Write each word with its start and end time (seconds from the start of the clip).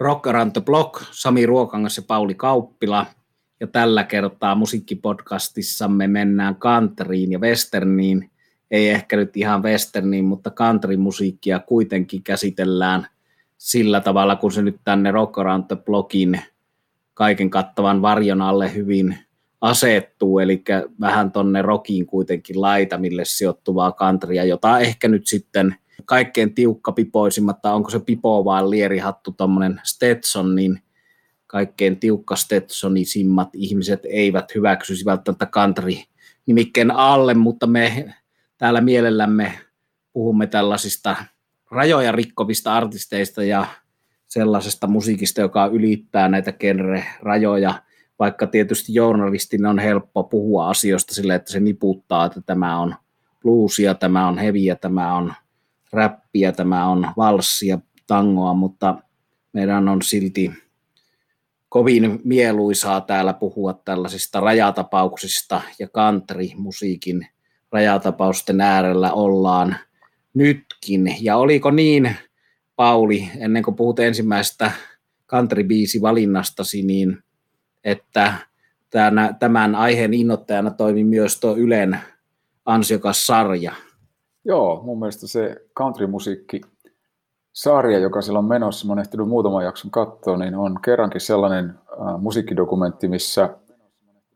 Rock 0.00 0.26
Around 0.26 0.52
the 0.52 0.60
Block, 0.60 1.02
Sami 1.10 1.46
Ruokangas 1.46 1.96
ja 1.96 2.02
Pauli 2.06 2.34
Kauppila. 2.34 3.06
Ja 3.60 3.66
tällä 3.66 4.04
kertaa 4.04 4.54
musiikkipodcastissamme 4.54 6.06
mennään 6.06 6.56
countryin 6.56 7.32
ja 7.32 7.38
westerniin. 7.38 8.30
Ei 8.70 8.88
ehkä 8.88 9.16
nyt 9.16 9.36
ihan 9.36 9.62
westerniin, 9.62 10.24
mutta 10.24 10.50
country-musiikkia 10.50 11.58
kuitenkin 11.58 12.22
käsitellään 12.22 13.06
sillä 13.58 14.00
tavalla, 14.00 14.36
kun 14.36 14.52
se 14.52 14.62
nyt 14.62 14.76
tänne 14.84 15.10
Rock 15.10 15.38
Around 15.38 15.64
the 15.68 15.76
Blockin 15.76 16.40
kaiken 17.14 17.50
kattavan 17.50 18.02
varjon 18.02 18.42
alle 18.42 18.74
hyvin 18.74 19.18
asettuu, 19.60 20.38
eli 20.38 20.62
vähän 21.00 21.32
tonne 21.32 21.62
rockiin 21.62 22.06
kuitenkin 22.06 22.60
laitamille 22.60 23.24
sijoittuvaa 23.24 23.92
countrya, 23.92 24.44
jota 24.44 24.78
ehkä 24.78 25.08
nyt 25.08 25.26
sitten– 25.26 25.74
kaikkein 26.04 26.54
pipoisimmat, 26.94 27.62
tai 27.62 27.72
onko 27.74 27.90
se 27.90 28.00
pipo 28.00 28.44
vai 28.44 28.70
lierihattu, 28.70 29.32
tuommoinen 29.32 29.80
Stetson, 29.84 30.54
niin 30.54 30.80
kaikkein 31.46 32.00
tiukka 32.00 32.36
Stetsonisimmat 32.36 33.48
ihmiset 33.52 34.00
eivät 34.04 34.54
hyväksyisi 34.54 35.04
välttämättä 35.04 35.46
country 35.46 35.92
nimikkeen 36.46 36.90
alle, 36.90 37.34
mutta 37.34 37.66
me 37.66 38.14
täällä 38.58 38.80
mielellämme 38.80 39.52
puhumme 40.12 40.46
tällaisista 40.46 41.16
rajoja 41.70 42.12
rikkovista 42.12 42.74
artisteista 42.74 43.44
ja 43.44 43.66
sellaisesta 44.26 44.86
musiikista, 44.86 45.40
joka 45.40 45.66
ylittää 45.66 46.28
näitä 46.28 46.52
genre-rajoja, 46.52 47.74
vaikka 48.18 48.46
tietysti 48.46 48.94
journalistin 48.94 49.66
on 49.66 49.78
helppo 49.78 50.24
puhua 50.24 50.68
asioista 50.68 51.14
sille, 51.14 51.34
että 51.34 51.52
se 51.52 51.60
niputtaa, 51.60 52.26
että 52.26 52.40
tämä 52.40 52.80
on 52.80 52.94
bluesia, 53.42 53.94
tämä 53.94 54.28
on 54.28 54.38
heviä, 54.38 54.76
tämä 54.76 55.16
on 55.16 55.32
räppiä, 55.96 56.52
tämä 56.52 56.86
on 56.86 57.08
valssia, 57.16 57.78
tangoa, 58.06 58.54
mutta 58.54 58.98
meidän 59.52 59.88
on 59.88 60.02
silti 60.02 60.52
kovin 61.68 62.20
mieluisaa 62.24 63.00
täällä 63.00 63.32
puhua 63.32 63.72
tällaisista 63.84 64.40
rajatapauksista 64.40 65.60
ja 65.78 65.88
country-musiikin 65.88 67.26
rajatapausten 67.72 68.60
äärellä 68.60 69.12
ollaan 69.12 69.76
nytkin. 70.34 71.16
Ja 71.20 71.36
oliko 71.36 71.70
niin, 71.70 72.16
Pauli, 72.76 73.30
ennen 73.38 73.62
kuin 73.62 73.74
puhut 73.74 73.98
ensimmäisestä 73.98 74.72
country-biisi 75.28 76.00
valinnastasi, 76.02 76.82
niin 76.82 77.18
että 77.84 78.32
tämän 79.38 79.74
aiheen 79.74 80.14
innoittajana 80.14 80.70
toimi 80.70 81.04
myös 81.04 81.40
tuo 81.40 81.56
Ylen 81.56 81.98
ansiokas 82.64 83.26
sarja– 83.26 83.72
Joo, 84.48 84.82
mun 84.82 84.98
mielestä 84.98 85.26
se 85.26 85.56
country-musiikki 85.78 86.60
sarja, 87.54 87.98
joka 87.98 88.22
siellä 88.22 88.38
on 88.38 88.44
menossa, 88.44 88.86
mä 88.86 88.94
oon 89.18 89.28
muutaman 89.28 89.64
jakson 89.64 89.90
katsoa, 89.90 90.36
niin 90.36 90.54
on 90.54 90.78
kerrankin 90.84 91.20
sellainen 91.20 91.64
äh, 91.68 92.20
musiikkidokumentti, 92.20 93.08
missä 93.08 93.48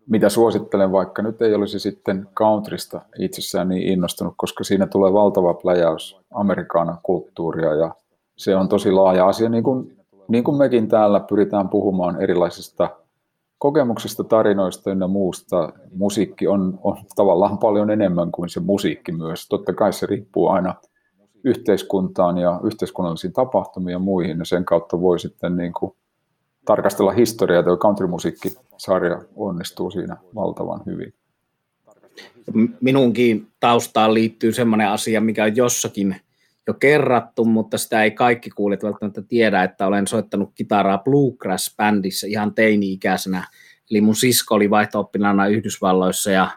mitä 0.06 0.28
suosittelen, 0.28 0.92
vaikka 0.92 1.22
nyt 1.22 1.42
ei 1.42 1.54
olisi 1.54 1.78
sitten 1.78 2.28
countrysta 2.36 3.00
itsessään 3.18 3.68
niin 3.68 3.82
innostunut, 3.82 4.34
koska 4.36 4.64
siinä 4.64 4.86
tulee 4.86 5.12
valtava 5.12 5.54
pläjäys 5.54 6.20
amerikaana 6.34 6.96
kulttuuria 7.02 7.74
ja 7.74 7.94
se 8.36 8.56
on 8.56 8.68
tosi 8.68 8.92
laaja 8.92 9.26
asia, 9.26 9.48
niin 9.48 9.64
kuin, 9.64 9.96
niin 10.28 10.44
kuin 10.44 10.56
mekin 10.56 10.88
täällä 10.88 11.20
pyritään 11.20 11.68
puhumaan 11.68 12.22
erilaisista 12.22 12.88
kokemuksista, 13.60 14.24
tarinoista 14.24 14.90
ja 14.90 15.08
muusta 15.08 15.72
musiikki 15.96 16.46
on, 16.46 16.78
on 16.82 16.96
tavallaan 17.16 17.58
paljon 17.58 17.90
enemmän 17.90 18.32
kuin 18.32 18.48
se 18.48 18.60
musiikki 18.60 19.12
myös. 19.12 19.48
Totta 19.48 19.72
kai 19.72 19.92
se 19.92 20.06
riippuu 20.06 20.48
aina 20.48 20.74
yhteiskuntaan 21.44 22.38
ja 22.38 22.60
yhteiskunnallisiin 22.64 23.32
tapahtumiin 23.32 23.92
ja 23.92 23.98
muihin, 23.98 24.38
ja 24.38 24.44
sen 24.44 24.64
kautta 24.64 25.00
voi 25.00 25.18
sitten 25.18 25.56
niin 25.56 25.72
kuin 25.72 25.92
tarkastella 26.64 27.12
historiaa, 27.12 27.62
ja 27.62 27.76
country-musiikkisarja 27.76 29.22
onnistuu 29.36 29.90
siinä 29.90 30.16
valtavan 30.34 30.80
hyvin. 30.86 31.14
Minunkin 32.80 33.48
taustaan 33.60 34.14
liittyy 34.14 34.52
sellainen 34.52 34.88
asia, 34.88 35.20
mikä 35.20 35.44
on 35.44 35.56
jossakin 35.56 36.16
jo 36.70 36.74
kerrattu, 36.74 37.44
mutta 37.44 37.78
sitä 37.78 38.02
ei 38.02 38.10
kaikki 38.10 38.50
kuulijat 38.50 38.82
välttämättä 38.82 39.22
tiedä, 39.22 39.62
että 39.62 39.86
olen 39.86 40.06
soittanut 40.06 40.50
kitaraa 40.54 41.02
Bluegrass-bändissä 41.04 42.26
ihan 42.26 42.54
teini-ikäisenä. 42.54 43.46
Eli 43.90 44.00
mun 44.00 44.16
sisko 44.16 44.54
oli 44.54 44.70
vaihto 44.70 45.10
Yhdysvalloissa 45.50 46.30
ja 46.30 46.50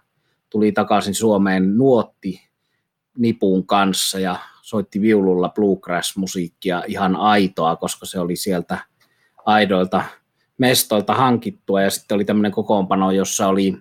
tuli 0.50 0.72
takaisin 0.72 1.14
Suomeen 1.14 1.78
nuotti 1.78 2.42
nipun 3.18 3.68
kanssa 3.68 4.20
ja 4.20 4.36
soitti 4.62 5.02
viululla 5.02 5.50
bluegrass-musiikkia 5.50 6.84
ihan 6.88 7.16
aitoa, 7.16 7.76
koska 7.76 8.06
se 8.06 8.20
oli 8.20 8.36
sieltä 8.36 8.78
aidoilta 9.46 10.04
mestoilta 10.58 11.14
hankittua 11.14 11.82
ja 11.82 11.90
sitten 11.90 12.16
oli 12.16 12.26
tämmöinen 12.26 12.52
kokoonpano, 12.52 13.12
jossa 13.12 13.48
oli 13.48 13.78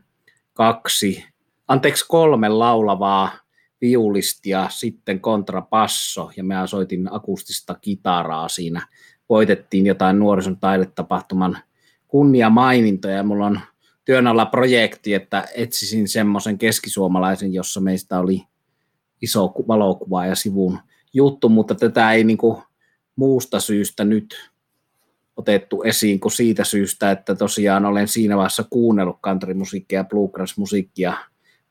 kaksi, 0.53 1.25
anteeksi 1.69 2.05
kolme 2.09 2.49
laulavaa 2.49 3.42
viulistia, 3.83 4.67
sitten 4.71 5.21
kontrapasso 5.21 6.31
ja 6.37 6.45
mä 6.45 6.67
soitin 6.67 7.09
akustista 7.13 7.75
kitaraa 7.75 8.49
siinä. 8.49 8.87
Voitettiin 9.29 9.87
jotain 9.87 10.19
nuorison 10.19 10.57
taidetapahtuman 10.61 11.59
kunniamainintoja 12.09 13.17
ja 13.17 13.23
mulla 13.23 13.47
on 13.47 13.61
työn 14.05 14.27
alla 14.27 14.47
projekti, 14.47 15.15
että 15.15 15.45
etsisin 15.55 16.09
semmoisen 16.09 16.59
keskisuomalaisen, 16.59 17.53
jossa 17.53 17.81
meistä 17.81 18.19
oli 18.19 18.43
iso 19.23 19.55
valokuva 19.69 20.27
ja 20.27 20.35
sivun 20.35 20.79
juttu, 21.15 21.49
mutta 21.49 21.75
tätä 21.75 22.13
ei 22.13 22.25
niinku 22.25 22.63
muusta 23.17 23.61
syystä 23.61 24.05
nyt 24.05 24.51
otettu 25.37 25.83
esiin 25.83 26.21
kuin 26.21 26.33
siitä 26.33 26.65
syystä, 26.65 27.11
että 27.11 27.35
tosiaan 27.35 27.85
olen 27.85 28.09
siinä 28.09 28.37
vaiheessa 28.37 28.65
kuunnellut 28.71 29.21
countrymusiikkia 29.21 29.99
ja 29.99 30.05
bluegrass-musiikkia, 30.05 31.13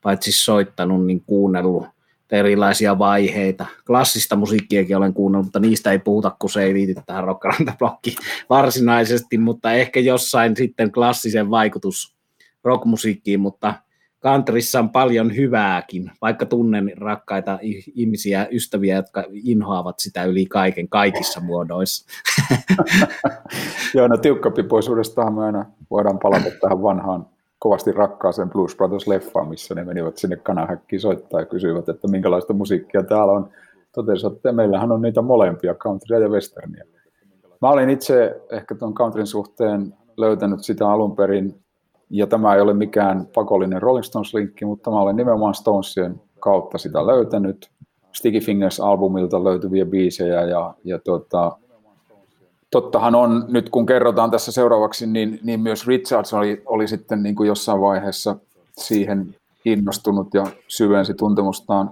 paitsi 0.01 0.31
soittanut, 0.31 1.05
niin 1.05 1.23
kuunnellut 1.25 1.85
erilaisia 2.35 2.99
vaiheita. 2.99 3.65
Klassista 3.87 4.35
musiikkiakin 4.35 4.97
olen 4.97 5.13
kuunnellut, 5.13 5.45
mutta 5.45 5.59
niistä 5.59 5.91
ei 5.91 5.99
puhuta, 5.99 6.35
kun 6.39 6.49
se 6.49 6.63
ei 6.63 6.73
liity 6.73 6.95
tähän 7.05 7.23
rockrantablokkiin 7.23 8.17
varsinaisesti, 8.49 9.37
mutta 9.37 9.73
ehkä 9.73 9.99
jossain 9.99 10.55
sitten 10.55 10.91
klassisen 10.91 11.49
vaikutus 11.49 12.15
rockmusiikkiin, 12.63 13.39
mutta 13.39 13.73
countryssa 14.23 14.79
on 14.79 14.89
paljon 14.89 15.35
hyvääkin, 15.35 16.11
vaikka 16.21 16.45
tunnen 16.45 16.91
rakkaita 16.97 17.59
ihmisiä, 17.95 18.47
ystäviä, 18.51 18.95
jotka 18.95 19.23
inhoavat 19.31 19.99
sitä 19.99 20.23
yli 20.23 20.45
kaiken 20.45 20.89
kaikissa 20.89 21.39
muodoissa. 21.39 22.05
Joo, 23.95 24.07
no 24.07 24.17
tiukkapipoisuudestahan 24.17 25.33
me 25.33 25.45
aina 25.45 25.65
voidaan 25.89 26.19
palata 26.19 26.51
tähän 26.61 26.83
vanhaan 26.83 27.25
kovasti 27.61 27.91
rakkaaseen 27.91 28.49
Blues 28.49 28.75
Brothers-leffaan, 28.75 29.49
missä 29.49 29.75
ne 29.75 29.83
menivät 29.83 30.17
sinne 30.17 30.35
kanahäkkiin 30.35 30.99
soittaa 30.99 31.39
ja 31.39 31.45
kysyivät, 31.45 31.89
että 31.89 32.07
minkälaista 32.07 32.53
musiikkia 32.53 33.03
täällä 33.03 33.33
on. 33.33 33.49
Totesivat, 33.95 34.33
että 34.33 34.51
meillähän 34.51 34.91
on 34.91 35.01
niitä 35.01 35.21
molempia, 35.21 35.73
countrya 35.73 36.19
ja 36.19 36.29
westernia. 36.29 36.83
Mä 37.61 37.69
olin 37.69 37.89
itse 37.89 38.41
ehkä 38.51 38.75
tuon 38.75 38.93
countryn 38.93 39.27
suhteen 39.27 39.93
löytänyt 40.17 40.63
sitä 40.63 40.89
alun 40.89 41.15
perin, 41.15 41.55
ja 42.09 42.27
tämä 42.27 42.55
ei 42.55 42.61
ole 42.61 42.73
mikään 42.73 43.27
pakollinen 43.35 43.81
Rolling 43.81 44.03
Stones-linkki, 44.03 44.65
mutta 44.65 44.91
mä 44.91 45.01
olen 45.01 45.15
nimenomaan 45.15 45.53
Stonesien 45.53 46.21
kautta 46.39 46.77
sitä 46.77 47.07
löytänyt. 47.07 47.71
Sticky 48.13 48.39
Fingers-albumilta 48.39 49.43
löytyviä 49.43 49.85
biisejä 49.85 50.41
ja, 50.41 50.73
ja 50.83 50.99
tuota, 50.99 51.57
tottahan 52.71 53.15
on, 53.15 53.45
nyt 53.47 53.69
kun 53.69 53.85
kerrotaan 53.85 54.31
tässä 54.31 54.51
seuraavaksi, 54.51 55.07
niin, 55.07 55.39
niin 55.43 55.59
myös 55.59 55.87
Richards 55.87 56.33
oli, 56.33 56.61
oli 56.65 56.87
sitten 56.87 57.23
niin 57.23 57.35
kuin 57.35 57.47
jossain 57.47 57.81
vaiheessa 57.81 58.35
siihen 58.77 59.35
innostunut 59.65 60.33
ja 60.33 60.47
syvensi 60.67 61.13
tuntemustaan. 61.13 61.91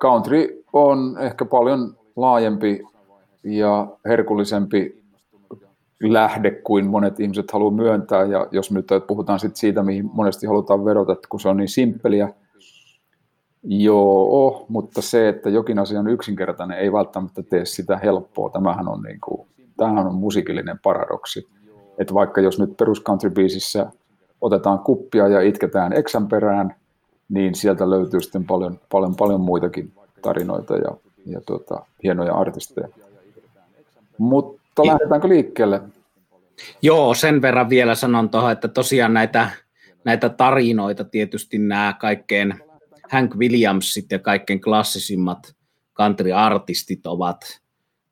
Country 0.00 0.64
on 0.72 1.16
ehkä 1.20 1.44
paljon 1.44 1.96
laajempi 2.16 2.82
ja 3.44 3.86
herkullisempi 4.04 5.02
lähde 6.02 6.50
kuin 6.50 6.86
monet 6.86 7.20
ihmiset 7.20 7.50
haluaa 7.50 7.70
myöntää. 7.70 8.24
Ja 8.24 8.46
jos 8.50 8.70
nyt 8.70 8.88
puhutaan 9.06 9.40
sit 9.40 9.56
siitä, 9.56 9.82
mihin 9.82 10.10
monesti 10.12 10.46
halutaan 10.46 10.84
vedota, 10.84 11.12
että 11.12 11.28
kun 11.28 11.40
se 11.40 11.48
on 11.48 11.56
niin 11.56 11.68
simppeliä, 11.68 12.28
joo, 13.62 14.66
mutta 14.68 15.02
se, 15.02 15.28
että 15.28 15.50
jokin 15.50 15.78
asia 15.78 16.00
on 16.00 16.08
yksinkertainen, 16.08 16.78
ei 16.78 16.92
välttämättä 16.92 17.42
tee 17.42 17.64
sitä 17.64 17.96
helppoa. 17.96 18.50
Tämähän 18.50 18.88
on 18.88 19.02
niin 19.02 19.20
kuin 19.20 19.48
tämähän 19.76 20.06
on 20.06 20.14
musiikillinen 20.14 20.78
paradoksi. 20.82 21.48
Että 21.98 22.14
vaikka 22.14 22.40
jos 22.40 22.58
nyt 22.58 22.76
perus 22.76 23.02
otetaan 24.40 24.78
kuppia 24.78 25.28
ja 25.28 25.40
itketään 25.40 25.92
eksän 25.92 26.28
perään, 26.28 26.74
niin 27.28 27.54
sieltä 27.54 27.90
löytyy 27.90 28.20
sitten 28.20 28.44
paljon, 28.44 28.80
paljon, 28.90 29.16
paljon 29.16 29.40
muitakin 29.40 29.92
tarinoita 30.22 30.76
ja, 30.76 30.96
ja 31.26 31.40
tuota, 31.40 31.86
hienoja 32.02 32.34
artisteja. 32.34 32.88
Mutta 34.18 34.86
lähdetäänkö 34.86 35.28
liikkeelle? 35.28 35.80
Joo, 36.82 37.14
sen 37.14 37.42
verran 37.42 37.68
vielä 37.68 37.94
sanon 37.94 38.30
tuohon, 38.30 38.52
että 38.52 38.68
tosiaan 38.68 39.14
näitä, 39.14 39.50
näitä 40.04 40.28
tarinoita 40.28 41.04
tietysti 41.04 41.58
nämä 41.58 41.94
kaikkein 42.00 42.54
Hank 43.10 43.36
Williamsit 43.36 44.06
ja 44.10 44.18
kaikkein 44.18 44.60
klassisimmat 44.60 45.54
country-artistit 45.94 47.06
ovat 47.06 47.60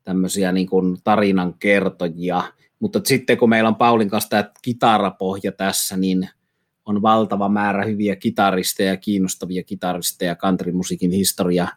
tämmöisiä 0.05 0.53
niin 0.53 0.67
kuin 0.67 0.97
tarinan 1.05 1.55
kertojia, 1.59 2.43
Mutta 2.81 3.01
sitten 3.05 3.39
kun 3.39 3.49
meillä 3.49 3.69
on 3.69 3.77
Paulin 3.77 4.11
kanssa 4.11 4.31
tämä 4.31 4.51
kitarapohja 4.63 5.53
tässä, 5.53 5.97
niin 5.97 6.29
on 6.87 7.03
valtava 7.03 7.49
määrä 7.49 7.85
hyviä 7.85 8.17
kitaristeja, 8.17 8.97
kiinnostavia 8.97 9.63
kitaristeja, 9.63 10.37
countrymusiikin 10.37 11.11
historia 11.11 11.69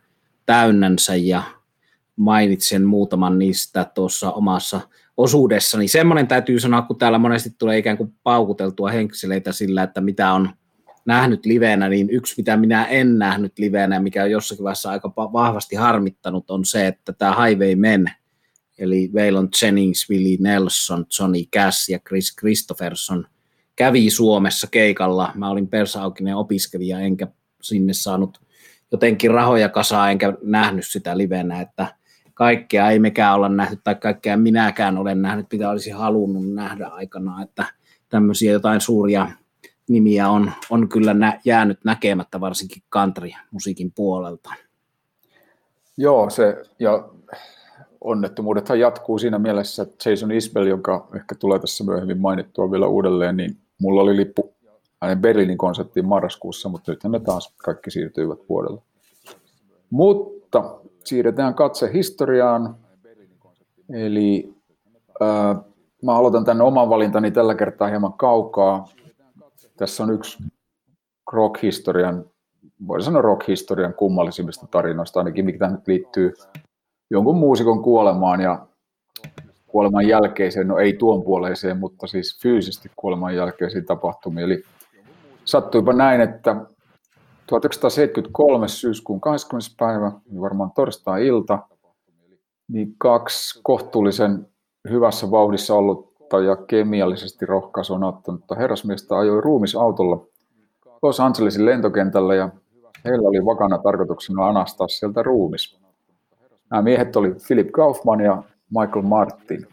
täynnänsä 0.46 1.16
ja 1.16 1.44
mainitsen 2.16 2.86
muutaman 2.86 3.40
niistä 3.40 3.92
tuossa 3.96 4.32
omassa 4.32 4.82
osuudessani. 5.18 5.88
Semmoinen 5.88 6.28
täytyy 6.28 6.60
sanoa, 6.60 6.82
kun 6.82 6.98
täällä 6.98 7.18
monesti 7.18 7.50
tulee 7.58 7.78
ikään 7.78 7.98
kuin 7.98 8.14
paukuteltua 8.24 8.90
henkseleitä 8.90 9.52
sillä, 9.52 9.84
että 9.84 10.02
mitä 10.02 10.34
on 10.34 10.50
nähnyt 11.08 11.46
livenä, 11.46 11.90
niin 11.90 12.10
yksi 12.10 12.34
mitä 12.38 12.58
minä 12.58 12.86
en 12.86 13.18
nähnyt 13.18 13.60
livenä, 13.60 14.00
mikä 14.00 14.24
on 14.24 14.32
jossakin 14.32 14.64
vaiheessa 14.64 14.90
aika 14.90 15.14
vahvasti 15.16 15.76
harmittanut, 15.76 16.52
on 16.52 16.66
se, 16.66 16.88
että 16.88 17.14
tämä 17.14 17.46
Highwaymen, 17.46 18.12
eli 18.78 19.12
Waylon 19.14 19.50
Jennings, 19.62 20.10
Willie 20.10 20.38
Nelson, 20.40 21.06
Johnny 21.20 21.44
Cash 21.56 21.90
ja 21.90 22.00
Chris 22.00 22.36
Christopherson 22.36 23.28
kävi 23.76 24.10
Suomessa 24.10 24.68
keikalla. 24.72 25.32
Mä 25.36 25.50
olin 25.50 25.68
persaaukinen 25.68 26.36
opiskelija, 26.36 27.00
enkä 27.00 27.28
sinne 27.62 27.94
saanut 27.94 28.42
jotenkin 28.92 29.32
rahoja 29.32 29.70
kasaa, 29.70 30.12
enkä 30.12 30.34
nähnyt 30.42 30.88
sitä 30.88 31.18
livenä, 31.18 31.62
että 31.62 31.96
kaikkea 32.34 32.90
ei 32.90 33.00
mekään 33.00 33.36
olla 33.36 33.50
nähty, 33.50 33.80
tai 33.84 33.96
kaikkea 33.96 34.38
minäkään 34.38 34.98
olen 34.98 35.22
nähnyt, 35.22 35.46
mitä 35.52 35.70
olisi 35.70 35.90
halunnut 35.90 36.54
nähdä 36.54 36.88
aikana, 36.88 37.44
että 37.44 37.66
tämmöisiä 38.10 38.52
jotain 38.52 38.82
suuria 38.82 39.28
nimiä 39.90 40.30
on, 40.30 40.52
on 40.70 40.90
kyllä 40.90 41.14
nä, 41.14 41.40
jäänyt 41.46 41.80
näkemättä, 41.84 42.40
varsinkin 42.40 42.84
country-musiikin 42.94 43.92
puolelta. 43.96 44.50
Joo, 45.98 46.30
se, 46.30 46.64
ja 46.80 47.10
onnettomuudethan 48.02 48.80
jatkuu 48.80 49.18
siinä 49.18 49.40
mielessä, 49.40 49.84
että 49.84 50.10
Jason 50.10 50.32
Isbell, 50.32 50.68
joka 50.68 51.08
ehkä 51.16 51.36
tulee 51.36 51.60
tässä 51.60 51.84
myöhemmin 51.84 52.22
mainittua 52.22 52.72
vielä 52.72 52.88
uudelleen, 52.88 53.38
niin 53.38 53.58
mulla 53.82 54.02
oli 54.02 54.18
lippu 54.18 54.54
hänen 55.02 55.22
Berliinin 55.22 55.58
konserttiin 55.58 56.06
marraskuussa, 56.06 56.70
mutta 56.70 56.92
nythän 56.92 57.12
ne 57.12 57.20
taas 57.20 57.54
kaikki 57.58 57.92
siirtyivät 57.92 58.40
vuodelle. 58.50 58.82
Mutta 59.90 60.80
siirretään 61.04 61.54
katse 61.54 61.94
historiaan. 61.94 62.76
Eli 63.94 64.54
äh, 65.22 65.58
mä 66.04 66.16
aloitan 66.16 66.46
tänne 66.46 66.64
oman 66.64 66.90
valintani 66.90 67.32
tällä 67.32 67.56
kertaa 67.56 67.88
hieman 67.88 68.14
kaukaa. 68.14 68.90
Tässä 69.78 70.04
on 70.04 70.14
yksi 70.14 70.44
rock-historian, 71.32 72.26
voisi 72.88 73.06
sanoa 73.06 73.22
rock-historian 73.22 73.94
kummallisimmista 73.94 74.68
tarinoista, 74.68 75.20
ainakin 75.20 75.46
mikä 75.46 75.68
nyt 75.68 75.88
liittyy 75.88 76.34
jonkun 77.10 77.38
muusikon 77.38 77.84
kuolemaan 77.84 78.42
ja 78.42 78.68
kuoleman 79.68 80.08
jälkeiseen, 80.08 80.68
no 80.68 80.78
ei 80.78 80.94
tuon 80.94 81.24
puoleiseen, 81.24 81.78
mutta 81.78 82.08
siis 82.08 82.42
fyysisesti 82.42 82.92
kuoleman 82.96 83.36
jälkeisiin 83.36 83.86
tapahtumiin. 83.86 84.46
Eli 84.46 84.64
sattuipa 85.46 85.94
näin, 85.94 86.22
että 86.22 86.56
1973 87.48 88.68
syyskuun 88.68 89.22
20. 89.22 89.76
päivä, 89.80 90.12
varmaan 90.42 90.72
torstai-ilta, 90.76 91.60
niin 92.68 92.96
kaksi 92.98 93.60
kohtuullisen 93.64 94.48
hyvässä 94.90 95.32
vauhdissa 95.32 95.76
ollutta 95.76 96.07
ja 96.46 96.56
kemiallisesti 96.56 97.46
rohkaisua 97.46 98.08
ottanutta 98.08 98.56
herrasmiestä 98.56 99.18
ajoi 99.18 99.42
ruumisautolla 99.42 100.26
Los 101.02 101.20
Angelesin 101.20 101.66
lentokentällä 101.66 102.36
ja 102.36 102.50
heillä 103.06 103.30
oli 103.30 103.46
vakana 103.46 103.78
tarkoituksena 103.78 104.48
anastaa 104.48 104.88
sieltä 104.88 105.24
ruumis. 105.24 105.80
Nämä 106.72 106.82
miehet 106.82 107.16
oli 107.16 107.36
Philip 107.48 107.72
Kaufman 107.72 108.20
ja 108.20 108.44
Michael 108.70 109.02
Martin. 109.02 109.68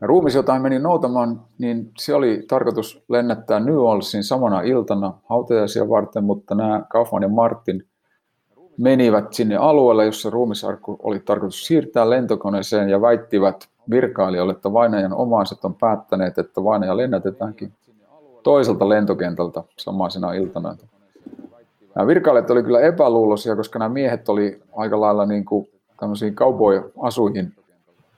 Ja 0.00 0.06
ruumis, 0.06 0.34
jota 0.34 0.58
meni 0.58 0.78
noutamaan, 0.78 1.40
niin 1.58 1.90
se 1.98 2.14
oli 2.14 2.44
tarkoitus 2.48 3.04
lennättää 3.08 3.60
New 3.60 3.78
Orleansin 3.78 4.24
samana 4.24 4.60
iltana 4.60 5.14
hautajaisia 5.28 5.88
varten, 5.88 6.24
mutta 6.24 6.54
nämä 6.54 6.82
Kaufman 6.90 7.22
ja 7.22 7.28
Martin 7.28 7.84
menivät 8.76 9.32
sinne 9.32 9.56
alueelle, 9.56 10.04
jossa 10.04 10.30
ruumisarkku 10.30 10.96
oli 11.02 11.20
tarkoitus 11.20 11.66
siirtää 11.66 12.10
lentokoneeseen 12.10 12.88
ja 12.88 13.00
väittivät 13.00 13.68
virkailijoille, 13.90 14.52
että 14.52 14.72
vainajan 14.72 15.12
omaiset 15.12 15.64
on 15.64 15.74
päättäneet, 15.74 16.38
että 16.38 16.64
vainaja 16.64 16.96
lennätetäänkin 16.96 17.72
toiselta 18.42 18.88
lentokentältä 18.88 19.62
samaisena 19.76 20.32
iltana. 20.32 20.76
Nämä 21.94 22.06
virkailijat 22.06 22.50
oli 22.50 22.62
kyllä 22.62 22.80
epäluuloisia, 22.80 23.56
koska 23.56 23.78
nämä 23.78 23.88
miehet 23.88 24.28
oli 24.28 24.62
aika 24.76 25.00
lailla 25.00 25.26
niin 25.26 25.44
kuin 25.44 25.68
cowboy-asuihin 26.34 27.52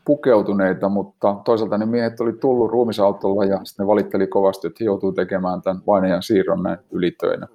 pukeutuneita, 0.04 0.88
mutta 0.88 1.36
toisaalta 1.44 1.78
ne 1.78 1.86
miehet 1.86 2.20
oli 2.20 2.32
tullut 2.32 2.70
ruumisautolla 2.70 3.44
ja 3.44 3.60
sitten 3.64 3.84
ne 3.84 3.86
valitteli 3.86 4.26
kovasti, 4.26 4.66
että 4.66 4.76
he 4.80 4.84
joutuu 4.84 5.12
tekemään 5.12 5.62
tämän 5.62 5.82
vainajan 5.86 6.22
siirron 6.22 6.62
näin 6.62 6.78
ylitöinä. 6.90 7.46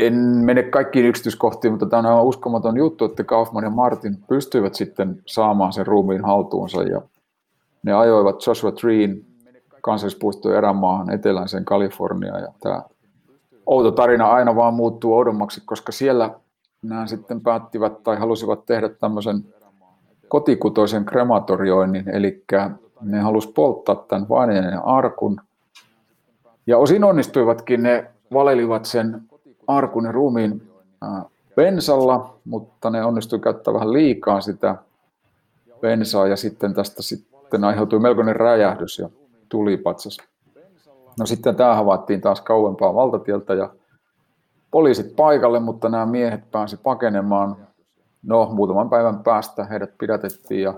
En 0.00 0.14
mene 0.16 0.62
kaikkiin 0.62 1.06
yksityiskohtiin, 1.06 1.72
mutta 1.72 1.86
tämä 1.86 2.00
on 2.00 2.06
aivan 2.06 2.24
uskomaton 2.24 2.76
juttu, 2.76 3.04
että 3.04 3.24
Kaufman 3.24 3.64
ja 3.64 3.70
Martin 3.70 4.16
pystyivät 4.28 4.74
sitten 4.74 5.22
saamaan 5.26 5.72
sen 5.72 5.86
ruumiin 5.86 6.24
haltuunsa 6.24 6.82
ja 6.82 7.02
ne 7.82 7.92
ajoivat 7.92 8.46
Joshua 8.46 8.72
Treen 8.72 9.24
kansallispuistojen 9.80 10.58
erämaahan 10.58 11.10
eteläiseen 11.10 11.64
Kaliforniaan 11.64 12.40
ja 12.42 12.48
tämä 12.60 12.82
outo 13.66 13.90
tarina 13.90 14.26
aina 14.26 14.56
vaan 14.56 14.74
muuttuu 14.74 15.14
oudommaksi, 15.14 15.62
koska 15.66 15.92
siellä 15.92 16.30
nämä 16.82 17.06
sitten 17.06 17.40
päättivät 17.40 18.02
tai 18.02 18.18
halusivat 18.18 18.66
tehdä 18.66 18.88
tämmöisen 18.88 19.44
kotikutoisen 20.28 21.04
krematorioinnin, 21.04 22.08
eli 22.08 22.44
ne 23.00 23.18
halusivat 23.20 23.54
polttaa 23.54 23.94
tämän 23.94 24.28
vainajan 24.28 24.84
arkun. 24.84 25.40
Ja 26.66 26.78
osin 26.78 27.04
onnistuivatkin, 27.04 27.82
ne 27.82 28.10
valelivat 28.32 28.84
sen 28.84 29.29
arkun 29.70 30.04
ja 30.04 30.12
ruumiin 30.12 30.70
bensalla, 31.56 32.34
mutta 32.44 32.90
ne 32.90 33.04
onnistui 33.04 33.38
käyttää 33.38 33.74
vähän 33.74 33.92
liikaa 33.92 34.40
sitä 34.40 34.76
bensaa 35.80 36.26
ja 36.26 36.36
sitten 36.36 36.74
tästä 36.74 37.02
sitten 37.02 37.64
aiheutui 37.64 37.98
melkoinen 37.98 38.36
räjähdys 38.36 38.98
ja 38.98 39.10
tulipatsas. 39.48 40.18
No 41.18 41.26
sitten 41.26 41.56
tämä 41.56 41.74
havaittiin 41.74 42.20
taas 42.20 42.40
kauempaa 42.40 42.94
valtatieltä 42.94 43.54
ja 43.54 43.70
poliisit 44.70 45.16
paikalle, 45.16 45.60
mutta 45.60 45.88
nämä 45.88 46.06
miehet 46.06 46.50
pääsi 46.50 46.76
pakenemaan 46.76 47.56
No, 48.22 48.50
muutaman 48.52 48.90
päivän 48.90 49.22
päästä 49.22 49.64
heidät 49.64 49.90
pidätettiin 49.98 50.62
ja, 50.62 50.74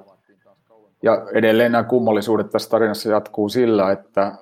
ja 1.03 1.27
edelleen 1.33 1.73
nämä 1.73 1.85
kummallisuudet 1.85 2.51
tässä 2.51 2.71
tarinassa 2.71 3.11
jatkuu 3.11 3.49
sillä, 3.49 3.93
että 3.93 4.33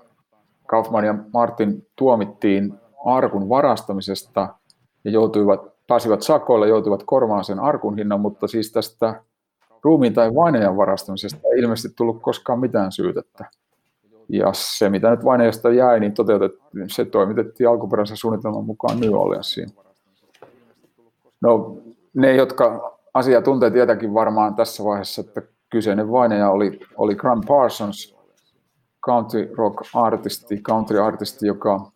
Kaufman 0.67 1.05
ja 1.05 1.15
Martin 1.33 1.87
tuomittiin 1.97 2.75
arkun 3.05 3.49
varastamisesta 3.49 4.55
ja 5.05 5.11
joutuivat, 5.11 5.61
pääsivät 5.87 6.23
sakoilla, 6.23 6.67
joutuivat 6.67 7.03
korvaamaan 7.07 7.45
sen 7.45 7.61
arkun 7.61 7.99
hinnan, 7.99 8.21
mutta 8.21 8.49
siis 8.49 8.73
tästä 8.73 9.23
ruumiin 9.85 10.15
tai 10.15 10.35
vainajan 10.35 10.77
varastamisesta 10.77 11.49
ei 11.53 11.61
ilmeisesti 11.61 11.97
tullut 11.97 12.23
koskaan 12.23 12.61
mitään 12.61 12.93
syytettä. 12.93 13.45
Ja 14.29 14.51
se, 14.53 14.89
mitä 14.89 15.11
nyt 15.11 15.25
vainajasta 15.25 15.71
jäi, 15.71 16.01
niin 16.01 16.13
toteutettiin, 16.13 16.91
se 16.91 17.05
toimitettiin 17.05 17.69
alkuperäisen 17.69 18.17
suunnitelman 18.17 18.65
mukaan 18.65 19.01
New 19.01 19.15
Orleansiin. 19.15 19.69
No, 21.41 21.77
ne, 22.15 22.35
jotka 22.35 22.97
asia 23.15 23.43
tuntee 23.43 23.71
tietenkin 23.71 24.15
varmaan 24.15 24.55
tässä 24.55 24.85
vaiheessa, 24.85 25.21
että 25.21 25.43
kyseinen 25.71 26.13
vainaja 26.13 26.51
oli, 26.51 26.81
oli 26.97 27.15
Graham 27.15 27.41
Parsons, 27.47 28.17
country 29.07 29.55
rock 29.57 29.77
artisti, 29.95 30.63
country 30.63 30.99
artisti, 30.99 31.47
joka, 31.47 31.91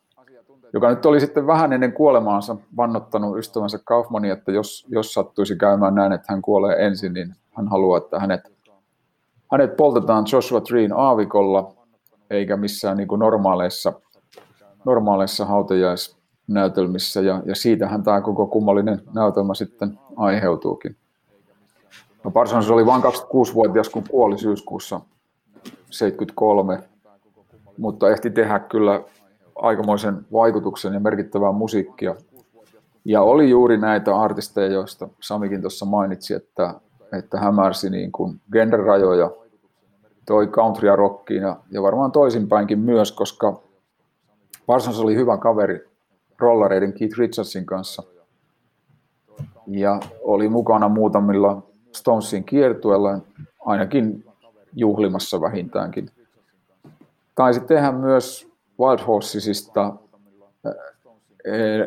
joka 0.75 0.91
nyt 0.91 1.07
oli 1.07 1.21
sitten 1.21 1.47
vähän 1.47 1.73
ennen 1.73 1.93
kuolemaansa 1.93 2.57
vannottanut 2.77 3.39
ystävänsä 3.39 3.79
Kaufmani, 3.85 4.31
että 4.31 4.53
jos, 4.53 4.87
jos 4.89 5.15
sattuisi 5.15 5.57
käymään 5.57 5.95
näin, 5.95 6.13
että 6.13 6.27
hän 6.33 6.43
kuolee 6.43 6.87
ensin, 6.87 7.13
niin 7.13 7.35
hän 7.53 7.69
haluaa, 7.69 7.99
että 7.99 8.21
hänet, 8.21 8.41
hänet 9.53 9.77
poltetaan 9.77 10.25
Joshua 10.33 10.61
Treen 10.61 10.93
aavikolla, 10.93 11.75
eikä 12.31 12.57
missään 12.57 12.97
niin 12.97 13.09
kuin 13.09 13.19
normaaleissa, 13.19 13.93
normaaleissa 14.85 15.45
hautajais, 15.45 16.17
näytelmissä 16.47 17.21
ja, 17.21 17.43
ja 17.47 17.55
siitähän 17.55 18.03
tämä 18.03 18.21
koko 18.21 18.47
kummallinen 18.47 19.03
näytelmä 19.15 19.55
sitten 19.55 19.99
aiheutuukin. 20.17 20.97
No 22.25 22.31
Parsons 22.31 22.71
oli 22.71 22.87
vain 22.87 23.03
26-vuotias, 23.03 23.89
kun 23.89 24.05
kuoli 24.11 24.39
syyskuussa 24.39 25.01
73, 25.91 26.79
mutta 27.79 28.11
ehti 28.11 28.31
tehdä 28.31 28.59
kyllä 28.59 29.05
aikamoisen 29.57 30.27
vaikutuksen 30.33 30.95
ja 30.95 31.01
merkittävää 31.01 31.53
musiikkia. 31.53 32.15
Ja 33.05 33.23
oli 33.23 33.51
juuri 33.51 33.77
näitä 33.77 34.17
artisteja, 34.17 34.73
joista 34.73 35.09
Samikin 35.21 35.61
tuossa 35.61 35.87
mainitsi, 35.87 36.35
että, 36.35 36.75
että 37.19 37.41
hämärsi 37.41 37.91
niin 37.91 38.13
kuin 38.13 38.41
genre-rajoja, 38.53 39.31
toi 40.27 40.47
countrya 40.47 40.97
rockiin 40.97 41.43
ja, 41.43 41.57
ja 41.71 41.83
varmaan 41.83 42.13
toisinpäinkin 42.13 42.79
myös, 42.79 43.13
koska 43.13 43.61
Parsons 44.67 45.01
oli 45.01 45.15
hyvä 45.15 45.37
kaveri 45.39 45.89
rollareiden 46.39 46.93
Keith 46.93 47.19
Richardsin 47.19 47.67
kanssa. 47.67 48.03
Ja 49.67 50.01
oli 50.23 50.49
mukana 50.49 50.89
muutamilla 50.89 51.63
Stonesin 51.97 52.45
kiertueella, 52.45 53.19
ainakin 53.65 54.25
juhlimassa 54.73 55.41
vähintäänkin. 55.41 56.11
Taisi 57.35 57.61
tehdä 57.61 57.93
myös 57.93 58.54
Wild 58.81 59.07
Horsesista 59.07 59.95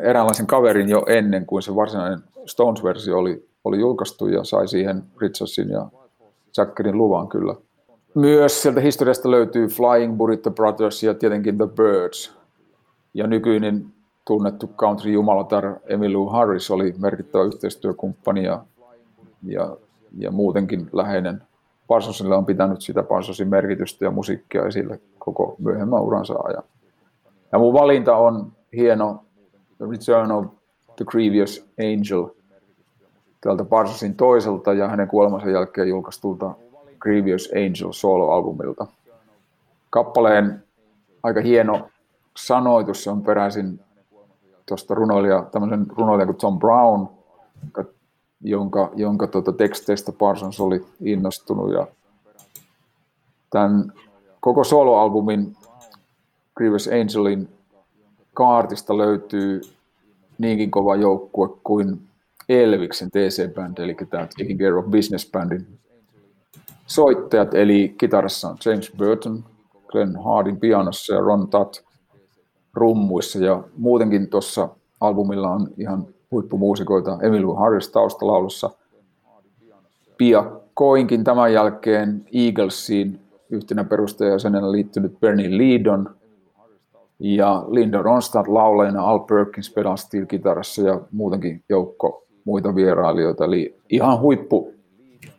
eräänlaisen 0.02 0.46
kaverin 0.46 0.88
jo 0.88 1.04
ennen 1.08 1.46
kuin 1.46 1.62
se 1.62 1.74
varsinainen 1.74 2.18
Stones-versio 2.46 3.18
oli, 3.18 3.48
oli 3.64 3.78
julkaistu 3.78 4.26
ja 4.28 4.44
sai 4.44 4.68
siihen 4.68 5.02
Richardsin 5.20 5.70
ja 5.70 5.86
Jackerin 6.56 6.98
luvan 6.98 7.28
kyllä. 7.28 7.54
Myös 8.14 8.62
sieltä 8.62 8.80
historiasta 8.80 9.30
löytyy 9.30 9.66
Flying 9.66 10.16
Burrito 10.16 10.50
Brothers 10.50 11.02
ja 11.02 11.14
tietenkin 11.14 11.56
The 11.56 11.66
Birds. 11.66 12.38
Ja 13.14 13.26
nykyinen 13.26 13.86
tunnettu 14.26 14.66
country 14.76 15.10
jumalatar 15.10 15.74
Emmylou 15.86 16.28
Harris 16.28 16.70
oli 16.70 16.94
merkittävä 16.98 17.44
yhteistyökumppani 17.44 18.44
ja, 18.44 18.64
ja, 19.42 19.76
ja 20.18 20.30
muutenkin 20.30 20.90
läheinen. 20.92 21.42
Parsonsille 21.86 22.36
on 22.36 22.46
pitänyt 22.46 22.82
sitä 22.82 23.02
Parsonsin 23.02 23.48
merkitystä 23.48 24.04
ja 24.04 24.10
musiikkia 24.10 24.66
esille 24.66 25.00
koko 25.18 25.56
myöhemmän 25.58 26.02
uransa 26.02 26.34
ajan. 26.44 26.62
Ja 27.52 27.58
mun 27.58 27.74
valinta 27.74 28.16
on 28.16 28.52
hieno 28.76 29.24
The 29.76 29.86
Return 29.90 30.32
of 30.32 30.46
the 30.96 31.04
Grievous 31.04 31.68
Angel 31.78 32.28
tältä 33.40 33.64
Parsonsin 33.64 34.14
toiselta 34.14 34.72
ja 34.72 34.88
hänen 34.88 35.08
kuolemansa 35.08 35.50
jälkeen 35.50 35.88
julkaistulta 35.88 36.54
Grievous 36.98 37.50
Angel 37.52 37.92
solo-albumilta. 37.92 38.86
Kappaleen 39.90 40.64
aika 41.22 41.40
hieno 41.40 41.88
sanoitus 42.36 43.08
on 43.08 43.22
peräisin 43.22 43.80
tuosta 44.66 44.94
runoilija, 44.94 45.42
tämmöisen 45.42 45.86
runoilija 45.96 46.26
kuin 46.26 46.36
Tom 46.36 46.58
Brown, 46.58 47.08
jonka, 48.40 48.90
jonka 48.94 49.26
tuota 49.26 49.52
teksteistä 49.52 50.12
Parsons 50.12 50.60
oli 50.60 50.86
innostunut. 51.00 51.72
Ja 51.72 51.86
tämän 53.50 53.92
koko 54.40 54.64
soloalbumin 54.64 55.56
Grievous 56.58 56.88
Angelin 56.88 57.48
kaartista 58.34 58.98
löytyy 58.98 59.60
niinkin 60.38 60.70
kova 60.70 60.96
joukkue 60.96 61.48
kuin 61.64 62.00
Elviksen 62.48 63.10
TC-bändi, 63.10 63.82
eli 63.82 63.96
tämä 64.10 64.26
Taking 64.38 64.60
Care 64.60 64.74
of 64.74 64.84
Business 64.84 65.30
Bandin 65.30 65.66
soittajat, 66.86 67.54
eli 67.54 67.94
kitarassa 67.98 68.48
on 68.48 68.56
James 68.64 68.92
Burton, 68.98 69.44
Glenn 69.86 70.24
Hardin 70.24 70.60
pianossa 70.60 71.14
ja 71.14 71.20
Ron 71.20 71.48
Tutt 71.48 71.80
rummuissa. 72.74 73.38
Ja 73.38 73.64
muutenkin 73.76 74.28
tuossa 74.28 74.68
albumilla 75.00 75.50
on 75.50 75.68
ihan 75.76 76.06
huippumuusikoita 76.30 77.18
Emilu 77.22 77.54
Harris 77.54 77.88
taustalaulussa. 77.88 78.70
Piakkoinkin 80.16 81.24
tämän 81.24 81.52
jälkeen 81.52 82.26
Eaglesiin 82.32 83.20
yhtenä 83.50 83.84
perustajajäsenenä 83.84 84.72
liittynyt 84.72 85.20
Bernie 85.20 85.58
Leadon 85.58 86.17
ja 87.18 87.64
Linda 87.68 88.02
Ronstadt 88.02 88.48
laulajana, 88.48 89.04
Al 89.04 89.18
Perkins 89.18 89.70
pedal 89.70 89.96
kitarassa 90.28 90.82
ja 90.82 91.00
muutenkin 91.12 91.64
joukko 91.68 92.24
muita 92.44 92.74
vierailijoita. 92.74 93.44
Eli 93.44 93.76
ihan 93.88 94.20
huippu 94.20 94.74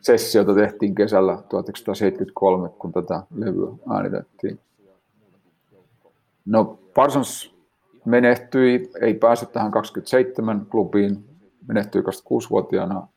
sessiota 0.01 0.55
tehtiin 0.55 0.95
kesällä 0.95 1.37
1973, 1.49 2.69
kun 2.69 2.91
tätä 2.91 3.23
levyä 3.35 3.69
äänitettiin. 3.93 4.59
No 6.45 6.79
Parsons 6.93 7.55
menehtyi, 8.05 8.91
ei 9.01 9.13
päässyt 9.13 9.51
tähän 9.51 9.71
27 9.71 10.65
klubiin, 10.65 11.25
menehtyi 11.67 12.01
26-vuotiaana 12.01 13.07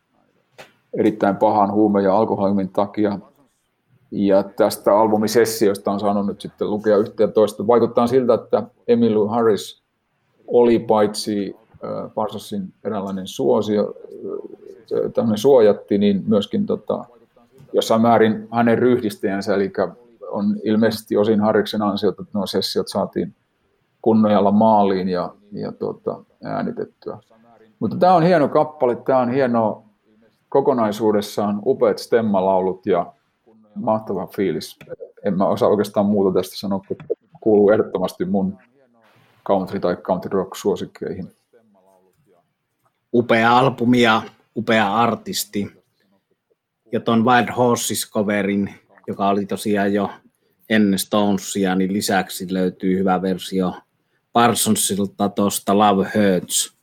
erittäin 0.97 1.35
pahan 1.35 1.71
huume- 1.71 2.01
ja 2.01 2.17
alkoholimin 2.17 2.69
takia. 2.69 3.19
Ja 4.15 4.43
tästä 4.43 4.97
albumisessiosta 4.97 5.91
on 5.91 5.99
saanut 5.99 6.25
nyt 6.25 6.41
sitten 6.41 6.69
lukea 6.69 6.97
yhtä 6.97 7.23
ja 7.23 7.27
toista. 7.27 7.67
Vaikuttaa 7.67 8.07
siltä, 8.07 8.33
että 8.33 8.63
Emily 8.87 9.27
Harris 9.27 9.83
oli 10.47 10.79
paitsi 10.79 11.55
Parsonsin 12.15 12.73
eräänlainen 12.83 13.27
suosio, 13.27 13.93
tämmöinen 15.13 15.37
suojatti, 15.37 15.97
niin 15.97 16.23
myöskin 16.27 16.65
tota, 16.65 17.05
jossain 17.73 18.01
määrin 18.01 18.47
hänen 18.51 18.77
ryhdistäjänsä, 18.77 19.55
eli 19.55 19.73
on 20.31 20.55
ilmeisesti 20.63 21.17
osin 21.17 21.41
Harriksen 21.41 21.81
ansiota, 21.81 22.21
että 22.21 22.37
nuo 22.37 22.45
sessiot 22.45 22.87
saatiin 22.87 23.35
kunnojalla 24.01 24.51
maaliin 24.51 25.09
ja, 25.09 25.33
ja 25.51 25.71
tota, 25.71 26.23
äänitettyä. 26.43 27.17
Mutta 27.79 27.97
tämä 27.97 28.13
on 28.13 28.23
hieno 28.23 28.47
kappale, 28.47 28.95
tämä 28.95 29.19
on 29.19 29.31
hieno 29.31 29.83
kokonaisuudessaan, 30.49 31.61
upeat 31.65 31.97
stemmalaulut 31.97 32.85
ja 32.85 33.13
mahtava 33.75 34.27
fiilis. 34.27 34.77
En 35.23 35.37
mä 35.37 35.47
osaa 35.47 35.69
oikeastaan 35.69 36.05
muuta 36.05 36.39
tästä 36.39 36.57
sanoa, 36.57 36.81
kun 36.87 36.97
kuuluu 37.41 37.69
ehdottomasti 37.69 38.25
mun 38.25 38.57
country- 39.49 39.79
tai 39.79 39.95
country 39.95 40.29
rock 40.29 40.55
suosikkeihin. 40.55 41.31
Upea 43.13 43.57
albumi 43.57 44.01
ja 44.01 44.21
upea 44.55 44.95
artisti. 44.95 45.83
Ja 46.91 46.99
ton 46.99 47.25
Wild 47.25 47.47
Horses-coverin, 47.49 48.73
joka 49.07 49.29
oli 49.29 49.45
tosiaan 49.45 49.93
jo 49.93 50.09
ennen 50.69 50.99
Stonesia, 50.99 51.75
niin 51.75 51.93
lisäksi 51.93 52.53
löytyy 52.53 52.99
hyvä 52.99 53.21
versio 53.21 53.73
Parsonsilta 54.33 55.29
tuosta 55.29 55.77
Love 55.77 56.03
Hurts 56.03 56.77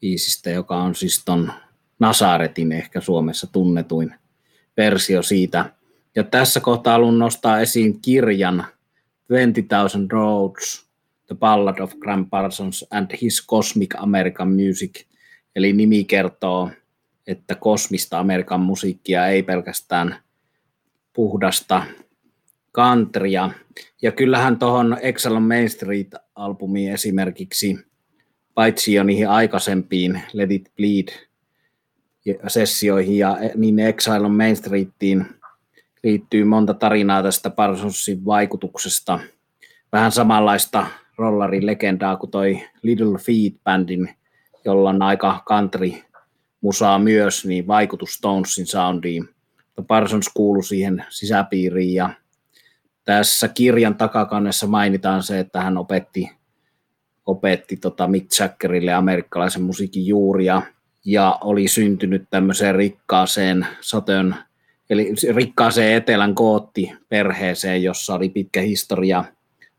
biisistä, 0.00 0.50
joka 0.50 0.76
on 0.76 0.94
siis 0.94 1.24
ton 1.24 1.52
Nasaretin 1.98 2.72
ehkä 2.72 3.00
Suomessa 3.00 3.46
tunnetuin 3.52 4.14
versio 4.76 5.22
siitä. 5.22 5.79
Ja 6.16 6.24
tässä 6.24 6.60
kohtaa 6.60 6.92
haluan 6.92 7.18
nostaa 7.18 7.60
esiin 7.60 8.00
kirjan 8.00 8.64
20,000 9.28 10.06
Roads, 10.10 10.86
The 11.26 11.34
Ballad 11.34 11.78
of 11.78 11.94
Graham 11.94 12.30
Parsons 12.30 12.86
and 12.90 13.10
His 13.22 13.46
Cosmic 13.46 13.94
American 13.98 14.48
Music. 14.48 15.04
Eli 15.56 15.72
nimi 15.72 16.04
kertoo, 16.04 16.70
että 17.26 17.54
kosmista 17.54 18.18
Amerikan 18.18 18.60
musiikkia 18.60 19.26
ei 19.26 19.42
pelkästään 19.42 20.16
puhdasta 21.12 21.82
countrya. 22.74 23.50
Ja 24.02 24.12
kyllähän 24.12 24.58
tuohon 24.58 24.96
Excel 25.02 25.36
on 25.36 25.42
Main 25.42 25.70
Street-albumiin 25.70 26.92
esimerkiksi, 26.92 27.78
paitsi 28.54 28.94
jo 28.94 29.02
niihin 29.02 29.28
aikaisempiin 29.28 30.22
Let 30.32 30.50
It 30.50 30.72
Bleed 30.76 31.08
sessioihin 32.48 33.18
ja 33.18 33.38
niin 33.54 33.78
Exile 33.78 34.26
on 34.26 34.36
Main 34.36 34.56
Streetiin 34.56 35.26
liittyy 36.02 36.44
monta 36.44 36.74
tarinaa 36.74 37.22
tästä 37.22 37.50
Parsonsin 37.50 38.24
vaikutuksesta. 38.24 39.20
Vähän 39.92 40.12
samanlaista 40.12 40.86
rollarin 41.16 41.66
legendaa 41.66 42.16
kuin 42.16 42.30
toi 42.30 42.62
Little 42.82 43.18
Feet-bändin, 43.18 44.14
jolla 44.64 44.90
on 44.90 45.02
aika 45.02 45.42
country 45.48 45.92
musaa 46.60 46.98
myös, 46.98 47.46
niin 47.46 47.66
vaikutus 47.66 48.14
Stonesin 48.14 48.66
soundiin. 48.66 49.28
Parsons 49.86 50.28
kuului 50.28 50.64
siihen 50.64 51.04
sisäpiiriin 51.08 51.94
ja 51.94 52.10
tässä 53.04 53.48
kirjan 53.48 53.94
takakannessa 53.94 54.66
mainitaan 54.66 55.22
se, 55.22 55.38
että 55.38 55.60
hän 55.60 55.78
opetti, 55.78 56.30
opetti 57.26 57.76
tota 57.76 58.06
Mick 58.06 58.38
Jaggerille 58.40 58.92
amerikkalaisen 58.94 59.62
musiikin 59.62 60.06
juuria 60.06 60.62
ja 61.04 61.38
oli 61.40 61.68
syntynyt 61.68 62.24
tämmöiseen 62.30 62.74
rikkaaseen 62.74 63.66
satön, 63.80 64.36
eli 64.90 65.14
rikkaaseen 65.34 65.96
etelän 65.96 66.34
kootti 66.34 66.92
perheeseen, 67.08 67.82
jossa 67.82 68.14
oli 68.14 68.28
pitkä 68.28 68.60
historia 68.60 69.24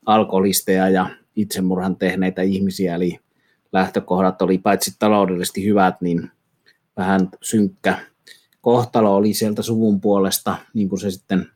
alkoholisteja 0.06 0.90
ja 0.90 1.10
itsemurhan 1.36 1.96
tehneitä 1.96 2.42
ihmisiä, 2.42 2.96
eli 2.96 3.20
lähtökohdat 3.72 4.42
oli 4.42 4.58
paitsi 4.58 4.96
taloudellisesti 5.00 5.66
hyvät, 5.66 6.02
niin 6.02 6.32
vähän 6.98 7.30
synkkä 7.42 7.98
kohtalo 8.62 9.16
oli 9.16 9.34
sieltä 9.34 9.62
suvun 9.62 10.02
puolesta, 10.02 10.58
niin 10.74 10.90
kuin 10.90 11.00
se 11.00 11.12
sitten 11.12 11.48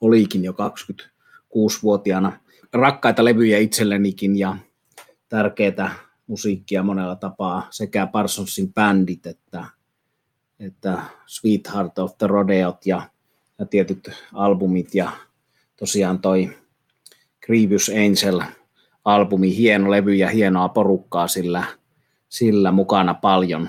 olikin 0.00 0.44
jo 0.44 0.52
26-vuotiaana. 0.52 2.40
Rakkaita 2.72 3.24
levyjä 3.24 3.58
itsellenikin 3.58 4.38
ja 4.38 4.56
tärkeää 5.28 5.94
musiikkia 6.26 6.82
monella 6.82 7.16
tapaa, 7.16 7.66
sekä 7.70 8.06
Parsonsin 8.06 8.72
bändit 8.72 9.26
että, 9.26 9.64
että 10.60 11.02
Sweetheart 11.26 11.98
of 11.98 12.18
the 12.18 12.26
Rodeot 12.26 12.86
ja, 12.86 13.02
ja 13.58 13.66
tietyt 13.66 14.10
albumit 14.32 14.94
ja 14.94 15.10
tosiaan 15.76 16.18
toi 16.18 16.56
Grievous 17.46 17.88
Angel 17.90 18.42
albumi, 19.04 19.56
hieno 19.56 19.90
levy 19.90 20.14
ja 20.14 20.28
hienoa 20.28 20.68
porukkaa 20.68 21.28
sillä, 21.28 21.64
sillä 22.28 22.72
mukana 22.72 23.14
paljon. 23.14 23.68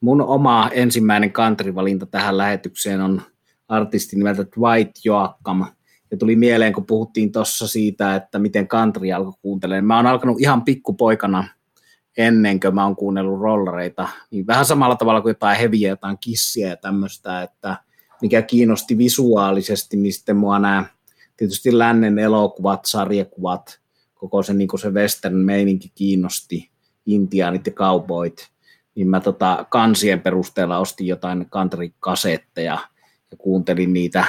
Mun 0.00 0.20
oma 0.20 0.70
ensimmäinen 0.72 1.32
country-valinta 1.32 2.06
tähän 2.06 2.38
lähetykseen 2.38 3.00
on 3.00 3.22
artisti 3.68 4.16
nimeltä 4.16 4.42
Dwight 4.42 5.04
Joakam. 5.04 5.66
Ja 6.10 6.16
tuli 6.16 6.36
mieleen, 6.36 6.72
kun 6.72 6.86
puhuttiin 6.86 7.32
tuossa 7.32 7.68
siitä, 7.68 8.14
että 8.14 8.38
miten 8.38 8.68
country 8.68 9.12
alkoi 9.12 9.32
kuuntelemaan. 9.42 9.84
Mä 9.84 9.96
oon 9.96 10.06
alkanut 10.06 10.40
ihan 10.40 10.62
pikkupoikana 10.62 11.48
ennen 12.16 12.60
kuin 12.60 12.74
mä 12.74 12.84
oon 12.84 12.96
kuunnellut 12.96 13.40
rollareita, 13.40 14.08
niin 14.30 14.46
vähän 14.46 14.64
samalla 14.64 14.96
tavalla 14.96 15.20
kuin 15.20 15.30
jotain 15.30 15.58
heviä, 15.58 15.88
jotain 15.88 16.18
kissiä 16.20 16.68
ja 16.68 16.76
tämmöistä, 16.76 17.42
että 17.42 17.76
mikä 18.22 18.42
kiinnosti 18.42 18.98
visuaalisesti, 18.98 19.96
niin 19.96 20.12
sitten 20.12 20.36
mua 20.36 20.58
nämä 20.58 20.84
tietysti 21.36 21.78
lännen 21.78 22.18
elokuvat, 22.18 22.84
sarjakuvat, 22.84 23.80
koko 24.14 24.42
se, 24.42 24.54
niin 24.54 24.68
se 24.80 24.90
western 24.90 25.36
meininki 25.36 25.92
kiinnosti, 25.94 26.70
intiaanit 27.06 27.66
ja 27.66 27.72
cowboyt, 27.72 28.50
niin 28.94 29.08
mä 29.08 29.20
tota, 29.20 29.66
kansien 29.70 30.20
perusteella 30.20 30.78
ostin 30.78 31.06
jotain 31.06 31.46
country-kasetteja 31.50 32.78
ja 33.30 33.36
kuuntelin 33.38 33.92
niitä 33.92 34.24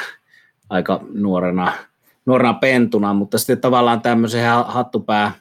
aika 0.70 1.00
nuorena, 1.14 1.74
nuorena 2.26 2.54
pentuna, 2.54 3.14
mutta 3.14 3.38
sitten 3.38 3.62
tavallaan 3.62 4.02
tämmöiseen 4.02 4.52
hattupää 4.66 5.32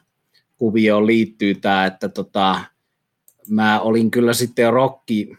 kuvioon 0.65 1.07
liittyy 1.07 1.55
tämä, 1.55 1.87
että 1.87 2.09
tota, 2.09 2.61
mä 3.49 3.81
olin 3.81 4.11
kyllä 4.11 4.33
sitten 4.33 4.63
jo 4.63 4.71
rokki, 4.71 5.37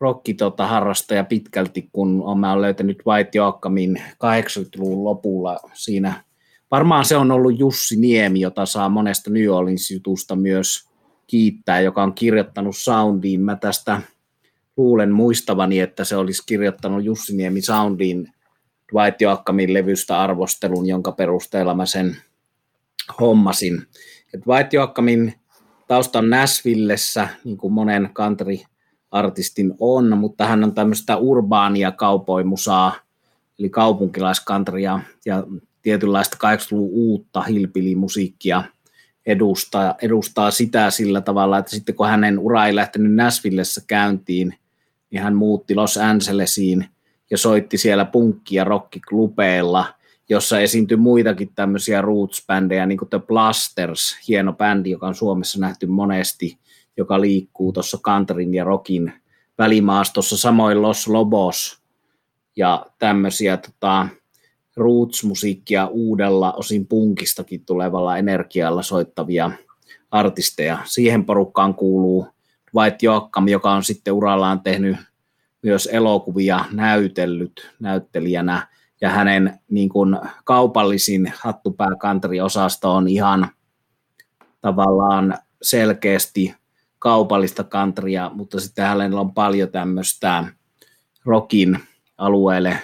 rokki 0.00 0.34
tota, 0.34 0.66
harrastaja 0.66 1.24
pitkälti, 1.24 1.88
kun 1.92 2.22
mä 2.38 2.52
olen 2.52 2.62
löytänyt 2.62 3.02
White 3.06 3.30
Joakamin 3.34 3.96
80-luvun 3.96 5.04
lopulla 5.04 5.60
siinä. 5.74 6.24
Varmaan 6.70 7.04
se 7.04 7.16
on 7.16 7.30
ollut 7.30 7.58
Jussi 7.58 7.96
Niemi, 7.96 8.40
jota 8.40 8.66
saa 8.66 8.88
monesta 8.88 9.30
New 9.30 9.48
Orleans-jutusta 9.48 10.36
myös 10.36 10.88
kiittää, 11.26 11.80
joka 11.80 12.02
on 12.02 12.14
kirjoittanut 12.14 12.76
soundiin. 12.76 13.40
Mä 13.40 13.56
tästä 13.56 14.02
luulen 14.76 15.12
muistavani, 15.12 15.80
että 15.80 16.04
se 16.04 16.16
olisi 16.16 16.42
kirjoittanut 16.46 17.04
Jussi 17.04 17.36
Niemi 17.36 17.60
soundiin 17.60 18.32
Dwight 18.92 19.20
Joakamin 19.20 19.74
levystä 19.74 20.20
arvostelun, 20.20 20.86
jonka 20.86 21.12
perusteella 21.12 21.74
mä 21.74 21.86
sen 21.86 22.16
hommasin. 23.20 23.86
Dwight 24.32 24.72
Joakamin 24.72 25.34
tausta 25.88 26.18
on 26.18 26.30
Nashvillessä, 26.30 27.28
niin 27.44 27.56
kuin 27.56 27.72
monen 27.72 28.10
country-artistin 28.14 29.74
on, 29.80 30.18
mutta 30.18 30.46
hän 30.46 30.64
on 30.64 30.74
tämmöistä 30.74 31.16
urbaania 31.16 31.92
kaupoimusaa, 31.92 32.94
eli 33.58 33.70
kaupunkilaiskantria 33.70 35.00
ja 35.26 35.44
tietynlaista 35.82 36.36
80-luvun 36.36 36.90
uutta 36.92 37.42
hilpilimusiikkia 37.42 38.64
edustaa, 39.26 39.94
edustaa 40.02 40.50
sitä 40.50 40.90
sillä 40.90 41.20
tavalla, 41.20 41.58
että 41.58 41.70
sitten 41.70 41.94
kun 41.94 42.08
hänen 42.08 42.38
ura 42.38 42.66
ei 42.66 42.74
lähtenyt 42.74 43.14
Nashvillessä 43.14 43.82
käyntiin, 43.86 44.54
niin 45.10 45.22
hän 45.22 45.34
muutti 45.34 45.74
Los 45.74 45.96
Angelesiin 45.96 46.86
ja 47.30 47.38
soitti 47.38 47.78
siellä 47.78 48.04
punkki- 48.04 48.56
ja 48.56 48.64
rockiklubeilla– 48.64 49.86
jossa 50.28 50.60
esiintyi 50.60 50.96
muitakin 50.96 51.50
tämmöisiä 51.54 52.02
roots-bändejä, 52.02 52.86
niin 52.86 52.98
kuin 52.98 53.08
The 53.08 53.18
Blasters, 53.18 54.18
hieno 54.28 54.52
bändi, 54.52 54.90
joka 54.90 55.06
on 55.06 55.14
Suomessa 55.14 55.60
nähty 55.60 55.86
monesti, 55.86 56.58
joka 56.96 57.20
liikkuu 57.20 57.72
tuossa 57.72 57.98
countryn 57.98 58.54
ja 58.54 58.64
rockin 58.64 59.12
välimaastossa, 59.58 60.36
samoin 60.36 60.82
Los 60.82 61.08
Lobos 61.08 61.82
ja 62.56 62.86
tämmöisiä 62.98 63.56
tota, 63.56 64.08
roots-musiikkia 64.76 65.86
uudella, 65.86 66.52
osin 66.52 66.86
punkistakin 66.86 67.64
tulevalla 67.64 68.16
energialla 68.16 68.82
soittavia 68.82 69.50
artisteja. 70.10 70.78
Siihen 70.84 71.24
porukkaan 71.24 71.74
kuuluu 71.74 72.26
White 72.74 72.96
Joakkam, 73.02 73.48
joka 73.48 73.72
on 73.72 73.84
sitten 73.84 74.14
urallaan 74.14 74.60
tehnyt 74.60 74.96
myös 75.62 75.88
elokuvia 75.92 76.64
näytellyt 76.72 77.70
näyttelijänä 77.80 78.68
ja 79.00 79.10
hänen 79.10 79.60
niin 79.70 79.88
kuin, 79.88 80.18
kaupallisin 80.44 81.32
hattupääkantri-osasto 81.40 82.94
on 82.94 83.08
ihan 83.08 83.48
tavallaan 84.60 85.38
selkeästi 85.62 86.54
kaupallista 86.98 87.64
kantria, 87.64 88.30
mutta 88.34 88.60
sitten 88.60 88.84
hänellä 88.84 89.20
on 89.20 89.34
paljon 89.34 89.68
tämmöistä 89.68 90.44
rockin 91.24 91.78
alueelle 92.18 92.78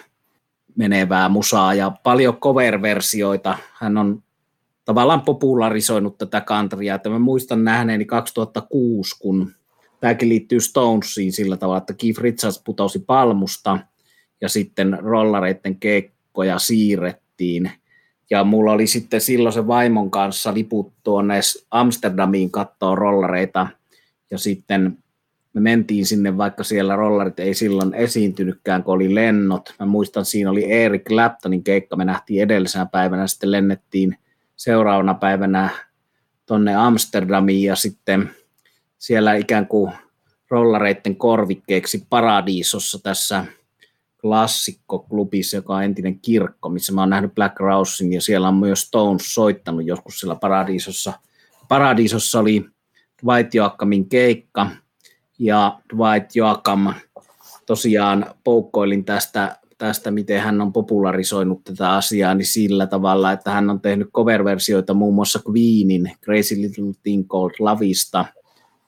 menevää 0.76 1.28
musaa 1.28 1.74
ja 1.74 1.90
paljon 2.02 2.36
cover-versioita. 2.36 3.58
Hän 3.74 3.98
on 3.98 4.22
tavallaan 4.84 5.22
popularisoinut 5.22 6.18
tätä 6.18 6.40
kantria. 6.40 7.00
Mä 7.08 7.18
muistan 7.18 7.64
nähneeni 7.64 8.04
2006, 8.04 9.16
kun 9.18 9.52
tämäkin 10.00 10.28
liittyy 10.28 10.60
Stonesiin 10.60 11.32
sillä 11.32 11.56
tavalla, 11.56 11.78
että 11.78 11.94
Keith 11.94 12.20
Richards 12.20 12.62
putosi 12.64 12.98
palmusta– 12.98 13.78
ja 14.44 14.48
sitten 14.48 14.98
rollareiden 15.02 15.80
keikkoja 16.34 16.58
siirrettiin. 16.58 17.70
Ja 18.30 18.44
mulla 18.44 18.72
oli 18.72 18.86
sitten 18.86 19.20
silloin 19.20 19.52
se 19.52 19.66
vaimon 19.66 20.10
kanssa 20.10 20.54
liput 20.54 20.92
tuonne 21.02 21.40
Amsterdamiin 21.70 22.50
katsoa 22.50 22.94
rollareita, 22.94 23.66
ja 24.30 24.38
sitten 24.38 24.98
me 25.52 25.60
mentiin 25.60 26.06
sinne, 26.06 26.36
vaikka 26.36 26.64
siellä 26.64 26.96
rollarit 26.96 27.40
ei 27.40 27.54
silloin 27.54 27.94
esiintynytkään, 27.94 28.84
kun 28.84 28.94
oli 28.94 29.14
lennot. 29.14 29.74
Mä 29.80 29.86
muistan, 29.86 30.24
siinä 30.24 30.50
oli 30.50 30.72
Eric 30.72 31.04
Claptonin 31.04 31.64
keikka, 31.64 31.96
me 31.96 32.04
nähtiin 32.04 32.42
edellisenä 32.42 32.86
päivänä, 32.86 33.26
sitten 33.26 33.50
lennettiin 33.50 34.18
seuraavana 34.56 35.14
päivänä 35.14 35.70
tonne 36.46 36.74
Amsterdamiin 36.74 37.62
ja 37.62 37.76
sitten 37.76 38.30
siellä 38.98 39.34
ikään 39.34 39.66
kuin 39.66 39.92
rollareiden 40.50 41.16
korvikkeeksi 41.16 42.06
Paradiisossa 42.10 43.02
tässä 43.02 43.44
klassikkoklubissa, 44.24 45.56
joka 45.56 45.74
on 45.74 45.84
entinen 45.84 46.20
kirkko, 46.20 46.68
missä 46.68 46.92
mä 46.92 47.02
oon 47.02 47.10
nähnyt 47.10 47.34
Black 47.34 47.60
Rousein 47.60 48.12
ja 48.12 48.20
siellä 48.20 48.48
on 48.48 48.54
myös 48.54 48.80
Stones 48.80 49.34
soittanut 49.34 49.86
joskus 49.86 50.20
siellä 50.20 50.34
Paradiisossa. 50.34 51.12
Paradiisossa 51.68 52.40
oli 52.40 52.66
Dwight 53.24 53.54
Joakamin 53.54 54.08
keikka 54.08 54.70
ja 55.38 55.80
Dwight 55.94 56.36
Joakam 56.36 56.94
tosiaan 57.66 58.26
poukkoilin 58.44 59.04
tästä, 59.04 59.56
tästä, 59.78 60.10
miten 60.10 60.40
hän 60.40 60.60
on 60.60 60.72
popularisoinut 60.72 61.64
tätä 61.64 61.90
asiaa, 61.90 62.34
niin 62.34 62.46
sillä 62.46 62.86
tavalla, 62.86 63.32
että 63.32 63.50
hän 63.50 63.70
on 63.70 63.80
tehnyt 63.80 64.08
cover-versioita 64.14 64.94
muun 64.94 65.14
muassa 65.14 65.40
Queenin 65.48 66.12
Crazy 66.24 66.54
Little 66.54 66.92
Thing 67.02 67.28
Called 67.28 67.54
Loveista, 67.58 68.24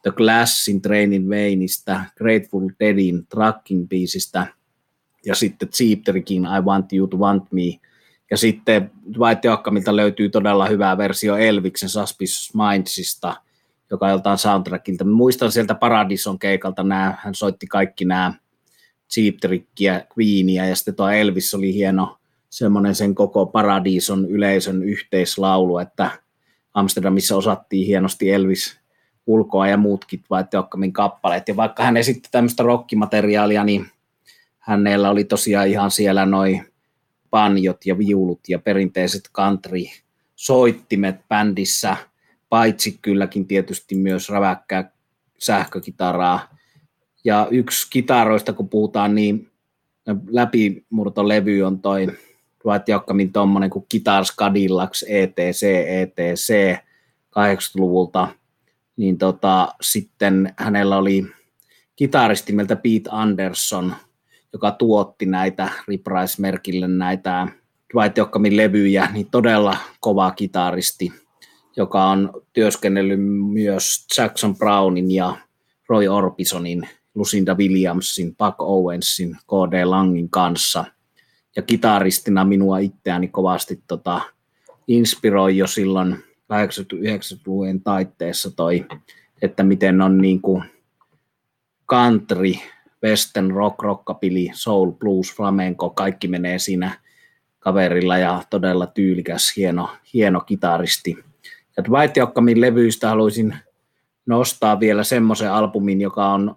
The 0.02 0.10
Classin 0.10 0.82
Trainin 0.82 1.28
Veinistä, 1.28 2.04
Grateful 2.16 2.68
Deadin 2.80 3.26
Trucking 3.26 3.88
biisistä– 3.88 4.46
ja 5.26 5.34
sitten 5.34 5.68
Cheapterikin 5.68 6.42
I 6.42 6.60
Want 6.60 6.92
You 6.92 7.06
to 7.06 7.16
Want 7.16 7.52
Me. 7.52 7.80
Ja 8.30 8.36
sitten 8.36 8.90
Dwight 9.14 9.44
Joakkamilta 9.44 9.96
löytyy 9.96 10.28
todella 10.28 10.66
hyvä 10.66 10.98
versio 10.98 11.36
Elviksen 11.36 11.88
Suspicious 11.88 12.52
Mindsista, 12.54 13.36
joka 13.90 14.10
joltain 14.10 14.38
soundtrackilta. 14.38 15.04
Muistan 15.04 15.52
sieltä 15.52 15.74
Paradison 15.74 16.38
keikalta 16.38 16.82
nämä, 16.82 17.14
hän 17.18 17.34
soitti 17.34 17.66
kaikki 17.66 18.04
nämä 18.04 18.32
Cheap 19.14 19.36
Trickia, 19.36 20.00
Queenia 20.18 20.66
ja 20.66 20.76
sitten 20.76 20.94
tuo 20.94 21.08
Elvis 21.08 21.54
oli 21.54 21.74
hieno 21.74 22.16
semmoinen 22.50 22.94
sen 22.94 23.14
koko 23.14 23.46
Paradison 23.46 24.26
yleisön 24.30 24.82
yhteislaulu, 24.82 25.78
että 25.78 26.10
Amsterdamissa 26.74 27.36
osattiin 27.36 27.86
hienosti 27.86 28.30
Elvis 28.30 28.78
ulkoa 29.26 29.68
ja 29.68 29.76
muutkin 29.76 30.22
Dwight 30.28 30.52
Joakkamin 30.52 30.92
kappaleet. 30.92 31.48
Ja 31.48 31.56
vaikka 31.56 31.82
hän 31.82 31.96
esitti 31.96 32.28
tämmöistä 32.32 32.62
rockimateriaalia, 32.62 33.64
niin 33.64 33.86
hänellä 34.66 35.10
oli 35.10 35.24
tosiaan 35.24 35.68
ihan 35.68 35.90
siellä 35.90 36.26
noin 36.26 36.66
panjot 37.30 37.86
ja 37.86 37.98
viulut 37.98 38.40
ja 38.48 38.58
perinteiset 38.58 39.22
country 39.34 39.82
soittimet 40.36 41.16
bändissä, 41.28 41.96
paitsi 42.48 42.98
kylläkin 43.02 43.46
tietysti 43.46 43.94
myös 43.94 44.30
räväkkää 44.30 44.90
sähkökitaraa. 45.38 46.56
Ja 47.24 47.48
yksi 47.50 47.86
kitaroista, 47.90 48.52
kun 48.52 48.68
puhutaan, 48.68 49.14
niin 49.14 49.50
läpimurtolevy 50.30 51.62
on 51.62 51.80
toi 51.80 52.06
Dwight 52.64 52.88
Jokkamin 52.88 53.32
tuommoinen 53.32 53.70
kuin 53.70 53.86
Guitars 53.90 54.36
Cadillacs 54.36 55.04
ETC, 55.08 55.62
ETC 55.86 56.76
80-luvulta, 57.30 58.28
niin 58.96 59.18
tota, 59.18 59.68
sitten 59.80 60.54
hänellä 60.58 60.96
oli 60.96 61.26
kitaristi 61.96 62.52
meiltä 62.52 62.76
Pete 62.76 63.10
Anderson– 63.10 63.94
joka 64.56 64.70
tuotti 64.70 65.26
näitä 65.26 65.68
Reprise-merkille 65.88 66.88
näitä 66.88 67.48
Dwight 67.94 68.16
Jokkamin 68.16 68.56
levyjä, 68.56 69.08
niin 69.12 69.30
todella 69.30 69.76
kova 70.00 70.30
kitaristi, 70.30 71.12
joka 71.76 72.04
on 72.04 72.42
työskennellyt 72.52 73.20
myös 73.52 74.06
Jackson 74.18 74.56
Brownin 74.56 75.10
ja 75.10 75.36
Roy 75.88 76.08
Orbisonin, 76.08 76.88
Lucinda 77.14 77.54
Williamsin, 77.54 78.36
Buck 78.36 78.56
Owensin, 78.58 79.34
K.D. 79.34 79.84
Langin 79.84 80.30
kanssa. 80.30 80.84
Ja 81.56 81.62
kitaristina 81.62 82.44
minua 82.44 82.78
itseäni 82.78 83.28
kovasti 83.28 83.82
tota, 83.86 84.20
inspiroi 84.88 85.56
jo 85.56 85.66
silloin 85.66 86.12
80-90-luvun 86.12 87.80
taitteessa 87.84 88.50
toi, 88.50 88.86
että 89.42 89.62
miten 89.62 90.00
on 90.00 90.18
niin 90.18 90.42
kuin 90.42 90.64
country 91.90 92.52
western, 93.04 93.50
rock, 93.50 93.82
rockapili, 93.82 94.50
soul, 94.54 94.90
blues, 94.90 95.34
flamenco, 95.36 95.90
kaikki 95.90 96.28
menee 96.28 96.58
siinä 96.58 96.98
kaverilla 97.58 98.18
ja 98.18 98.42
todella 98.50 98.86
tyylikäs, 98.86 99.52
hieno, 99.56 99.88
hieno 100.14 100.40
kitaristi. 100.40 101.16
Ja 101.76 101.84
Dwight 101.84 102.16
Jokkamin 102.16 102.60
levyistä 102.60 103.08
haluaisin 103.08 103.56
nostaa 104.26 104.80
vielä 104.80 105.04
semmoisen 105.04 105.52
albumin, 105.52 106.00
joka 106.00 106.26
on, 106.26 106.56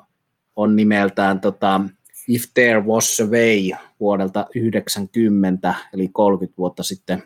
on 0.56 0.76
nimeltään 0.76 1.40
tota, 1.40 1.82
If 2.28 2.44
There 2.54 2.84
Was 2.84 3.20
a 3.20 3.26
Way 3.26 3.78
vuodelta 4.00 4.46
90, 4.56 5.76
eli 5.94 6.08
30 6.08 6.58
vuotta 6.58 6.84
sitten 6.84 7.24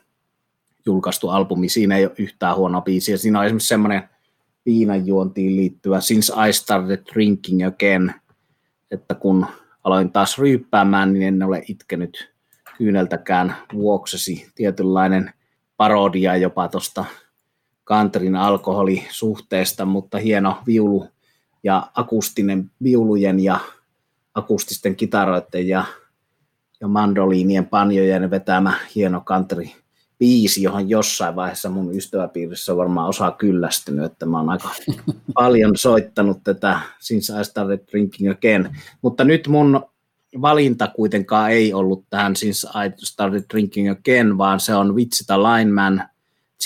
julkaistu 0.86 1.30
albumi. 1.30 1.70
Siinä 1.70 1.98
ei 1.98 2.06
ole 2.06 2.16
yhtään 2.18 2.56
huonoa 2.56 2.82
biisiä. 2.82 3.18
Siinä 3.18 3.40
on 3.40 3.46
esimerkiksi 3.46 3.68
semmoinen 3.68 4.04
viinanjuontiin 4.66 5.56
liittyvä 5.56 6.02
Since 6.02 6.34
I 6.50 6.54
Started 6.54 7.02
Drinking 7.14 7.68
Again, 7.68 8.14
että 8.94 9.16
kun 9.16 9.46
aloin 9.84 10.12
taas 10.12 10.38
ryyppäämään, 10.38 11.14
niin 11.14 11.28
en 11.28 11.44
ole 11.44 11.64
itkenyt 11.68 12.34
kyyneltäkään 12.78 13.56
vuoksesi. 13.74 14.52
Tietynlainen 14.56 15.34
parodia 15.78 16.38
jopa 16.38 16.68
tuosta 16.68 17.06
Kanterin 17.84 18.36
alkoholisuhteesta, 18.36 19.86
mutta 19.86 20.18
hieno 20.18 20.58
viulu 20.68 21.08
ja 21.64 21.92
akustinen 21.96 22.72
viulujen 22.84 23.40
ja 23.40 23.60
akustisten 24.34 24.96
kitaroiden 24.96 25.68
ja, 25.68 25.86
ja 26.82 26.88
mandoliinien 26.88 27.66
panjojen 27.66 28.30
vetämä 28.30 28.74
hieno 28.96 29.22
kantri 29.22 29.83
biisi, 30.20 30.64
johon 30.64 30.90
jossain 30.90 31.36
vaiheessa 31.36 31.70
mun 31.70 31.96
ystäväpiirissä 31.96 32.78
varmaan 32.78 33.10
osaa 33.10 33.32
kyllästynyt, 33.32 34.06
että 34.06 34.26
mä 34.26 34.38
oon 34.38 34.50
aika 34.50 34.70
paljon 35.34 35.78
soittanut 35.78 36.44
tätä 36.44 36.80
Since 37.00 37.34
I 37.42 37.46
Started 37.46 37.80
Drinking 37.92 38.32
Again. 38.32 38.78
Mutta 39.02 39.24
nyt 39.24 39.48
mun 39.48 39.82
valinta 40.42 40.88
kuitenkaan 40.88 41.52
ei 41.52 41.74
ollut 41.74 42.06
tähän 42.10 42.36
Since 42.36 42.68
I 42.68 42.92
Started 42.98 43.44
Drinking 43.54 43.92
Again, 43.92 44.38
vaan 44.38 44.60
se 44.60 44.76
on 44.76 44.96
Vitsita 44.96 45.44
Lineman, 45.44 46.04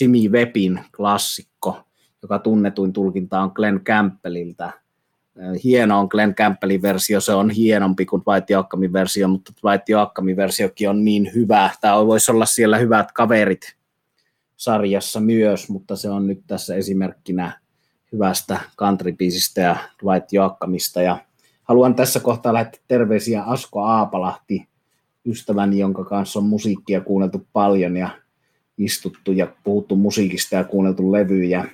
Jimmy 0.01 0.29
Webbin 0.29 0.79
klassikko, 0.97 1.83
joka 2.21 2.39
tunnetuin 2.39 2.93
tulkinta 2.93 3.41
on 3.41 3.51
Glenn 3.55 3.79
Campbelliltä– 3.79 4.71
hieno 5.63 5.99
on 5.99 6.07
Glenn 6.11 6.35
Campbellin 6.35 6.81
versio, 6.81 7.21
se 7.21 7.33
on 7.33 7.49
hienompi 7.49 8.05
kuin 8.05 8.21
Dwight 8.25 8.49
Joakkamin 8.49 8.93
versio, 8.93 9.27
mutta 9.27 9.51
Dwight 9.63 9.89
Joakkamin 9.89 10.35
versiokin 10.37 10.89
on 10.89 11.05
niin 11.05 11.31
hyvä. 11.35 11.69
Tämä 11.81 12.05
voisi 12.05 12.31
olla 12.31 12.45
siellä 12.45 12.77
hyvät 12.77 13.11
kaverit 13.11 13.75
sarjassa 14.57 15.19
myös, 15.19 15.69
mutta 15.69 15.95
se 15.95 16.09
on 16.09 16.27
nyt 16.27 16.41
tässä 16.47 16.75
esimerkkinä 16.75 17.59
hyvästä 18.11 18.59
country 18.77 19.15
ja 19.57 19.77
Dwight 20.03 20.33
Joakkamista. 20.33 21.01
Ja 21.01 21.17
haluan 21.63 21.95
tässä 21.95 22.19
kohtaa 22.19 22.53
lähettää 22.53 22.81
terveisiä 22.87 23.43
Asko 23.43 23.81
Aapalahti, 23.81 24.67
ystäväni, 25.25 25.79
jonka 25.79 26.05
kanssa 26.05 26.39
on 26.39 26.45
musiikkia 26.45 27.01
kuunneltu 27.01 27.47
paljon 27.53 27.97
ja 27.97 28.09
istuttu 28.77 29.31
ja 29.31 29.47
puhuttu 29.63 29.95
musiikista 29.95 30.55
ja 30.55 30.63
kuunneltu 30.63 31.11
levyjä. 31.11 31.65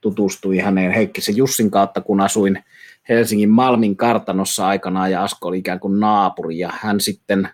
Tutustui 0.00 0.58
häneen 0.58 0.92
Heikkisen 0.92 1.36
Jussin 1.36 1.70
kautta, 1.70 2.00
kun 2.00 2.20
asuin 2.20 2.64
Helsingin 3.08 3.50
Malmin 3.50 3.96
kartanossa 3.96 4.66
aikanaan 4.66 5.10
ja 5.10 5.22
Asko 5.22 5.48
oli 5.48 5.58
ikään 5.58 5.80
kuin 5.80 6.00
naapuri 6.00 6.58
ja 6.58 6.70
hän 6.80 7.00
sitten 7.00 7.48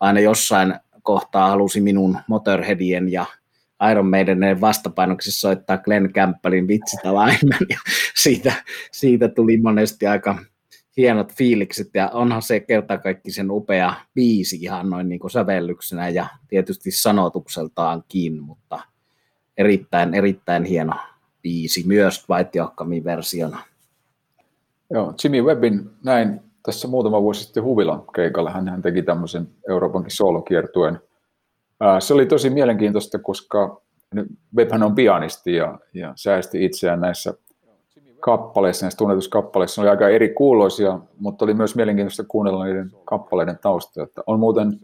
aina 0.00 0.20
jossain 0.20 0.74
kohtaa 1.02 1.48
halusi 1.48 1.80
minun 1.80 2.18
Motorheadien 2.28 3.12
ja 3.12 3.26
Iron 3.90 4.10
Maidenin 4.10 4.60
vastapainoksissa 4.60 5.40
soittaa 5.40 5.78
Glenn 5.78 6.12
Campbellin 6.12 6.68
vitsitalainen 6.68 7.58
ja 7.68 7.78
siitä, 8.16 8.52
siitä 8.92 9.28
tuli 9.28 9.56
monesti 9.56 10.06
aika 10.06 10.38
hienot 10.96 11.34
fiilikset 11.34 11.90
ja 11.94 12.08
onhan 12.08 12.42
se 12.42 12.60
kerta 12.60 12.98
kaikki 12.98 13.30
sen 13.30 13.50
upea 13.50 13.94
biisi 14.14 14.56
ihan 14.56 14.90
noin 14.90 15.08
niin 15.08 15.20
kuin 15.20 15.30
sävellyksenä 15.30 16.08
ja 16.08 16.26
tietysti 16.48 16.90
sanotukseltaankin, 16.90 18.42
mutta 18.42 18.80
erittäin, 19.56 20.14
erittäin 20.14 20.64
hieno 20.64 20.94
biisi 21.42 21.86
myös 21.86 22.28
Vaitiokkamin 22.28 23.04
versiona. 23.04 23.64
Joo, 24.90 25.14
Jimmy 25.24 25.42
Webbin 25.42 25.90
näin 26.04 26.40
tässä 26.62 26.88
muutama 26.88 27.22
vuosi 27.22 27.44
sitten 27.44 27.62
Huvilan 27.62 28.02
keikalla. 28.14 28.50
Hän, 28.50 28.82
teki 28.82 29.02
tämmöisen 29.02 29.48
Euroopankin 29.68 30.16
soolokiertueen. 30.16 31.00
Se 31.98 32.14
oli 32.14 32.26
tosi 32.26 32.50
mielenkiintoista, 32.50 33.18
koska 33.18 33.80
Webbhän 34.56 34.82
on 34.82 34.94
pianisti 34.94 35.54
ja, 35.54 35.78
ja 35.94 36.12
säästi 36.16 36.64
itseään 36.64 37.00
näissä 37.00 37.34
kappaleissa, 38.20 38.84
näissä 38.84 38.98
tunnetuissa 38.98 39.30
kappaleissa. 39.30 39.82
Ne 39.82 39.88
oli 39.88 39.90
aika 39.90 40.08
eri 40.08 40.28
kuuloisia, 40.28 40.98
mutta 41.18 41.44
oli 41.44 41.54
myös 41.54 41.76
mielenkiintoista 41.76 42.24
kuunnella 42.28 42.64
niiden 42.64 42.90
kappaleiden 43.04 43.58
taustaa. 43.62 44.04
Että 44.04 44.22
on 44.26 44.40
muuten 44.40 44.80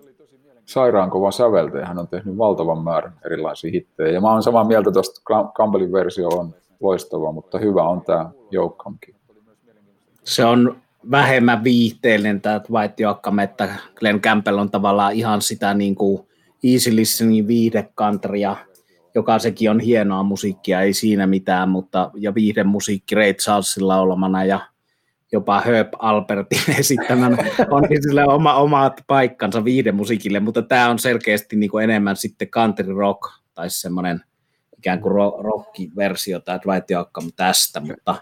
sairaan 0.64 1.10
kova 1.10 1.30
säveltäjä, 1.30 1.86
hän 1.86 1.98
on 1.98 2.08
tehnyt 2.08 2.38
valtavan 2.38 2.84
määrän 2.84 3.12
erilaisia 3.26 3.70
hittejä. 3.70 4.10
Ja 4.10 4.20
mä 4.20 4.32
oon 4.32 4.42
samaa 4.42 4.64
mieltä 4.64 4.90
tuosta, 4.92 5.20
Campbellin 5.56 5.92
versio 5.92 6.28
on 6.28 6.54
loistava, 6.80 7.32
mutta 7.32 7.58
hyvä 7.58 7.82
on 7.82 8.02
tämä 8.02 8.30
joukkamkin 8.50 9.14
se 10.24 10.44
on 10.44 10.82
vähemmän 11.10 11.64
viihteellinen 11.64 12.40
tämä 12.40 12.60
Dwight 12.68 13.00
Joakkam, 13.00 13.38
että 13.38 13.74
Glenn 13.94 14.20
Campbell 14.20 14.58
on 14.58 14.70
tavallaan 14.70 15.12
ihan 15.12 15.42
sitä 15.42 15.74
niin 15.74 15.94
kuin 15.94 16.26
easy 16.64 16.96
listening 16.96 17.46
viihdekantria, 17.46 18.56
joka 19.14 19.38
sekin 19.38 19.70
on 19.70 19.80
hienoa 19.80 20.22
musiikkia, 20.22 20.80
ei 20.80 20.92
siinä 20.92 21.26
mitään, 21.26 21.68
mutta 21.68 22.10
ja 22.14 22.32
musiikki 22.64 23.14
Ray 23.14 23.34
Charlesilla 23.34 24.00
olemana 24.00 24.44
ja 24.44 24.60
jopa 25.32 25.60
Herb 25.60 25.88
Albertin 25.98 26.74
esittämän 26.78 27.38
on 27.70 27.82
sillä 28.02 28.24
oma, 28.26 28.54
omat 28.54 29.00
paikkansa 29.06 29.62
musiikille, 29.92 30.40
mutta 30.40 30.62
tämä 30.62 30.90
on 30.90 30.98
selkeästi 30.98 31.56
niin 31.56 31.70
kuin 31.70 31.84
enemmän 31.84 32.16
sitten 32.16 32.48
country 32.48 32.94
rock 32.94 33.20
tai 33.54 33.70
semmoinen 33.70 34.20
ikään 34.78 35.00
kuin 35.00 35.14
rock-versio 35.44 36.40
tämä 36.40 36.60
Dwight 36.66 36.90
Joakkam 36.90 37.24
tästä, 37.36 37.80
mutta 37.80 38.16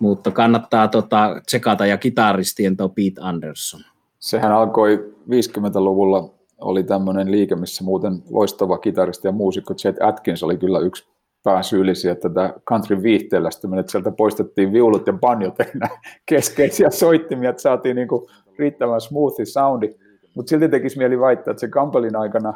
mutta 0.00 0.30
kannattaa 0.30 0.88
tota, 0.88 1.40
tsekata 1.46 1.86
ja 1.86 1.96
kitaristien 1.96 2.76
tuo 2.76 2.88
Pete 2.88 3.20
Anderson. 3.20 3.80
Sehän 4.18 4.52
alkoi 4.52 5.14
50-luvulla, 5.30 6.34
oli 6.60 6.82
tämmöinen 6.82 7.30
liike, 7.30 7.56
missä 7.56 7.84
muuten 7.84 8.22
loistava 8.30 8.78
kitaristi 8.78 9.28
ja 9.28 9.32
muusikko 9.32 9.74
Chet 9.74 9.96
Atkins 10.02 10.42
oli 10.42 10.56
kyllä 10.56 10.78
yksi 10.78 11.08
pääsyyllisiä 11.42 12.14
tätä 12.14 12.54
country 12.68 13.02
viihteellästyminen, 13.02 13.80
että 13.80 13.92
sieltä 13.92 14.10
poistettiin 14.10 14.72
viulut 14.72 15.06
ja 15.06 15.12
banjot 15.12 15.54
keskeisiä 16.26 16.90
soittimia, 16.90 17.50
että 17.50 17.62
saatiin 17.62 17.96
niinku 17.96 18.30
riittävän 18.58 19.00
smoothi 19.00 19.46
soundi, 19.46 19.94
mutta 20.34 20.50
silti 20.50 20.68
tekisi 20.68 20.98
mieli 20.98 21.20
väittää, 21.20 21.50
että 21.52 21.60
se 21.60 21.68
Campbellin 21.68 22.16
aikana 22.16 22.54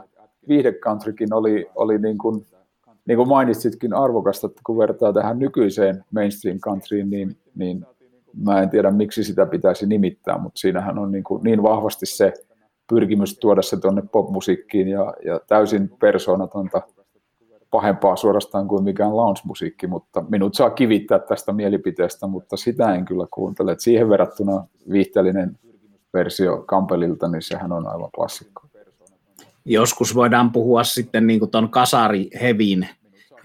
viihdecountrykin 0.49 1.35
oli, 1.35 1.67
oli 1.75 1.99
niin 1.99 2.19
kuin 2.19 2.47
niin 3.07 3.17
kuin 3.17 3.29
mainitsitkin 3.29 3.95
arvokasta, 3.95 4.47
että 4.47 4.61
kun 4.67 4.79
vertaa 4.79 5.13
tähän 5.13 5.39
nykyiseen 5.39 6.05
mainstream 6.11 6.59
countryin, 6.59 7.11
niin, 7.11 7.37
niin 7.55 7.87
mä 8.43 8.63
en 8.63 8.71
tiedä 8.71 8.91
miksi 8.91 9.25
sitä 9.25 9.47
pitäisi 9.47 9.87
nimittää, 9.87 10.39
mutta 10.39 10.59
siinähän 10.59 10.99
on 10.99 11.13
niin, 11.13 11.25
kuin 11.25 11.43
niin 11.43 11.63
vahvasti 11.63 12.07
se 12.07 12.33
pyrkimys 12.89 13.39
tuoda 13.39 13.63
se 13.63 13.81
tuonne 13.81 14.03
popmusiikkiin 14.13 14.89
ja, 14.89 15.15
ja 15.25 15.41
täysin 15.47 15.91
persoonatonta 16.01 16.83
pahempaa 17.71 18.17
suorastaan 18.17 18.69
kuin 18.69 18.85
mikään 18.85 19.17
lounge-musiikki, 19.17 19.87
mutta 19.87 20.25
minut 20.29 20.55
saa 20.55 20.71
kivittää 20.71 21.19
tästä 21.19 21.53
mielipiteestä, 21.53 22.27
mutta 22.27 22.57
sitä 22.57 22.95
en 22.95 23.05
kyllä 23.05 23.27
kuuntele. 23.31 23.77
Siihen 23.79 24.09
verrattuna 24.09 24.67
viihteellinen 24.93 25.59
versio 26.15 26.65
Campbellilta, 26.69 27.29
niin 27.29 27.43
sehän 27.43 27.73
on 27.73 27.87
aivan 27.87 28.11
klassikko. 28.15 28.63
Joskus 29.65 30.15
voidaan 30.15 30.53
puhua 30.53 30.85
sitten 30.85 31.27
niin 31.27 31.51
tuon 31.51 31.71
kasarihevin, 31.71 32.89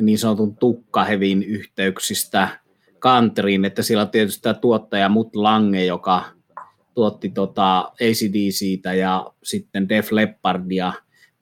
niin 0.01 0.17
sanotun 0.17 0.57
tukkahevin 0.57 1.43
yhteyksistä 1.43 2.59
kanteriin, 2.99 3.65
että 3.65 3.81
siellä 3.81 4.01
on 4.01 4.09
tietysti 4.09 4.41
tämä 4.41 4.53
tuottaja 4.53 5.09
Mut 5.09 5.35
Lange, 5.35 5.85
joka 5.85 6.25
tuotti 6.93 7.29
tota 7.29 7.79
ACDCtä 7.79 8.93
ja 8.93 9.31
sitten 9.43 9.89
Def 9.89 10.11
Leppardia, 10.11 10.93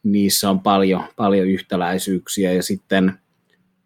niissä 0.04 0.50
on 0.50 0.60
paljon, 0.60 1.04
paljon 1.16 1.48
yhtäläisyyksiä. 1.48 2.54
Ja 2.54 2.64
sitten 2.64 3.20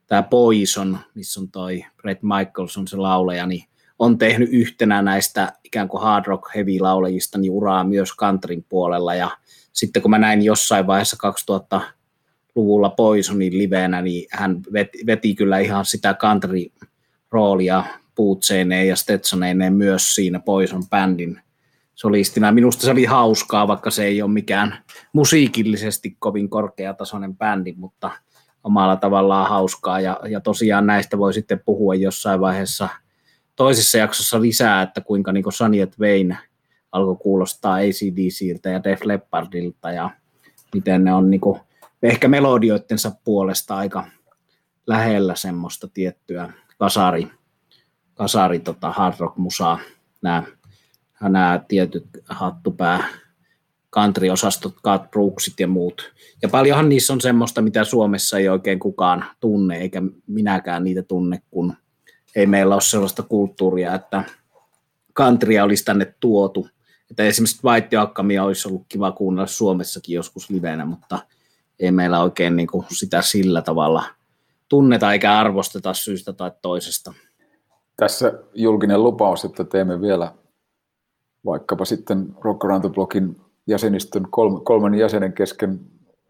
tämä 0.08 0.24
Poison, 0.24 0.98
missä 1.16 1.40
on 1.40 1.52
toi 1.52 1.86
Brett 2.02 2.22
Michaels 2.24 2.78
on 2.78 2.88
se 2.88 2.98
lauleja, 2.98 3.46
niin 3.46 3.64
on 4.02 4.18
tehnyt 4.18 4.50
yhtenä 4.52 5.02
näistä 5.02 5.54
ikään 5.64 5.88
kuin 5.88 6.04
hard 6.04 6.26
rock 6.26 6.56
heavy 6.56 6.80
laulajista 6.80 7.38
niin 7.38 7.52
uraa 7.52 7.84
myös 7.84 8.10
countryn 8.18 8.66
puolella 8.70 9.16
ja 9.16 9.38
sitten 9.74 10.02
kun 10.02 10.12
mä 10.12 10.18
näin 10.18 10.42
jossain 10.42 10.88
vaiheessa 10.88 11.18
2000-luvulla 11.52 12.90
Poisonin 12.90 13.58
livenä, 13.58 14.02
niin 14.02 14.28
hän 14.32 14.62
veti, 14.74 15.06
veti 15.06 15.36
kyllä 15.36 15.60
ihan 15.60 15.86
sitä 15.86 16.14
country-roolia 16.14 17.84
puutseineen 18.16 18.88
ja 18.88 18.96
Stetsoneineen 18.96 19.74
myös 19.74 20.16
siinä 20.16 20.40
Poison 20.40 20.84
bändin 20.90 21.42
solistina. 21.96 22.52
Minusta 22.52 22.82
se 22.82 22.92
oli 22.92 23.06
hauskaa, 23.06 23.68
vaikka 23.68 23.92
se 23.92 24.04
ei 24.04 24.22
ole 24.22 24.32
mikään 24.32 24.78
musiikillisesti 25.14 26.16
kovin 26.20 26.50
korkeatasoinen 26.50 27.38
bändi, 27.38 27.74
mutta 27.78 28.12
omalla 28.64 28.96
tavallaan 28.96 29.50
hauskaa. 29.50 30.00
Ja, 30.00 30.20
ja 30.30 30.40
tosiaan 30.40 30.88
näistä 30.88 31.18
voi 31.18 31.34
sitten 31.34 31.62
puhua 31.66 31.96
jossain 31.96 32.40
vaiheessa 32.40 32.90
toisessa 33.62 33.98
jaksossa 33.98 34.42
lisää, 34.42 34.82
että 34.82 35.02
kuinka 35.02 35.32
niin 35.32 35.52
Saniet 35.52 36.00
Vein 36.00 36.38
alkoi 36.92 37.16
kuulostaa 37.16 37.74
ACDCiltä 37.74 38.70
ja 38.70 38.84
Def 38.84 39.06
Leppardilta 39.06 39.92
ja 39.92 40.10
miten 40.74 41.04
ne 41.04 41.14
on 41.14 41.30
niin 41.30 41.42
kuin, 41.42 41.60
ehkä 42.04 42.28
melodioittensa 42.28 43.12
puolesta 43.24 43.76
aika 43.76 44.08
lähellä 44.88 45.36
semmoista 45.36 45.88
tiettyä 45.88 46.54
kasari, 46.78 47.28
kasari 48.14 48.60
tota 48.60 48.92
hard 48.92 49.16
rock 49.20 49.38
musaa, 49.38 49.80
nämä 50.22 50.44
nämä 51.22 51.64
tietyt 51.68 52.08
hattupää 52.26 53.04
country-osastot, 53.96 54.76
Cat 54.84 55.12
Brooksit 55.12 55.60
ja 55.60 55.68
muut. 55.68 56.14
Ja 56.42 56.50
paljonhan 56.50 56.90
niissä 56.90 57.14
on 57.14 57.22
semmoista, 57.22 57.62
mitä 57.62 57.84
Suomessa 57.84 58.38
ei 58.38 58.50
oikein 58.50 58.80
kukaan 58.80 59.26
tunne, 59.40 59.78
eikä 59.78 60.02
minäkään 60.28 60.84
niitä 60.84 61.04
tunne, 61.04 61.42
kun 61.52 61.74
ei 62.36 62.46
meillä 62.46 62.76
ole 62.76 62.82
sellaista 62.82 63.24
kulttuuria, 63.24 63.96
että 63.96 64.24
countrya 65.16 65.64
olisi 65.64 65.86
tänne 65.86 66.14
tuotu. 66.20 66.68
Että 67.12 67.24
esimerkiksi 67.24 67.60
White 67.64 67.98
Akkamia 67.98 68.44
olisi 68.44 68.68
ollut 68.68 68.86
kiva 68.90 69.12
kuunnella 69.12 69.48
Suomessakin 69.48 70.16
joskus 70.16 70.50
livenä, 70.50 70.86
mutta 70.86 71.20
ei 71.80 71.92
meillä 71.92 72.24
oikein 72.24 72.56
niin 72.56 72.68
kuin 72.68 72.86
sitä 72.90 73.22
sillä 73.22 73.62
tavalla 73.62 74.04
tunneta 74.70 75.14
eikä 75.14 75.38
arvosteta 75.38 75.94
syystä 75.94 76.34
tai 76.34 76.52
toisesta. 76.62 77.14
Tässä 77.98 78.34
julkinen 78.54 79.04
lupaus, 79.04 79.46
että 79.46 79.64
teemme 79.64 80.02
vielä 80.02 80.34
vaikkapa 81.46 81.86
sitten 81.86 82.36
Rock 82.42 82.66
Around 82.66 82.82
the 82.82 82.90
Blockin 82.90 83.42
jäsenistön 83.68 84.28
kolmen 84.64 84.96
jäsenen 84.96 85.34
kesken 85.34 85.80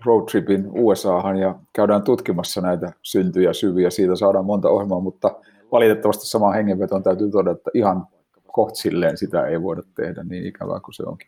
roadtripin 0.05 0.69
USAhan 0.71 1.37
ja 1.37 1.55
käydään 1.73 2.03
tutkimassa 2.03 2.61
näitä 2.61 2.93
syntyjä 3.01 3.53
syviä. 3.53 3.89
Siitä 3.89 4.15
saadaan 4.15 4.45
monta 4.45 4.69
ohjelmaa, 4.69 4.99
mutta 4.99 5.35
valitettavasti 5.71 6.27
samaan 6.27 6.55
hengenvetoon 6.55 7.03
täytyy 7.03 7.31
todeta, 7.31 7.57
että 7.57 7.71
ihan 7.73 8.07
kohta 8.51 8.75
silleen 8.75 9.17
sitä 9.17 9.47
ei 9.47 9.61
voida 9.61 9.81
tehdä 9.95 10.23
niin 10.23 10.45
ikävää 10.45 10.79
kuin 10.79 10.93
se 10.93 11.03
onkin. 11.03 11.27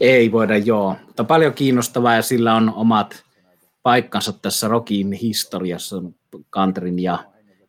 Ei 0.00 0.32
voida, 0.32 0.56
joo. 0.56 0.96
Mutta 1.06 1.24
paljon 1.24 1.54
kiinnostavaa 1.54 2.14
ja 2.14 2.22
sillä 2.22 2.54
on 2.54 2.72
omat 2.74 3.22
paikkansa 3.82 4.32
tässä 4.32 4.68
Rockin 4.68 5.12
historiassa, 5.12 6.02
Kantrin 6.50 6.98
ja, 6.98 7.18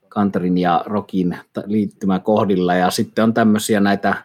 Kantrin 0.10 0.58
ja 0.58 0.84
Rockin 0.86 1.38
liittymäkohdilla. 1.66 2.76
Ja 2.76 2.92
sitten 2.92 3.24
on 3.24 3.34
tämmöisiä 3.34 3.80
näitä, 3.80 4.16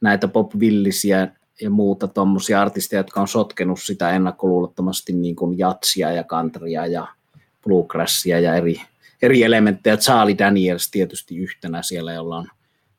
näitä 0.00 0.28
pop-villisiä 0.28 1.28
ja 1.60 1.70
muuta 1.70 2.08
tuommoisia 2.08 2.60
artisteja, 2.60 3.00
jotka 3.00 3.20
on 3.20 3.28
sotkenut 3.28 3.80
sitä 3.82 4.10
ennakkoluulottomasti 4.10 5.12
niin 5.12 5.36
kuin 5.36 5.58
jatsia 5.58 6.12
ja 6.12 6.24
kantria 6.24 6.86
ja 6.86 7.08
bluegrassia 7.64 8.40
ja 8.40 8.54
eri, 8.54 8.76
eri 9.22 9.42
elementtejä. 9.42 9.96
Charlie 9.96 10.38
Daniels 10.38 10.90
tietysti 10.90 11.36
yhtenä 11.36 11.82
siellä, 11.82 12.12
jolla 12.12 12.36
on 12.36 12.46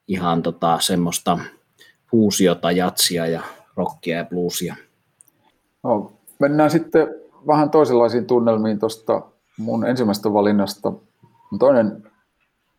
ihan 0.08 0.41
tota, 0.41 0.77
semmoista 0.82 1.39
fuusiota, 2.12 2.71
jatsia 2.71 3.27
ja 3.27 3.41
rockia 3.75 4.17
ja 4.17 4.25
bluesia. 4.25 4.75
No, 5.84 6.12
mennään 6.39 6.71
sitten 6.71 7.08
vähän 7.47 7.69
toisenlaisiin 7.69 8.25
tunnelmiin 8.25 8.79
tuosta 8.79 9.21
mun 9.58 9.88
ensimmäisestä 9.88 10.34
valinnasta. 10.34 10.93
Toinen, 11.60 12.03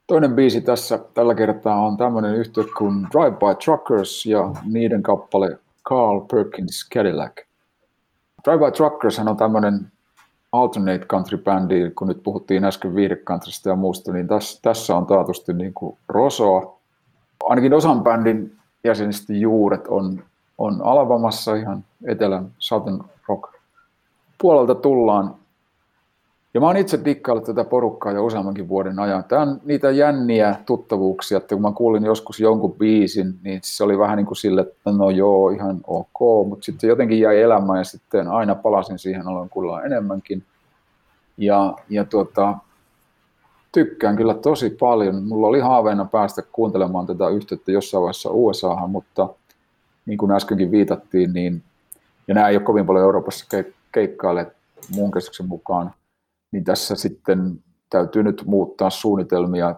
toinen 0.06 0.34
biisi 0.34 0.60
tässä 0.60 0.98
tällä 1.14 1.34
kertaa 1.34 1.80
on 1.86 1.96
tämmöinen 1.96 2.34
yhtiö 2.34 2.64
kuin 2.78 3.06
Drive 3.12 3.36
by 3.36 3.64
Truckers 3.64 4.26
ja 4.26 4.50
niiden 4.64 5.02
kappale 5.02 5.58
Carl 5.88 6.20
Perkins 6.20 6.88
Cadillac. 6.94 7.32
Drive 8.44 8.66
by 8.66 8.72
Truckers 8.72 9.18
on 9.18 9.36
tämmöinen 9.36 9.92
alternate 10.52 11.06
country 11.06 11.38
bändi, 11.38 11.90
kun 11.90 12.08
nyt 12.08 12.22
puhuttiin 12.22 12.64
äsken 12.64 12.94
viihdekantrista 12.94 13.68
ja 13.68 13.76
muusta, 13.76 14.12
niin 14.12 14.28
tässä, 14.28 14.58
tässä 14.62 14.96
on 14.96 15.06
taatusti 15.06 15.52
niin 15.52 15.74
kuin 15.74 15.98
Rosoa. 16.08 16.78
Ainakin 17.44 17.74
osan 17.74 18.02
bändin 18.02 18.56
jäsenistä 18.84 19.32
juuret 19.32 19.86
on, 19.88 20.22
on 20.58 20.82
Alabamassa 20.82 21.54
ihan 21.54 21.84
etelän 22.06 22.50
Southern 22.58 23.00
Rock 23.28 23.54
puolelta 24.38 24.74
tullaan. 24.74 25.34
Ja 26.54 26.60
mä 26.60 26.66
oon 26.66 26.76
itse 26.76 27.00
dikkaillut 27.04 27.44
tätä 27.44 27.64
porukkaa 27.64 28.12
jo 28.12 28.24
useammankin 28.24 28.68
vuoden 28.68 28.98
ajan. 28.98 29.24
Tämä 29.24 29.42
on 29.42 29.60
niitä 29.64 29.90
jänniä 29.90 30.56
tuttavuuksia, 30.66 31.38
että 31.38 31.54
kun 31.54 31.62
mä 31.62 31.72
kuulin 31.72 32.04
joskus 32.04 32.40
jonkun 32.40 32.74
biisin, 32.74 33.34
niin 33.42 33.60
se 33.64 33.84
oli 33.84 33.98
vähän 33.98 34.16
niin 34.16 34.26
kuin 34.26 34.36
sille, 34.36 34.60
että 34.60 34.92
no 34.92 35.10
joo, 35.10 35.50
ihan 35.50 35.80
ok, 35.86 36.48
mutta 36.48 36.64
sitten 36.64 36.88
jotenkin 36.88 37.20
jäi 37.20 37.40
elämään 37.40 37.78
ja 37.78 37.84
sitten 37.84 38.28
aina 38.28 38.54
palasin 38.54 38.98
siihen, 38.98 39.28
aloin 39.28 39.50
kuulla 39.50 39.82
enemmänkin. 39.82 40.42
Ja, 41.36 41.74
ja 41.88 42.04
tuota, 42.04 42.54
tykkään 43.72 44.16
kyllä 44.16 44.34
tosi 44.34 44.70
paljon. 44.70 45.22
Mulla 45.24 45.46
oli 45.46 45.60
haaveena 45.60 46.04
päästä 46.04 46.42
kuuntelemaan 46.52 47.06
tätä 47.06 47.28
yhteyttä 47.28 47.72
jossain 47.72 48.02
vaiheessa 48.02 48.30
USAhan, 48.32 48.90
mutta 48.90 49.28
niin 50.06 50.18
kuin 50.18 50.32
äskenkin 50.32 50.70
viitattiin, 50.70 51.32
niin, 51.32 51.62
ja 52.28 52.34
nämä 52.34 52.48
ei 52.48 52.56
ole 52.56 52.64
kovin 52.64 52.86
paljon 52.86 53.04
Euroopassa 53.04 53.46
keikkaile 53.92 54.46
mun 54.94 55.10
käsityksen 55.10 55.48
mukaan, 55.48 55.92
niin 56.52 56.64
tässä 56.64 56.94
sitten 56.94 57.64
täytyy 57.90 58.22
nyt 58.22 58.42
muuttaa 58.46 58.90
suunnitelmia. 58.90 59.74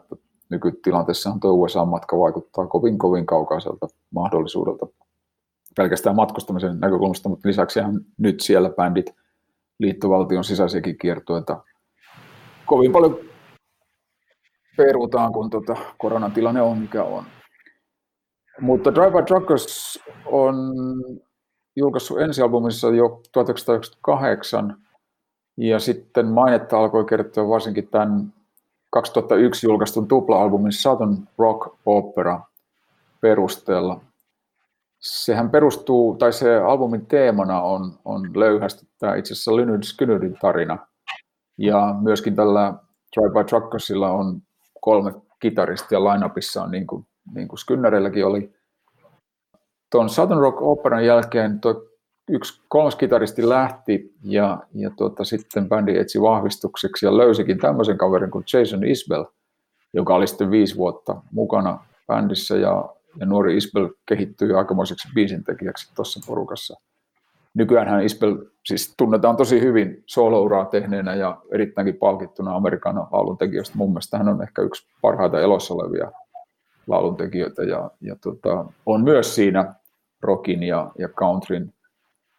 Nykytilanteessahan 0.49 1.41
tuo 1.41 1.53
USA-matka 1.53 2.19
vaikuttaa 2.19 2.67
kovin 2.67 2.99
kovin 2.99 3.27
kaukaiselta 3.27 3.87
mahdollisuudelta 4.11 4.87
pelkästään 5.77 6.17
matkustamisen 6.17 6.81
näkökulmasta, 6.81 7.29
mutta 7.29 7.49
lisäksi 7.49 7.81
nyt 8.19 8.41
siellä 8.41 8.71
bändit 8.71 9.15
liittovaltion 9.79 10.45
sisäisiäkin 10.45 10.99
kiertueita 10.99 11.63
kovin 12.67 12.93
paljon 12.93 13.19
perutaan, 14.77 15.33
kun 15.33 15.51
tota 15.51 15.77
koronatilanne 15.99 16.63
on 16.63 16.79
mikä 16.79 17.05
on. 17.05 17.25
Mutta 18.61 18.95
Drive 18.95 19.11
by 19.11 19.23
Truckers 19.27 19.99
on 20.27 20.55
julkaissut 21.77 22.21
ensialbumissa 22.21 22.89
jo 22.89 23.21
1998 23.33 24.83
ja 25.57 25.79
sitten 25.79 26.27
mainetta 26.27 26.79
alkoi 26.79 27.05
kertoa 27.05 27.49
varsinkin 27.49 27.89
tämän 27.89 28.33
2001 28.91 29.67
julkaistun 29.67 30.09
tupla-albumin 30.09 30.73
Southern 30.73 31.17
Rock 31.39 31.75
Opera 31.87 32.41
perusteella. 33.21 34.01
Sehän 35.01 35.51
perustuu, 35.51 36.17
tai 36.17 36.33
se 36.33 36.57
albumin 36.57 37.07
teemana 37.07 37.63
on, 37.63 37.99
on 38.05 38.31
löyhästi 38.35 38.87
tämä 38.99 39.15
itse 39.15 39.33
asiassa 39.33 39.57
Lynyrd 39.57 39.83
Skynyrdin 39.83 40.39
tarina. 40.41 40.79
Ja 41.59 41.95
myöskin 42.01 42.37
tällä 42.37 42.75
Drive 43.17 43.33
by 43.33 43.45
Truckersilla 43.45 44.11
on 44.11 44.43
kolme 44.81 45.13
kitaristia 45.41 46.05
lineupissa 46.05 46.67
niin 46.67 46.87
kuin, 46.87 47.07
niin 47.35 47.49
kuin 47.49 47.59
Skynnerilläkin 47.59 48.27
oli 48.27 48.53
tuon 49.91 50.09
Southern 50.09 50.41
Rock 50.41 50.63
Operan 50.63 51.07
jälkeen 51.07 51.61
tuo 51.61 51.92
yksi 52.35 52.61
kolmas 52.69 52.97
kitaristi 52.97 53.49
lähti 53.49 54.15
ja, 54.23 54.59
ja 54.75 54.91
tuota, 54.91 55.25
sitten 55.25 55.69
bändi 55.69 55.99
etsi 55.99 56.21
vahvistukseksi 56.21 57.07
ja 57.07 57.17
löysikin 57.17 57.59
tämmöisen 57.59 57.99
kaverin 57.99 58.31
kuin 58.31 58.45
Jason 58.53 58.85
Isbell, 58.85 59.25
joka 59.93 60.15
oli 60.15 60.27
sitten 60.27 60.51
viisi 60.51 60.77
vuotta 60.77 61.17
mukana 61.33 61.79
bändissä 62.07 62.57
ja, 62.57 62.89
ja 63.21 63.27
nuori 63.27 63.57
Isbell 63.57 63.89
kehittyi 64.07 64.53
aikamoiseksi 64.53 65.09
biisintekijäksi 65.15 65.95
tuossa 65.95 66.21
porukassa. 66.27 66.81
Nykyään 67.55 67.89
hän 67.89 68.05
Isbell 68.05 68.37
siis 68.67 68.95
tunnetaan 68.97 69.37
tosi 69.37 69.61
hyvin 69.61 70.03
soolouraa 70.07 70.65
tehneenä 70.65 71.15
ja 71.15 71.41
erittäinkin 71.53 71.97
palkittuna 71.97 72.57
Amerikan 72.57 72.97
lauluntekijöistä. 72.97 73.79
Mun 73.79 73.91
mielestä 73.91 74.19
hän 74.19 74.29
on 74.29 74.43
ehkä 74.43 74.63
yksi 74.63 74.87
parhaita 75.03 75.41
elossa 75.41 75.75
olevia 75.75 76.13
lauluntekijöitä 76.87 77.63
ja, 77.63 77.91
ja 78.01 78.17
tota, 78.17 78.65
on 78.87 79.05
myös 79.05 79.35
siinä 79.35 79.75
rockin 80.23 80.63
ja, 80.63 80.91
ja 80.99 81.09
countryn 81.09 81.73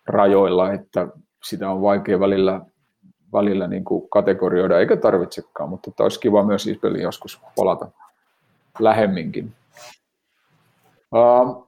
rajoilla, 0.08 0.74
että 0.74 1.08
sitä 1.44 1.70
on 1.70 1.82
vaikea 1.82 2.20
välillä, 2.20 2.62
välillä 3.34 3.68
niin 3.68 3.84
kuin 3.84 4.10
kategorioida, 4.10 4.80
eikä 4.80 4.98
tarvitsekaan, 4.98 5.70
mutta 5.70 5.90
että 5.90 6.04
olisi 6.04 6.20
kiva 6.20 6.44
myös 6.44 6.68
Isbelin 6.68 7.02
joskus 7.02 7.42
palata 7.56 7.88
lähemminkin. 8.80 9.54
Uh, 11.12 11.68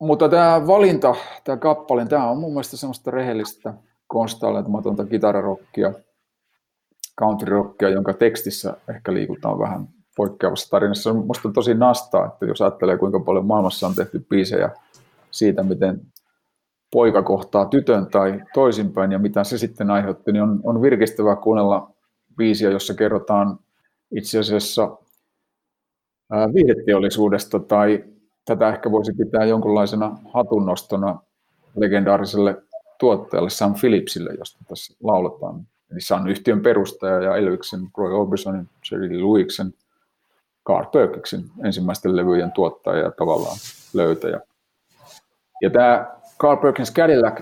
mutta 0.00 0.28
tämä 0.28 0.66
valinta, 0.66 1.14
tämä 1.44 1.56
kappale, 1.56 2.06
tämä 2.06 2.30
on 2.30 2.38
mun 2.38 2.52
mielestä 2.52 2.76
semmoista 2.76 3.10
rehellistä, 3.10 3.74
konstaalematonta 4.06 5.04
kitararokkia, 5.04 5.92
countryrockia, 7.20 7.88
jonka 7.88 8.12
tekstissä 8.12 8.76
ehkä 8.88 9.14
liikutaan 9.14 9.58
vähän 9.58 9.88
poikkeavassa 10.16 10.70
tarinassa. 10.70 11.02
Se 11.02 11.18
on 11.48 11.52
tosi 11.54 11.74
nastaa, 11.74 12.26
että 12.26 12.46
jos 12.46 12.62
ajattelee 12.62 12.98
kuinka 12.98 13.20
paljon 13.20 13.46
maailmassa 13.46 13.86
on 13.86 13.94
tehty 13.94 14.26
biisejä 14.28 14.70
siitä, 15.30 15.62
miten 15.62 16.00
poika 16.94 17.22
kohtaa 17.22 17.66
tytön 17.66 18.06
tai 18.06 18.42
toisinpäin 18.52 19.12
ja 19.12 19.18
mitä 19.18 19.44
se 19.44 19.58
sitten 19.58 19.90
aiheutti, 19.90 20.32
niin 20.32 20.42
on, 20.42 20.60
on 20.64 20.82
virkistävää 20.82 21.36
kuunnella 21.36 21.90
biisiä, 22.36 22.70
jossa 22.70 22.94
kerrotaan 22.94 23.58
itse 24.10 24.38
asiassa 24.38 24.96
viihdeteollisuudesta 26.54 27.60
tai 27.60 28.04
tätä 28.44 28.68
ehkä 28.68 28.90
voisi 28.90 29.12
pitää 29.12 29.44
jonkunlaisena 29.44 30.18
hatunnostona 30.34 31.18
legendaariselle 31.76 32.62
tuottajalle 32.98 33.50
Sam 33.50 33.74
Phillipsille, 33.80 34.30
josta 34.38 34.58
tässä 34.68 34.94
lauletaan. 35.02 35.66
Eli 35.90 36.20
on 36.20 36.30
yhtiön 36.30 36.60
perustaja 36.60 37.22
ja 37.22 37.36
Elviksen, 37.36 37.80
Roy 37.96 38.20
Orbison, 38.20 38.68
Jerry 38.90 39.18
Lewiksen, 39.18 39.74
Carl 40.66 40.86
Perkiksin 40.92 41.44
ensimmäisten 41.64 42.16
levyjen 42.16 42.52
tuottaja 42.52 43.02
ja 43.02 43.10
tavallaan 43.10 43.56
löytäjä. 43.94 44.40
Ja 45.62 45.70
tämä 45.70 46.14
Carl 46.44 46.56
Perkins 46.56 46.92
Cadillac, 46.92 47.40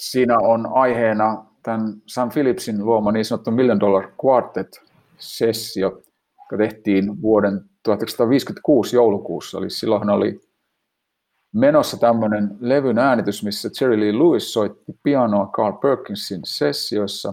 siinä 0.00 0.38
on 0.38 0.66
aiheena 0.72 1.44
tämän 1.62 1.94
Sam 2.06 2.30
Phillipsin 2.30 2.84
luoma 2.84 3.12
niin 3.12 3.24
sanottu 3.24 3.50
Million 3.50 3.80
Dollar 3.80 4.08
Quartet-sessio, 4.24 6.02
joka 6.38 6.56
tehtiin 6.58 7.22
vuoden 7.22 7.60
1956 7.82 8.96
joulukuussa. 8.96 9.58
Eli 9.58 9.70
silloin 9.70 10.10
oli 10.10 10.40
menossa 11.52 11.96
tämmöinen 11.96 12.56
levyn 12.60 12.98
äänitys, 12.98 13.44
missä 13.44 13.68
Jerry 13.80 14.00
Lee 14.00 14.12
Lewis 14.12 14.52
soitti 14.52 14.92
pianoa 15.02 15.46
Carl 15.46 15.72
Perkinsin 15.72 16.40
sessioissa. 16.44 17.32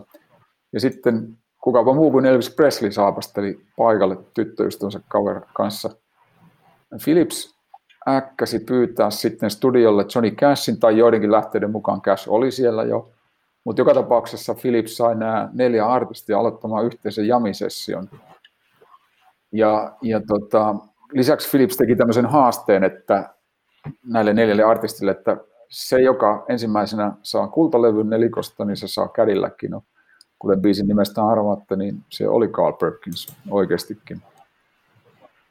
Ja 0.74 0.80
sitten 0.80 1.38
kukapa 1.64 1.94
muu 1.94 2.12
kuin 2.12 2.26
Elvis 2.26 2.56
Presley 2.56 2.92
saapasteli 2.92 3.66
paikalle 3.78 4.18
tyttöystävänsä 4.34 5.00
kaverin 5.08 5.44
kanssa. 5.54 5.90
Philips 7.04 7.59
äkkäsi 8.08 8.60
pyytää 8.60 9.10
sitten 9.10 9.50
studiolle 9.50 10.06
Johnny 10.16 10.32
Cashin 10.32 10.80
tai 10.80 10.98
joidenkin 10.98 11.32
lähteiden 11.32 11.72
mukaan 11.72 12.02
Cash 12.02 12.30
oli 12.30 12.52
siellä 12.52 12.84
jo. 12.84 13.12
Mutta 13.64 13.82
joka 13.82 13.94
tapauksessa 13.94 14.56
Philips 14.62 14.98
sai 14.98 15.16
nämä 15.16 15.50
neljä 15.54 15.86
artistia 15.86 16.40
aloittamaan 16.40 16.86
yhteisen 16.86 17.28
jamisession. 17.28 18.10
Ja, 19.52 19.94
ja 20.02 20.22
tota, 20.28 20.76
lisäksi 21.14 21.50
Philips 21.50 21.78
teki 21.78 21.96
tämmöisen 21.96 22.26
haasteen, 22.26 22.84
että 22.84 23.30
näille 24.06 24.34
neljälle 24.34 24.64
artistille, 24.64 25.12
että 25.12 25.38
se, 25.70 26.02
joka 26.02 26.46
ensimmäisenä 26.50 27.12
saa 27.24 27.48
kultalevyn 27.48 28.10
nelikosta, 28.10 28.66
niin 28.66 28.78
se 28.78 28.88
saa 28.88 29.08
kädilläkin. 29.08 29.72
No, 29.72 29.84
kuten 30.40 30.62
biisin 30.62 30.88
nimestä 30.88 31.28
arvaatte, 31.28 31.76
niin 31.76 32.04
se 32.10 32.28
oli 32.28 32.48
Carl 32.48 32.74
Perkins 32.74 33.36
oikeastikin. 33.50 34.22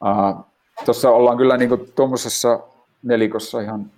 Uh, 0.04 0.44
Tuossa 0.84 1.10
ollaan 1.10 1.36
kyllä 1.36 1.56
niin 1.56 1.70
tuommoisessa 1.94 2.60
nelikossa 3.02 3.60
ihan, 3.60 3.90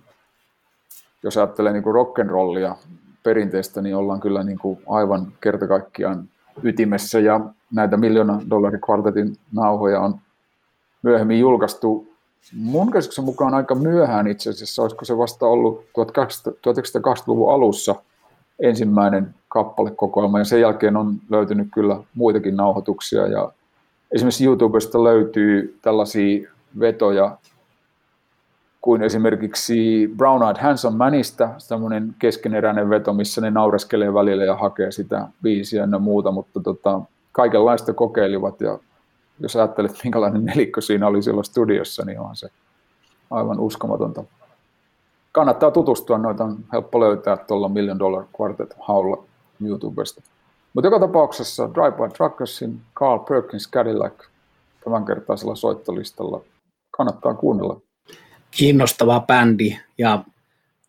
jos 1.23 1.37
ajattelee 1.37 1.73
niin 1.73 1.83
rock'n'rollia 1.83 2.75
perinteistä, 3.23 3.81
niin 3.81 3.95
ollaan 3.95 4.19
kyllä 4.19 4.43
niin 4.43 4.59
aivan 4.89 5.33
kertakaikkiaan 5.41 6.29
ytimessä 6.63 7.19
ja 7.19 7.39
näitä 7.73 7.97
miljoona 7.97 8.41
dollarin 8.49 8.81
kvartetin 8.81 9.37
nauhoja 9.51 9.99
on 9.99 10.15
myöhemmin 11.03 11.39
julkaistu. 11.39 12.07
Mun 12.55 12.91
käsityksen 12.91 13.25
mukaan 13.25 13.53
aika 13.53 13.75
myöhään 13.75 14.27
itse 14.27 14.49
asiassa, 14.49 14.81
olisiko 14.81 15.05
se 15.05 15.17
vasta 15.17 15.45
ollut 15.45 15.85
1920-luvun 15.99 17.53
alussa 17.53 17.95
ensimmäinen 18.59 19.35
kappalekokoelma, 19.47 20.39
ja 20.39 20.45
sen 20.45 20.61
jälkeen 20.61 20.97
on 20.97 21.15
löytynyt 21.29 21.67
kyllä 21.73 21.97
muitakin 22.15 22.55
nauhoituksia, 22.55 23.27
ja 23.27 23.51
esimerkiksi 24.11 24.45
YouTubesta 24.45 25.03
löytyy 25.03 25.79
tällaisia 25.81 26.49
vetoja 26.79 27.37
kuin 28.81 29.03
esimerkiksi 29.03 30.09
Brown 30.17 30.43
Eyed 30.43 30.57
Handsome 30.61 30.97
Manista, 30.97 31.49
tämmöinen 31.69 32.15
keskeneräinen 32.19 32.89
veto, 32.89 33.13
missä 33.13 33.41
ne 33.41 33.51
naureskelee 33.51 34.13
välillä 34.13 34.43
ja 34.43 34.55
hakee 34.55 34.91
sitä 34.91 35.27
biisiä 35.41 35.87
ja 35.91 35.99
muuta, 35.99 36.31
mutta 36.31 36.59
tota, 36.59 37.01
kaikenlaista 37.31 37.93
kokeilivat 37.93 38.61
ja 38.61 38.79
jos 39.39 39.55
ajattelet, 39.55 39.99
minkälainen 40.03 40.45
nelikko 40.45 40.81
siinä 40.81 41.07
oli 41.07 41.23
silloin 41.23 41.45
studiossa, 41.45 42.05
niin 42.05 42.19
on 42.19 42.35
se 42.35 42.47
aivan 43.31 43.59
uskomatonta. 43.59 44.23
Kannattaa 45.31 45.71
tutustua, 45.71 46.17
noita 46.17 46.43
on 46.43 46.57
helppo 46.73 46.99
löytää 46.99 47.37
tuolla 47.37 47.69
Million 47.69 47.99
Dollar 47.99 48.23
Quartet 48.41 48.75
haulla 48.79 49.23
YouTubesta. 49.61 50.21
Mutta 50.73 50.87
joka 50.87 50.99
tapauksessa 50.99 51.69
Drive 51.73 51.91
by 51.91 52.13
Truckersin 52.17 52.81
Carl 52.95 53.19
Perkins 53.19 53.71
Cadillac 53.71 54.13
tämänkertaisella 54.83 55.55
soittolistalla 55.55 56.41
kannattaa 57.05 57.33
kuunnella. 57.33 57.81
Kiinnostava 58.51 59.19
bändi 59.19 59.77
ja 59.97 60.23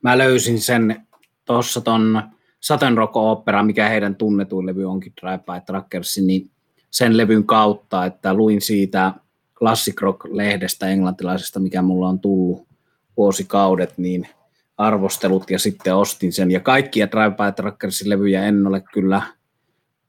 mä 0.02 0.18
löysin 0.18 0.60
sen 0.60 1.06
tuossa 1.44 1.80
ton 1.80 2.22
Saturn 2.60 2.96
Rock 2.96 3.16
Opera, 3.16 3.62
mikä 3.62 3.88
heidän 3.88 4.16
tunnetuin 4.16 4.66
levy 4.66 4.84
onkin 4.84 5.12
Drive 5.20 5.38
by 5.38 5.66
Truckersin, 5.66 6.26
niin 6.26 6.50
sen 6.90 7.16
levyn 7.16 7.44
kautta, 7.44 8.04
että 8.04 8.34
luin 8.34 8.60
siitä 8.60 9.12
Classic 9.54 10.00
Rock-lehdestä 10.00 10.88
englantilaisesta, 10.88 11.60
mikä 11.60 11.82
mulla 11.82 12.08
on 12.08 12.20
tullut 12.20 12.68
vuosikaudet, 13.16 13.98
niin 13.98 14.28
arvostelut 14.76 15.50
ja 15.50 15.58
sitten 15.58 15.96
ostin 15.96 16.32
sen. 16.32 16.50
Ja 16.50 16.60
kaikkia 16.60 17.10
Drive 17.10 17.30
by 17.30 17.52
Truckersin 17.56 18.08
levyjä 18.10 18.44
en 18.44 18.66
ole 18.66 18.82
kyllä 18.92 19.22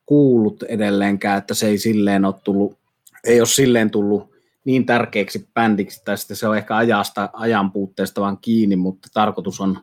kuullut 0.06 0.64
edelleenkään, 0.64 1.38
että 1.38 1.54
se 1.54 1.68
ei 1.68 1.78
silleen 1.78 2.26
ole 2.26 2.36
tullut, 2.44 2.78
ei 3.24 3.42
ole 3.42 3.48
silleen 3.48 3.92
tullut 3.92 4.33
niin 4.66 4.86
tärkeäksi 4.86 5.50
bändiksi, 5.54 6.02
tai 6.06 6.18
sitten 6.18 6.38
se 6.38 6.48
on 6.48 6.58
ehkä 6.58 6.76
ajasta, 6.76 7.30
ajan 7.34 7.72
puutteesta 7.72 8.22
vaan 8.22 8.38
kiinni, 8.38 8.76
mutta 8.76 9.08
tarkoitus 9.14 9.62
on, 9.62 9.80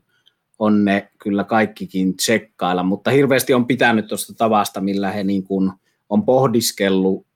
on 0.58 0.84
ne 0.84 1.10
kyllä 1.18 1.44
kaikkikin 1.44 2.16
tsekkailla, 2.16 2.82
mutta 2.82 3.10
hirveästi 3.10 3.54
on 3.54 3.66
pitänyt 3.66 4.06
tuosta 4.06 4.34
tavasta, 4.34 4.80
millä 4.80 5.10
he 5.10 5.24
niin 5.24 5.44
kuin 5.44 5.72
on 6.08 6.24
pohdiskellut 6.24 7.26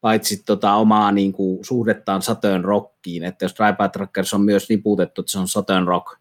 paitsi 0.00 0.42
tota 0.46 0.74
omaa 0.74 1.12
niin 1.12 1.32
kuin, 1.32 1.64
suhdettaan 1.64 2.22
Saturn 2.22 2.64
Rockiin, 2.64 3.24
että 3.24 3.44
jos 3.44 3.54
Drive 3.54 3.88
Trackers 3.88 4.34
on 4.34 4.40
myös 4.40 4.68
niputettu, 4.68 5.20
että 5.20 5.32
se 5.32 5.38
on 5.38 5.48
Saturn 5.48 5.86
Rock 5.86 6.18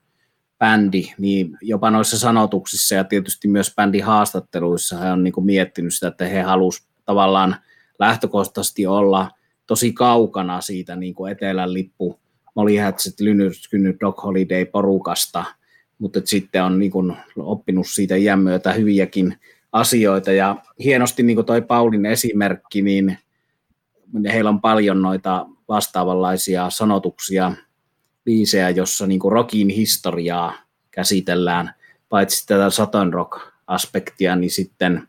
bändi, 0.59 1.13
niin 1.17 1.57
jopa 1.61 1.91
noissa 1.91 2.19
sanotuksissa 2.19 2.95
ja 2.95 3.03
tietysti 3.03 3.47
myös 3.47 3.73
bändin 3.75 4.03
haastatteluissa 4.03 4.97
he 4.97 5.11
on 5.11 5.23
niin 5.23 5.33
kuin 5.33 5.45
miettinyt 5.45 5.93
sitä, 5.93 6.07
että 6.07 6.25
he 6.25 6.41
halusivat 6.41 6.89
tavallaan 7.05 7.55
lähtökohtaisesti 7.99 8.87
olla 8.87 9.31
tosi 9.69 9.93
kaukana 9.93 10.62
siitä 10.62 10.95
niin 10.95 11.13
kuin 11.13 11.32
etelän 11.32 11.73
lippu 11.73 12.19
Molly 12.55 12.77
Hatchet, 12.77 13.19
Lynyrd 13.19 13.53
Dog 14.01 14.23
Holiday 14.23 14.65
porukasta, 14.65 15.43
mutta 15.99 16.21
sitten 16.25 16.63
on 16.63 16.79
niin 16.79 16.91
kuin 16.91 17.17
oppinut 17.38 17.88
siitä 17.88 18.15
iän 18.15 18.39
myötä 18.39 18.73
hyviäkin 18.73 19.38
asioita. 19.71 20.32
Ja 20.32 20.55
hienosti 20.84 21.23
niin 21.23 21.36
kuin 21.38 21.45
toi 21.45 21.62
Paulin 21.62 22.05
esimerkki, 22.05 22.82
niin 22.82 23.17
heillä 24.32 24.49
on 24.49 24.62
paljon 24.62 25.01
noita 25.01 25.45
vastaavanlaisia 25.67 26.69
sanotuksia, 26.69 27.53
biisejä, 28.23 28.69
jossa 28.69 29.08
niin 29.08 29.19
kuin 29.19 29.32
rockin 29.32 29.69
historiaa 29.69 30.53
käsitellään, 30.91 31.73
paitsi 32.10 32.47
tätä 32.47 32.69
Saturn 32.69 33.13
Rock-aspektia, 33.13 34.36
niin 34.36 34.51
sitten 34.51 35.08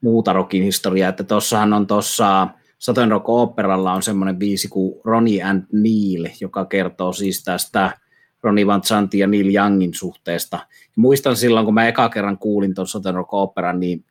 muuta 0.00 0.32
rockin 0.32 0.62
historiaa. 0.62 1.08
Että 1.08 1.24
tuossahan 1.24 1.72
on 1.72 1.86
tuossa 1.86 2.48
Saturn 2.78 3.10
Rock 3.10 3.28
Operalla 3.28 3.92
on 3.92 4.02
semmoinen 4.02 4.36
biisi 4.36 4.68
kuin 4.68 5.00
Ronnie 5.04 5.42
and 5.42 5.62
Neil, 5.72 6.28
joka 6.40 6.64
kertoo 6.64 7.12
siis 7.12 7.44
tästä 7.44 7.98
Ronnie 8.42 8.66
Van 8.66 8.82
Zantin 8.82 9.20
ja 9.20 9.26
Neil 9.26 9.54
Youngin 9.54 9.94
suhteesta. 9.94 10.56
Ja 10.56 10.92
muistan 10.96 11.36
silloin, 11.36 11.64
kun 11.64 11.74
mä 11.74 11.88
eka 11.88 12.08
kerran 12.08 12.38
kuulin 12.38 12.74
tuon 12.74 12.86
Southern 12.86 13.16
Rock 13.16 13.34
Operan, 13.34 13.80
niin 13.80 14.04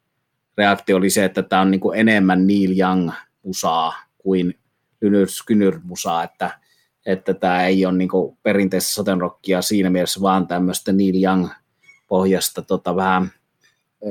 reaktio 0.58 0.98
oli 0.98 1.10
se, 1.10 1.26
että 1.26 1.44
tämä 1.44 1.62
on 1.62 1.72
niin 1.72 1.82
kuin 1.82 2.00
enemmän 2.00 2.48
Neil 2.48 2.80
Young-musaa 2.80 3.94
kuin 4.18 4.54
Lynyrd 5.02 5.30
Skynyrd-musaa, 5.30 6.24
että, 6.24 6.60
että 7.06 7.34
tämä 7.34 7.66
ei 7.66 7.86
ole 7.86 7.98
niin 7.98 8.10
perinteistä 8.44 8.92
Southern 8.92 9.22
Rockia 9.22 9.62
siinä 9.62 9.90
mielessä, 9.90 10.22
vaan 10.22 10.48
tämmöistä 10.48 10.92
Neil 10.92 11.24
Young-pohjasta 11.24 12.62
tota, 12.62 12.96
vähän 12.96 13.32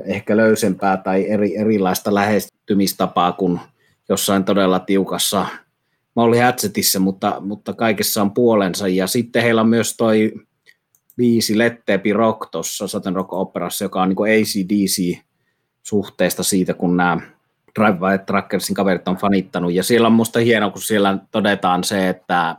ehkä 0.05 0.37
löysempää 0.37 0.97
tai 0.97 1.31
eri, 1.31 1.57
erilaista 1.57 2.15
lähestymistapaa 2.15 3.33
kuin 3.33 3.61
jossain 4.09 4.45
todella 4.45 4.79
tiukassa 4.79 5.47
Molly 6.15 6.39
Hatchetissä, 6.39 6.99
mutta, 6.99 7.37
mutta 7.41 7.73
kaikessa 7.73 8.23
on 8.23 8.35
puolensa. 8.35 8.89
Ja 8.89 9.07
sitten 9.07 9.43
heillä 9.43 9.61
on 9.61 9.69
myös 9.69 9.97
toi 9.97 10.33
biisi 11.17 11.59
Letteepi 11.59 12.13
Rock 12.13 12.51
tuossa 12.51 12.89
Saturn 12.89 13.17
Rock 13.17 13.33
Operassa, 13.33 13.85
joka 13.85 14.03
on 14.03 14.09
niin 14.09 14.43
ACDC 14.43 15.19
suhteesta 15.83 16.43
siitä, 16.43 16.75
kun 16.75 16.97
nämä 16.97 17.21
Drive 17.79 17.99
by 17.99 18.25
Trackersin 18.27 18.75
kaverit 18.75 19.09
on 19.09 19.17
fanittanut. 19.17 19.73
Ja 19.73 19.83
siellä 19.83 20.07
on 20.07 20.13
musta 20.13 20.39
hienoa, 20.39 20.71
kun 20.71 20.83
siellä 20.83 21.19
todetaan 21.31 21.85
se, 21.85 22.09
että 22.09 22.57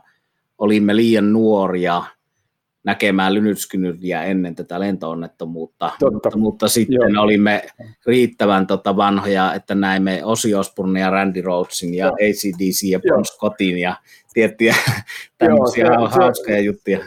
olimme 0.58 0.96
liian 0.96 1.32
nuoria– 1.32 2.02
näkemään 2.88 3.34
lynytskynyrdiä 3.34 4.22
ennen 4.22 4.54
tätä 4.54 4.80
lentoonnettomuutta, 4.80 5.90
mutta, 6.12 6.36
mutta 6.36 6.68
sitten 6.68 7.12
Joo. 7.14 7.22
olimme 7.22 7.62
riittävän 8.06 8.66
tota 8.66 8.96
vanhoja, 8.96 9.54
että 9.54 9.74
näimme 9.74 10.20
Osi 10.24 10.54
Osbourne 10.54 11.00
ja 11.00 11.10
Randy 11.10 11.42
Rhodesin 11.42 11.94
ja 11.94 12.06
Joo. 12.06 12.14
ACDC 12.14 12.82
ja 12.90 13.00
Bon 13.08 13.24
Scottin 13.24 13.78
ja 13.78 13.96
tiettyjä 14.32 14.74
tämmöisiä 15.38 15.86
Joo, 15.86 16.10
se, 16.10 16.14
hauskoja 16.14 16.56
se, 16.56 16.60
juttuja. 16.62 16.98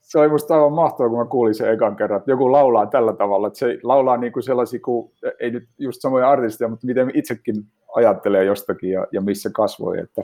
Se 0.00 0.18
oli 0.18 0.28
musta 0.28 0.54
aivan 0.54 0.72
mahtavaa, 0.72 1.10
kun 1.10 1.18
mä 1.18 1.24
kuulin 1.24 1.54
sen 1.54 1.72
ekan 1.72 1.96
kerran, 1.96 2.18
että 2.18 2.30
joku 2.30 2.52
laulaa 2.52 2.86
tällä 2.86 3.12
tavalla, 3.12 3.46
että 3.46 3.58
se 3.58 3.78
laulaa 3.82 4.16
niin 4.16 4.32
kuin 4.32 4.42
sellaisia 4.42 4.80
kuin, 4.80 5.12
ei 5.40 5.50
nyt 5.50 5.68
just 5.78 6.00
samoja 6.00 6.30
artisteja, 6.30 6.68
mutta 6.68 6.86
miten 6.86 7.10
itsekin 7.14 7.54
ajattelee 7.94 8.44
jostakin 8.44 8.90
ja, 8.90 9.06
ja 9.12 9.20
missä 9.20 9.50
kasvoi. 9.54 9.98
Että, 9.98 10.22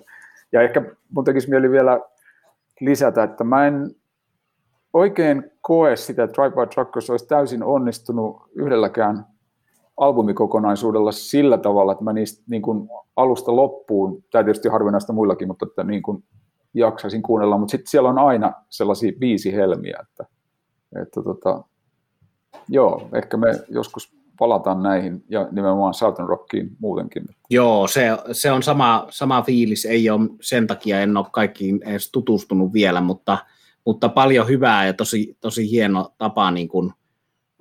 ja 0.53 0.63
ehkä 0.63 0.83
mun 1.11 1.25
tekisi 1.25 1.51
mieli 1.51 1.71
vielä 1.71 2.01
lisätä, 2.81 3.23
että 3.23 3.45
mä 3.45 3.67
en 3.67 3.91
oikein 4.93 5.51
koe 5.61 5.97
sitä, 5.97 6.25
että 6.25 6.43
Drive 6.43 6.55
by 6.57 6.67
Truckers 6.75 7.11
olisi 7.11 7.27
täysin 7.27 7.63
onnistunut 7.63 8.37
yhdelläkään 8.55 9.27
albumikokonaisuudella 9.97 11.13
sillä 11.13 11.59
tavalla, 11.59 11.93
että 11.93 12.05
mä 12.05 12.13
niistä 12.13 12.45
niin 12.51 12.63
kuin 12.63 12.89
alusta 13.17 13.57
loppuun, 13.57 14.25
tämä 14.31 14.45
tietysti 14.45 14.69
harvinaista 14.69 15.13
muillakin, 15.13 15.49
mutta 15.49 15.67
että 15.67 15.85
niin 15.85 16.03
kuin 16.03 16.25
jaksaisin 16.75 17.23
kuunnella, 17.23 17.59
mutta 17.59 17.71
sitten 17.71 17.91
siellä 17.91 18.09
on 18.09 18.19
aina 18.19 18.53
sellaisia 18.69 19.13
viisi 19.21 19.53
helmiä, 19.53 19.99
että, 20.03 20.27
että 21.03 21.23
tota, 21.23 21.65
joo, 22.69 23.09
ehkä 23.15 23.37
me 23.37 23.47
joskus 23.69 24.19
palataan 24.39 24.83
näihin 24.83 25.25
ja 25.29 25.49
nimenomaan 25.53 25.95
Southern 25.95 26.29
Rockiin 26.29 26.77
muutenkin. 26.79 27.25
Joo, 27.51 27.87
se, 27.87 28.09
se 28.33 28.53
on 28.53 28.63
sama, 28.63 29.07
sama 29.11 29.43
fiilis, 29.43 29.85
ei 29.85 30.11
ole 30.11 30.29
sen 30.41 30.67
takia, 30.67 31.01
en 31.01 31.17
ole 31.17 31.27
kaikkiin 31.33 31.81
edes 31.83 32.13
tutustunut 32.13 32.73
vielä, 32.73 33.01
mutta 33.01 33.39
mutta 33.89 34.09
paljon 34.09 34.49
hyvää 34.49 34.87
ja 34.87 34.93
tosi, 34.93 35.37
tosi 35.41 35.71
hieno 35.71 36.15
tapa 36.19 36.51
niin 36.51 36.69
kuin 36.69 36.93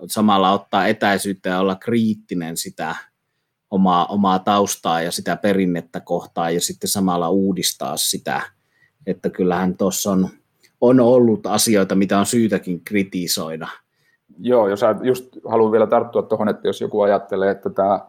samalla 0.08 0.52
ottaa 0.52 0.88
etäisyyttä 0.88 1.50
ja 1.50 1.60
olla 1.60 1.76
kriittinen 1.76 2.58
sitä 2.58 2.96
omaa, 3.72 4.06
omaa 4.06 4.40
taustaa 4.40 5.02
ja 5.02 5.12
sitä 5.12 5.36
perinnettä 5.36 6.00
kohtaan 6.00 6.54
ja 6.54 6.62
sitten 6.62 6.90
samalla 6.90 7.30
uudistaa 7.30 7.98
sitä, 7.98 8.42
että 9.06 9.30
kyllähän 9.30 9.78
tuossa 9.78 10.12
on, 10.12 10.30
on 10.82 11.00
ollut 11.00 11.46
asioita, 11.46 11.96
mitä 11.96 12.20
on 12.20 12.26
syytäkin 12.26 12.84
kritisoida. 12.84 13.68
Joo, 14.40 14.68
jos 14.70 14.82
just 15.04 15.38
haluan 15.46 15.72
vielä 15.72 15.88
tarttua 15.88 16.22
tuohon, 16.22 16.50
että 16.50 16.68
jos 16.68 16.82
joku 16.82 17.02
ajattelee, 17.02 17.52
että 17.52 17.70
tämä 17.70 18.00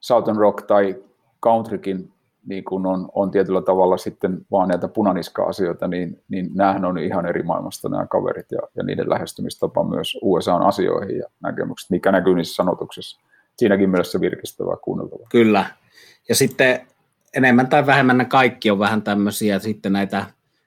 Southern 0.00 0.38
Rock 0.38 0.66
tai 0.66 1.02
countrykin 1.42 2.12
niin 2.46 2.64
kun 2.64 2.86
on, 2.86 3.08
on 3.14 3.30
tietyllä 3.30 3.62
tavalla 3.62 3.96
sitten 3.96 4.46
vaan 4.50 4.68
näitä 4.68 4.88
punaniska-asioita, 4.88 5.88
niin, 5.88 6.22
niin 6.28 6.50
näähän 6.54 6.84
on 6.84 6.98
ihan 6.98 7.26
eri 7.26 7.42
maailmasta 7.42 7.88
nämä 7.88 8.06
kaverit 8.06 8.52
ja, 8.52 8.58
ja 8.76 8.82
niiden 8.82 9.10
lähestymistapa 9.10 9.84
myös 9.84 10.18
USA-asioihin 10.22 11.18
ja 11.18 11.28
näkemykset, 11.42 11.90
mikä 11.90 12.12
näkyy 12.12 12.34
niissä 12.34 12.54
sanotuksissa. 12.54 13.20
Siinäkin 13.56 13.90
mielessä 13.90 14.20
virkistävää 14.20 14.76
kuunneltavaa. 14.82 15.26
Kyllä. 15.30 15.66
Ja 16.28 16.34
sitten 16.34 16.86
enemmän 17.34 17.68
tai 17.68 17.86
vähemmän 17.86 18.18
ne 18.18 18.24
kaikki 18.24 18.70
on 18.70 18.78
vähän 18.78 19.02
tämmöisiä 19.02 19.58
sitten 19.58 19.92
näitä 19.92 20.26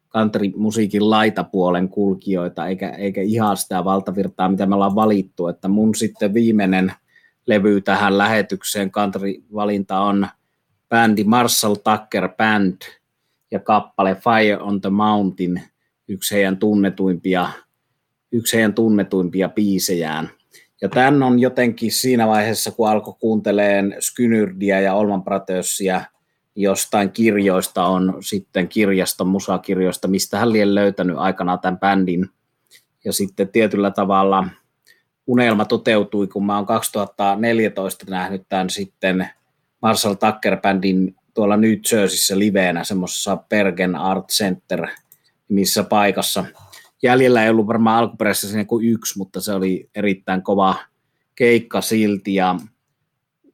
country-musiikin 0.10 1.10
laitapuolen 1.10 1.90
kulkijoita, 1.90 2.68
eikä, 2.68 2.90
eikä 2.90 3.22
ihan 3.22 3.58
sitä 3.58 3.84
valtavirtaa, 3.84 4.50
mitä 4.50 4.66
me 4.66 4.76
ollaan 4.76 4.96
valittu. 4.96 5.48
Että 5.48 5.68
mun 5.68 5.96
sitten 5.96 6.34
viimeinen 6.34 6.94
levy 7.46 7.82
tähän 7.82 8.18
lähetykseen 8.18 8.92
country-valinta 8.92 10.00
on– 10.00 10.28
bändi 10.90 11.24
Marshall 11.24 11.76
Tucker 11.76 12.30
Band 12.38 12.82
ja 13.52 13.60
kappale 13.60 14.16
Fire 14.16 14.58
on 14.58 14.82
the 14.82 14.90
Mountain, 14.90 15.62
yksi 16.08 16.36
heidän 16.36 16.58
tunnetuimpia, 16.58 17.50
yksi 18.32 18.56
heidän 18.56 18.74
tunnetuimpia 18.74 19.50
biisejään. 19.50 20.30
Ja 20.82 20.90
tämän 20.90 21.24
on 21.24 21.40
jotenkin 21.40 21.92
siinä 21.92 22.28
vaiheessa, 22.28 22.72
kun 22.72 22.90
alkoi 22.90 23.14
kuunteleen 23.20 23.96
Skynyrdia 24.00 24.82
ja 24.82 24.94
Olman 24.94 25.24
Pratörsia, 25.24 26.02
jostain 26.56 27.12
kirjoista 27.12 27.86
on 27.86 28.18
sitten 28.20 28.68
kirjaston, 28.68 29.28
musakirjoista, 29.28 30.08
mistä 30.08 30.40
hän 30.40 30.50
oli 30.50 30.76
löytänyt 30.76 31.18
aikanaan 31.18 31.60
tämän 31.60 31.80
bändin. 31.80 32.30
Ja 33.06 33.14
sitten 33.14 33.50
tietyllä 33.50 33.92
tavalla 33.92 34.48
unelma 35.28 35.66
toteutui, 35.66 36.28
kun 36.28 36.46
mä 36.46 36.56
oon 36.56 36.66
2014 36.66 38.06
nähnyt 38.10 38.46
tämän 38.50 38.70
sitten 38.70 39.30
Marshall 39.82 40.14
Tucker-bändin 40.14 41.16
tuolla 41.34 41.58
New 41.58 41.72
Jerseyssä 41.72 42.40
liveenä 42.40 42.84
semmoisessa 42.84 43.38
Bergen 43.50 43.96
Art 43.96 44.28
Center 44.28 44.88
missä 45.50 45.84
paikassa. 45.84 46.46
Jäljellä 47.04 47.44
ei 47.44 47.50
ollut 47.50 47.68
varmaan 47.68 47.98
alkuperäisessä 47.98 48.48
siinä 48.48 48.66
kuin 48.66 48.86
yksi, 48.86 49.18
mutta 49.18 49.42
se 49.42 49.54
oli 49.54 49.90
erittäin 49.96 50.42
kova 50.42 50.76
keikka 51.36 51.82
silti 51.82 52.36
ja 52.36 52.56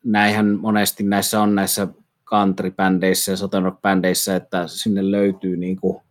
näinhän 0.03 0.59
monesti 0.59 1.03
näissä 1.03 1.41
on 1.41 1.55
näissä 1.55 1.87
country-bändeissä 2.25 3.31
ja 3.31 3.37
southern 3.37 3.65
rock-bändeissä, 3.65 4.35
että 4.35 4.67
sinne 4.67 5.11
löytyy 5.11 5.57
niin 5.57 5.75
kuin 5.75 6.01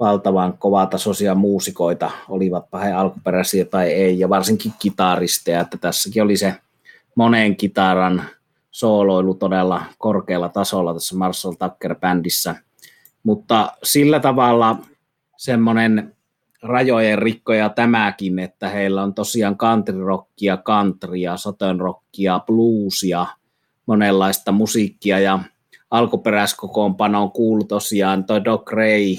valtavan 0.00 0.58
kovatasoisia 0.58 1.34
muusikoita, 1.34 2.10
olivatpa 2.28 2.78
he 2.78 2.92
alkuperäisiä 2.92 3.64
tai 3.64 3.92
ei, 3.92 4.18
ja 4.18 4.28
varsinkin 4.28 4.72
kitaristeja, 4.78 5.60
että 5.60 5.78
tässäkin 5.78 6.22
oli 6.22 6.36
se 6.36 6.54
monen 7.14 7.56
kitaran 7.56 8.24
sooloilu 8.72 9.34
todella 9.34 9.82
korkealla 9.98 10.48
tasolla 10.48 10.94
tässä 10.94 11.16
Marshall 11.16 11.54
Tucker-bändissä. 11.54 12.54
Mutta 13.22 13.72
sillä 13.82 14.20
tavalla 14.20 14.76
semmoinen 15.36 16.16
rajojen 16.62 17.18
rikkoja 17.18 17.68
tämäkin, 17.68 18.38
että 18.38 18.68
heillä 18.68 19.02
on 19.02 19.14
tosiaan 19.14 19.56
country 19.56 20.04
rockia, 20.04 20.56
countrya, 20.56 21.36
southern 21.36 21.80
rockia, 21.80 22.40
bluesia, 22.46 23.26
monenlaista 23.86 24.52
musiikkia 24.52 25.18
ja 25.18 25.38
alkuperäiskokoonpanoon 25.90 27.32
kuuluu 27.32 27.64
tosiaan 27.64 28.24
toi 28.24 28.44
Doc 28.44 28.72
Ray 28.72 29.16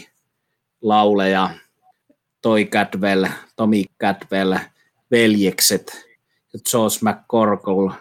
lauleja, 0.81 1.49
toi 2.41 2.65
Cadwell, 2.65 3.25
Tommy 3.55 3.83
Cadwell, 4.01 4.55
veljekset, 5.11 6.05
George 6.71 6.95
McCorkle, 7.01 7.93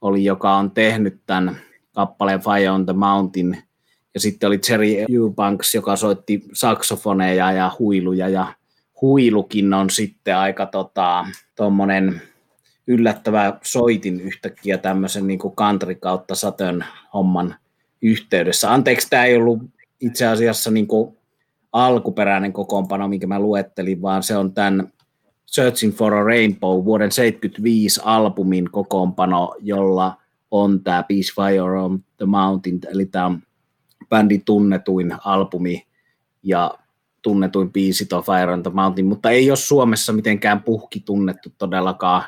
oli, 0.00 0.24
joka 0.24 0.56
on 0.56 0.70
tehnyt 0.70 1.20
tämän 1.26 1.56
kappaleen 1.94 2.40
Fire 2.40 2.70
on 2.70 2.86
the 2.86 2.92
Mountain. 2.92 3.58
Ja 4.14 4.20
sitten 4.20 4.46
oli 4.46 4.60
Jerry 4.70 4.86
Eubanks, 5.14 5.74
joka 5.74 5.96
soitti 5.96 6.44
saksofoneja 6.52 7.52
ja 7.52 7.72
huiluja. 7.78 8.28
Ja 8.28 8.54
huilukin 9.00 9.74
on 9.74 9.90
sitten 9.90 10.36
aika 10.36 10.66
tota, 10.66 11.26
tommonen 11.54 12.22
yllättävä 12.86 13.58
soitin 13.62 14.20
yhtäkkiä 14.20 14.78
tämmöisen 14.78 15.26
niin 15.26 15.38
kuin 15.38 15.56
country 15.56 15.94
kautta 15.94 16.34
satön 16.34 16.84
homman 17.14 17.54
yhteydessä. 18.02 18.72
Anteeksi, 18.72 19.10
tämä 19.10 19.24
ei 19.24 19.36
ollut 19.36 19.58
itse 20.00 20.26
asiassa 20.26 20.70
niin 20.70 20.86
kuin 20.86 21.16
alkuperäinen 21.72 22.52
kokoonpano, 22.52 23.08
minkä 23.08 23.26
mä 23.26 23.40
luettelin, 23.40 24.02
vaan 24.02 24.22
se 24.22 24.36
on 24.36 24.52
tämän 24.52 24.92
Searching 25.50 25.94
for 25.94 26.14
a 26.14 26.24
Rainbow, 26.24 26.84
vuoden 26.84 27.12
75 27.12 28.00
albumin 28.04 28.70
kokoonpano, 28.70 29.54
jolla 29.60 30.16
on 30.50 30.84
tämä 30.84 31.02
Peace 31.02 31.32
Fire 31.34 31.78
on 31.78 32.04
the 32.16 32.26
Mountain, 32.26 32.80
eli 32.92 33.06
tämä 33.06 33.26
on 33.26 33.42
bändin 34.08 34.44
tunnetuin 34.44 35.14
albumi 35.24 35.86
ja 36.42 36.74
tunnetuin 37.22 37.72
biisi 37.72 38.06
tuo 38.06 38.22
Fire 38.22 38.52
on 38.52 38.62
the 38.62 38.70
Mountain, 38.74 39.06
mutta 39.06 39.30
ei 39.30 39.50
ole 39.50 39.56
Suomessa 39.56 40.12
mitenkään 40.12 40.62
puhki 40.62 41.00
tunnettu 41.00 41.52
todellakaan. 41.58 42.22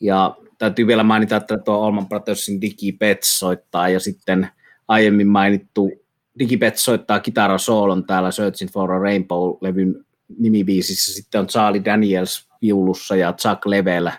Ja 0.00 0.36
täytyy 0.58 0.86
vielä 0.86 1.02
mainita, 1.02 1.36
että 1.36 1.58
tuo 1.58 1.74
Olman 1.74 2.08
Brothersin 2.08 2.60
Pets 2.98 3.38
soittaa 3.38 3.88
ja 3.88 4.00
sitten 4.00 4.48
aiemmin 4.88 5.28
mainittu 5.28 5.90
Digi 6.38 6.56
Pets 6.56 6.84
soittaa 6.84 7.20
kitarasoolon 7.20 8.04
täällä 8.06 8.30
Searching 8.30 8.70
for 8.70 8.92
a 8.92 8.98
Rainbow-levyn 8.98 10.04
nimibiisissä. 10.38 11.12
Sitten 11.12 11.40
on 11.40 11.46
Charlie 11.46 11.84
Daniels 11.84 12.48
viulussa 12.64 13.16
ja 13.16 13.32
Chuck 13.32 13.66
Level 13.66 14.10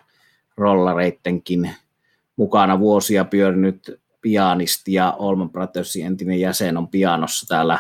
rollareittenkin 0.57 1.71
mukana. 2.35 2.79
Vuosia 2.79 3.25
pyörinyt 3.25 4.01
pianisti 4.21 4.93
ja 4.93 5.11
Olman 5.11 5.49
Brothersin 5.49 6.05
entinen 6.05 6.39
jäsen 6.39 6.77
on 6.77 6.87
pianossa 6.87 7.47
täällä 7.47 7.79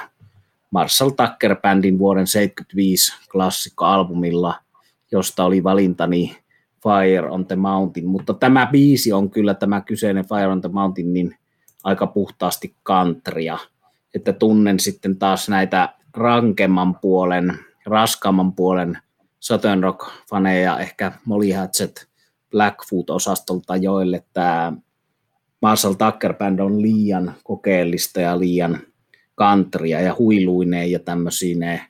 Marshall 0.71 1.09
Tucker 1.09 1.55
Bandin 1.55 1.99
vuoden 1.99 2.27
75 2.27 3.13
klassikkoalbumilla, 3.31 4.55
josta 5.11 5.45
oli 5.45 5.63
valintani 5.63 6.37
Fire 6.83 7.29
on 7.29 7.47
the 7.47 7.55
Mountain, 7.55 8.07
mutta 8.07 8.33
tämä 8.33 8.65
biisi 8.71 9.13
on 9.13 9.29
kyllä 9.29 9.53
tämä 9.53 9.81
kyseinen 9.81 10.25
Fire 10.27 10.47
on 10.47 10.61
the 10.61 10.69
Mountain 10.69 11.13
niin 11.13 11.37
aika 11.83 12.07
puhtaasti 12.07 12.75
countrya, 12.85 13.57
että 14.15 14.33
tunnen 14.33 14.79
sitten 14.79 15.17
taas 15.17 15.49
näitä 15.49 15.89
rankemman 16.13 16.95
puolen, 16.95 17.59
raskaamman 17.85 18.53
puolen 18.53 18.97
Southern 19.45 19.83
Rock-faneja, 19.83 20.79
ehkä 20.79 21.11
Molly 21.25 21.51
Hatchet 21.51 22.07
Blackfoot-osastolta, 22.51 23.75
joille 23.75 24.23
tämä 24.33 24.73
Marshall 25.61 25.93
Tucker 25.93 26.33
Band 26.33 26.59
on 26.59 26.81
liian 26.81 27.35
kokeellista 27.43 28.21
ja 28.21 28.39
liian 28.39 28.81
countrya 29.37 30.01
ja 30.01 30.15
huiluineen 30.19 30.91
ja 30.91 30.99
tämmöisiin 30.99 31.81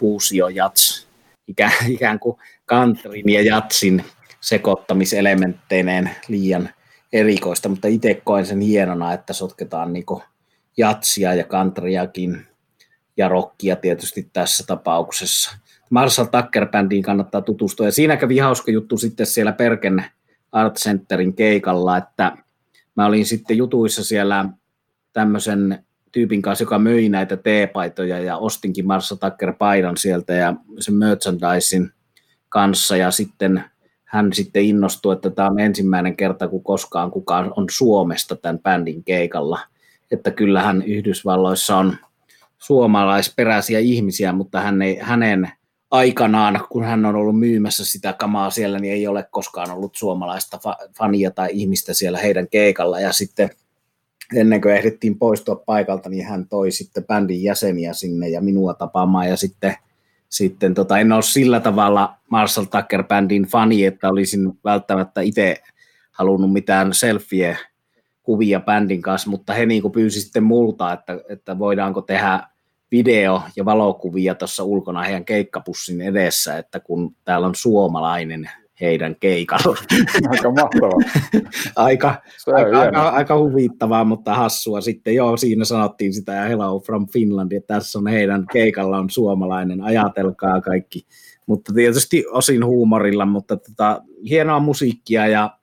fuusiojats, 0.00 1.06
ikään, 1.46 1.72
ikään 1.88 2.18
kuin 2.18 2.36
countryn 2.68 3.28
ja 3.28 3.42
jatsin 3.42 4.04
sekoittamiselementteineen 4.40 6.10
liian 6.28 6.68
erikoista, 7.12 7.68
mutta 7.68 7.88
itse 7.88 8.14
koen 8.24 8.46
sen 8.46 8.60
hienona, 8.60 9.12
että 9.12 9.32
sotketaan 9.32 9.92
niinku 9.92 10.22
jatsia 10.76 11.34
ja 11.34 11.44
countryakin 11.44 12.46
ja 13.16 13.28
rockia 13.28 13.76
tietysti 13.76 14.30
tässä 14.32 14.64
tapauksessa. 14.66 15.67
Marshall 15.90 16.26
Tucker-bändiin 16.26 17.02
kannattaa 17.02 17.40
tutustua. 17.40 17.86
Ja 17.86 17.92
siinä 17.92 18.16
kävi 18.16 18.38
hauska 18.38 18.70
juttu 18.70 18.96
sitten 18.96 19.26
siellä 19.26 19.52
Perken 19.52 20.04
Art 20.52 20.74
Centerin 20.74 21.34
keikalla, 21.34 21.96
että 21.96 22.36
mä 22.96 23.06
olin 23.06 23.26
sitten 23.26 23.56
jutuissa 23.56 24.04
siellä 24.04 24.44
tämmöisen 25.12 25.84
tyypin 26.12 26.42
kanssa, 26.42 26.62
joka 26.62 26.78
möi 26.78 27.08
näitä 27.08 27.36
teepaitoja 27.36 28.20
ja 28.20 28.36
ostinkin 28.36 28.86
Marshall 28.86 29.18
Tucker-paidan 29.18 29.96
sieltä 29.96 30.32
ja 30.32 30.54
sen 30.78 30.94
merchandisin 30.94 31.90
kanssa 32.48 32.96
ja 32.96 33.10
sitten 33.10 33.64
hän 34.04 34.32
sitten 34.32 34.64
innostui, 34.64 35.12
että 35.12 35.30
tämä 35.30 35.48
on 35.48 35.60
ensimmäinen 35.60 36.16
kerta, 36.16 36.48
kun 36.48 36.64
koskaan 36.64 37.10
kukaan 37.10 37.52
on 37.56 37.66
Suomesta 37.70 38.36
tämän 38.36 38.58
bändin 38.58 39.04
keikalla. 39.04 39.60
Että 40.10 40.30
kyllähän 40.30 40.82
Yhdysvalloissa 40.82 41.76
on 41.76 41.96
suomalaisperäisiä 42.58 43.78
ihmisiä, 43.78 44.32
mutta 44.32 44.60
hän 44.60 44.82
ei, 44.82 44.98
hänen 45.00 45.52
aikanaan, 45.90 46.60
kun 46.70 46.84
hän 46.84 47.06
on 47.06 47.16
ollut 47.16 47.38
myymässä 47.38 47.84
sitä 47.84 48.12
kamaa 48.12 48.50
siellä, 48.50 48.78
niin 48.78 48.94
ei 48.94 49.06
ole 49.06 49.28
koskaan 49.30 49.70
ollut 49.70 49.96
suomalaista 49.96 50.56
fa- 50.56 50.90
fania 50.98 51.30
tai 51.30 51.48
ihmistä 51.52 51.94
siellä 51.94 52.18
heidän 52.18 52.48
keikalla. 52.48 53.00
Ja 53.00 53.12
sitten 53.12 53.50
ennen 54.36 54.60
kuin 54.60 54.74
ehdittiin 54.74 55.18
poistua 55.18 55.56
paikalta, 55.56 56.08
niin 56.08 56.26
hän 56.26 56.48
toi 56.48 56.70
sitten 56.70 57.04
bändin 57.04 57.42
jäseniä 57.42 57.92
sinne 57.92 58.28
ja 58.28 58.40
minua 58.40 58.74
tapaamaan. 58.74 59.28
Ja 59.28 59.36
sitten 59.36 59.76
sitten 60.28 60.74
tota, 60.74 60.98
en 60.98 61.12
ole 61.12 61.22
sillä 61.22 61.60
tavalla 61.60 62.14
Marshall 62.30 62.66
Tucker 62.66 63.04
Bandin 63.04 63.44
fani, 63.46 63.84
että 63.84 64.08
olisin 64.08 64.58
välttämättä 64.64 65.20
itse 65.20 65.56
halunnut 66.10 66.52
mitään 66.52 66.94
selfie 66.94 67.56
kuvia 68.22 68.60
bändin 68.60 69.02
kanssa, 69.02 69.30
mutta 69.30 69.52
he 69.52 69.66
niin 69.66 69.92
pyysi 69.92 70.20
sitten 70.20 70.42
multa, 70.42 70.92
että, 70.92 71.20
että 71.28 71.58
voidaanko 71.58 72.02
tehdä 72.02 72.40
video- 72.92 73.42
ja 73.56 73.64
valokuvia 73.64 74.34
tuossa 74.34 74.64
ulkona 74.64 75.02
heidän 75.02 75.24
keikkapussin 75.24 76.00
edessä, 76.00 76.58
että 76.58 76.80
kun 76.80 77.16
täällä 77.24 77.46
on 77.46 77.54
suomalainen 77.54 78.50
heidän 78.80 79.16
keikalla. 79.20 79.76
Aika 80.30 80.50
mahtavaa. 80.50 80.90
aika, 81.76 82.22
aika, 82.46 82.80
aika, 82.80 83.08
aika, 83.08 83.38
huvittavaa, 83.38 84.04
mutta 84.04 84.34
hassua. 84.34 84.80
Sitten 84.80 85.14
joo, 85.14 85.36
siinä 85.36 85.64
sanottiin 85.64 86.14
sitä 86.14 86.32
ja 86.32 86.44
Hello 86.44 86.80
from 86.80 87.06
Finland, 87.12 87.52
että 87.52 87.74
tässä 87.74 87.98
on 87.98 88.06
heidän 88.06 88.46
keikalla 88.52 88.98
on 88.98 89.10
suomalainen, 89.10 89.80
ajatelkaa 89.80 90.60
kaikki. 90.60 91.06
Mutta 91.46 91.72
tietysti 91.72 92.24
osin 92.30 92.64
huumorilla, 92.64 93.26
mutta 93.26 93.56
tota, 93.56 94.02
hienoa 94.28 94.60
musiikkia 94.60 95.26
ja 95.26 95.58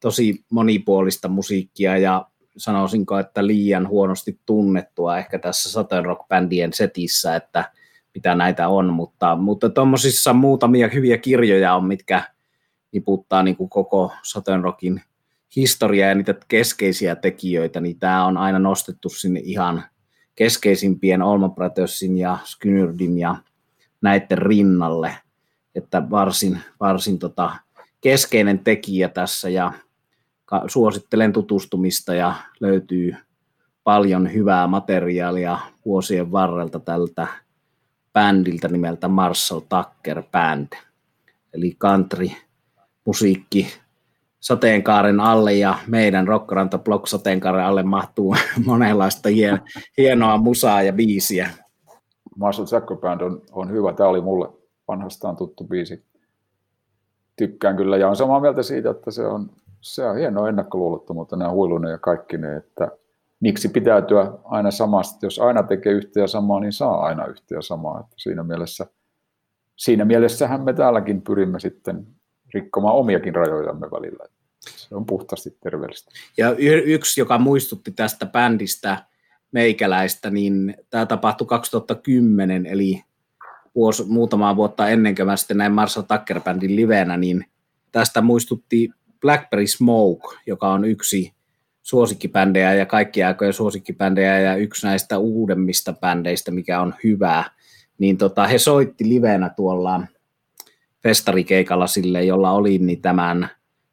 tosi 0.00 0.44
monipuolista 0.50 1.28
musiikkia 1.28 1.98
ja 1.98 2.29
sanoisinko, 2.56 3.18
että 3.18 3.46
liian 3.46 3.88
huonosti 3.88 4.40
tunnettua 4.46 5.18
ehkä 5.18 5.38
tässä 5.38 5.70
Southern 5.70 6.06
Rock-bändien 6.06 6.72
setissä, 6.72 7.36
että 7.36 7.72
mitä 8.14 8.34
näitä 8.34 8.68
on, 8.68 8.92
mutta, 8.92 9.36
mutta 9.36 9.70
tuommoisissa 9.70 10.32
muutamia 10.32 10.88
hyviä 10.94 11.18
kirjoja 11.18 11.74
on, 11.74 11.84
mitkä 11.84 12.22
niputtaa 12.92 13.42
niin 13.42 13.56
kuin 13.56 13.70
koko 13.70 14.12
Southern 14.22 14.64
Rockin 14.64 15.02
historiaa 15.56 16.08
ja 16.08 16.14
niitä 16.14 16.34
keskeisiä 16.48 17.16
tekijöitä, 17.16 17.80
niin 17.80 17.98
tämä 17.98 18.24
on 18.24 18.36
aina 18.36 18.58
nostettu 18.58 19.08
sinne 19.08 19.40
ihan 19.44 19.84
keskeisimpien 20.34 21.20
Brothersin 21.54 22.18
ja 22.18 22.38
Skynyrdin 22.44 23.18
ja 23.18 23.36
näiden 24.02 24.38
rinnalle, 24.38 25.16
että 25.74 26.10
varsin, 26.10 26.58
varsin 26.80 27.18
tota 27.18 27.56
keskeinen 28.00 28.58
tekijä 28.58 29.08
tässä 29.08 29.48
ja 29.48 29.72
suosittelen 30.66 31.32
tutustumista 31.32 32.14
ja 32.14 32.34
löytyy 32.60 33.16
paljon 33.84 34.32
hyvää 34.34 34.66
materiaalia 34.66 35.58
vuosien 35.84 36.32
varrelta 36.32 36.80
tältä 36.80 37.26
bändiltä 38.12 38.68
nimeltä 38.68 39.08
Marshall 39.08 39.60
Tucker 39.60 40.22
Band. 40.32 40.68
Eli 41.52 41.76
country 41.78 42.28
musiikki 43.04 43.66
sateenkaaren 44.40 45.20
alle 45.20 45.54
ja 45.54 45.74
meidän 45.86 46.28
Rockranta 46.28 46.78
Block 46.78 47.06
sateenkaaren 47.06 47.64
alle 47.64 47.82
mahtuu 47.82 48.36
monenlaista 48.66 49.28
hien, 49.28 49.60
hienoa 49.98 50.38
musaa 50.38 50.82
ja 50.82 50.92
biisiä. 50.92 51.50
Marshall 52.36 52.66
Tucker 52.66 52.96
Band 52.96 53.20
on, 53.20 53.42
on 53.52 53.70
hyvä. 53.70 53.92
Tämä 53.92 54.08
oli 54.08 54.20
mulle 54.20 54.48
vanhastaan 54.88 55.36
tuttu 55.36 55.64
biisi. 55.64 56.04
Tykkään 57.36 57.76
kyllä 57.76 57.96
ja 57.96 58.08
on 58.08 58.16
samaa 58.16 58.40
mieltä 58.40 58.62
siitä, 58.62 58.90
että 58.90 59.10
se 59.10 59.26
on, 59.26 59.50
se 59.80 60.04
on 60.04 60.16
hienoa 60.16 60.48
ennakkoluulottomuutta, 60.48 61.36
nämä 61.36 61.50
huilunen 61.50 61.90
ja 61.90 61.98
kaikki 61.98 62.38
ne, 62.38 62.56
että 62.56 62.90
miksi 63.40 63.68
pitäytyä 63.68 64.32
aina 64.44 64.70
samasta. 64.70 65.26
Jos 65.26 65.38
aina 65.38 65.62
tekee 65.62 65.92
yhtä 65.92 66.20
ja 66.20 66.26
samaa, 66.26 66.60
niin 66.60 66.72
saa 66.72 67.00
aina 67.00 67.26
yhtä 67.26 67.54
ja 67.54 67.62
samaa. 67.62 68.00
Että 68.00 68.14
siinä, 68.16 68.42
mielessä, 68.42 68.86
siinä 69.76 70.04
mielessähän 70.04 70.60
me 70.64 70.72
täälläkin 70.72 71.22
pyrimme 71.22 71.60
sitten 71.60 72.06
rikkomaan 72.54 72.94
omiakin 72.94 73.34
rajojamme 73.34 73.90
välillä. 73.90 74.24
Se 74.60 74.94
on 74.94 75.06
puhtaasti 75.06 75.56
terveellistä. 75.62 76.10
Ja 76.38 76.50
y- 76.58 76.94
yksi, 76.94 77.20
joka 77.20 77.38
muistutti 77.38 77.90
tästä 77.90 78.26
bändistä 78.26 79.04
meikäläistä, 79.52 80.30
niin 80.30 80.74
tämä 80.90 81.06
tapahtui 81.06 81.46
2010, 81.46 82.66
eli 82.66 83.04
vuosi, 83.74 84.04
muutamaa 84.08 84.56
vuotta 84.56 84.88
ennen 84.88 85.14
kuin 85.14 85.26
mä 85.26 85.36
sitten 85.36 85.56
näin 85.56 85.72
Marshall 85.72 86.06
Tucker 86.06 86.40
Bandin 86.40 86.76
livenä, 86.76 87.16
niin 87.16 87.44
tästä 87.92 88.20
muistutti 88.20 88.90
Blackberry 89.20 89.66
Smoke, 89.66 90.28
joka 90.46 90.68
on 90.68 90.84
yksi 90.84 91.32
suosikkibändejä 91.82 92.74
ja 92.74 92.86
kaikki 92.86 93.22
aikojen 93.22 93.52
suosikkibändejä 93.52 94.40
ja 94.40 94.56
yksi 94.56 94.86
näistä 94.86 95.18
uudemmista 95.18 95.92
bändeistä, 95.92 96.50
mikä 96.50 96.80
on 96.80 96.94
hyvää, 97.04 97.44
niin 97.98 98.18
tota, 98.18 98.46
he 98.46 98.58
soitti 98.58 99.08
livenä 99.08 99.48
tuolla 99.48 100.00
festarikeikalla 101.02 101.86
sille, 101.86 102.24
jolla 102.24 102.50
oli 102.50 102.78
niin 102.78 103.02
tämän 103.02 103.48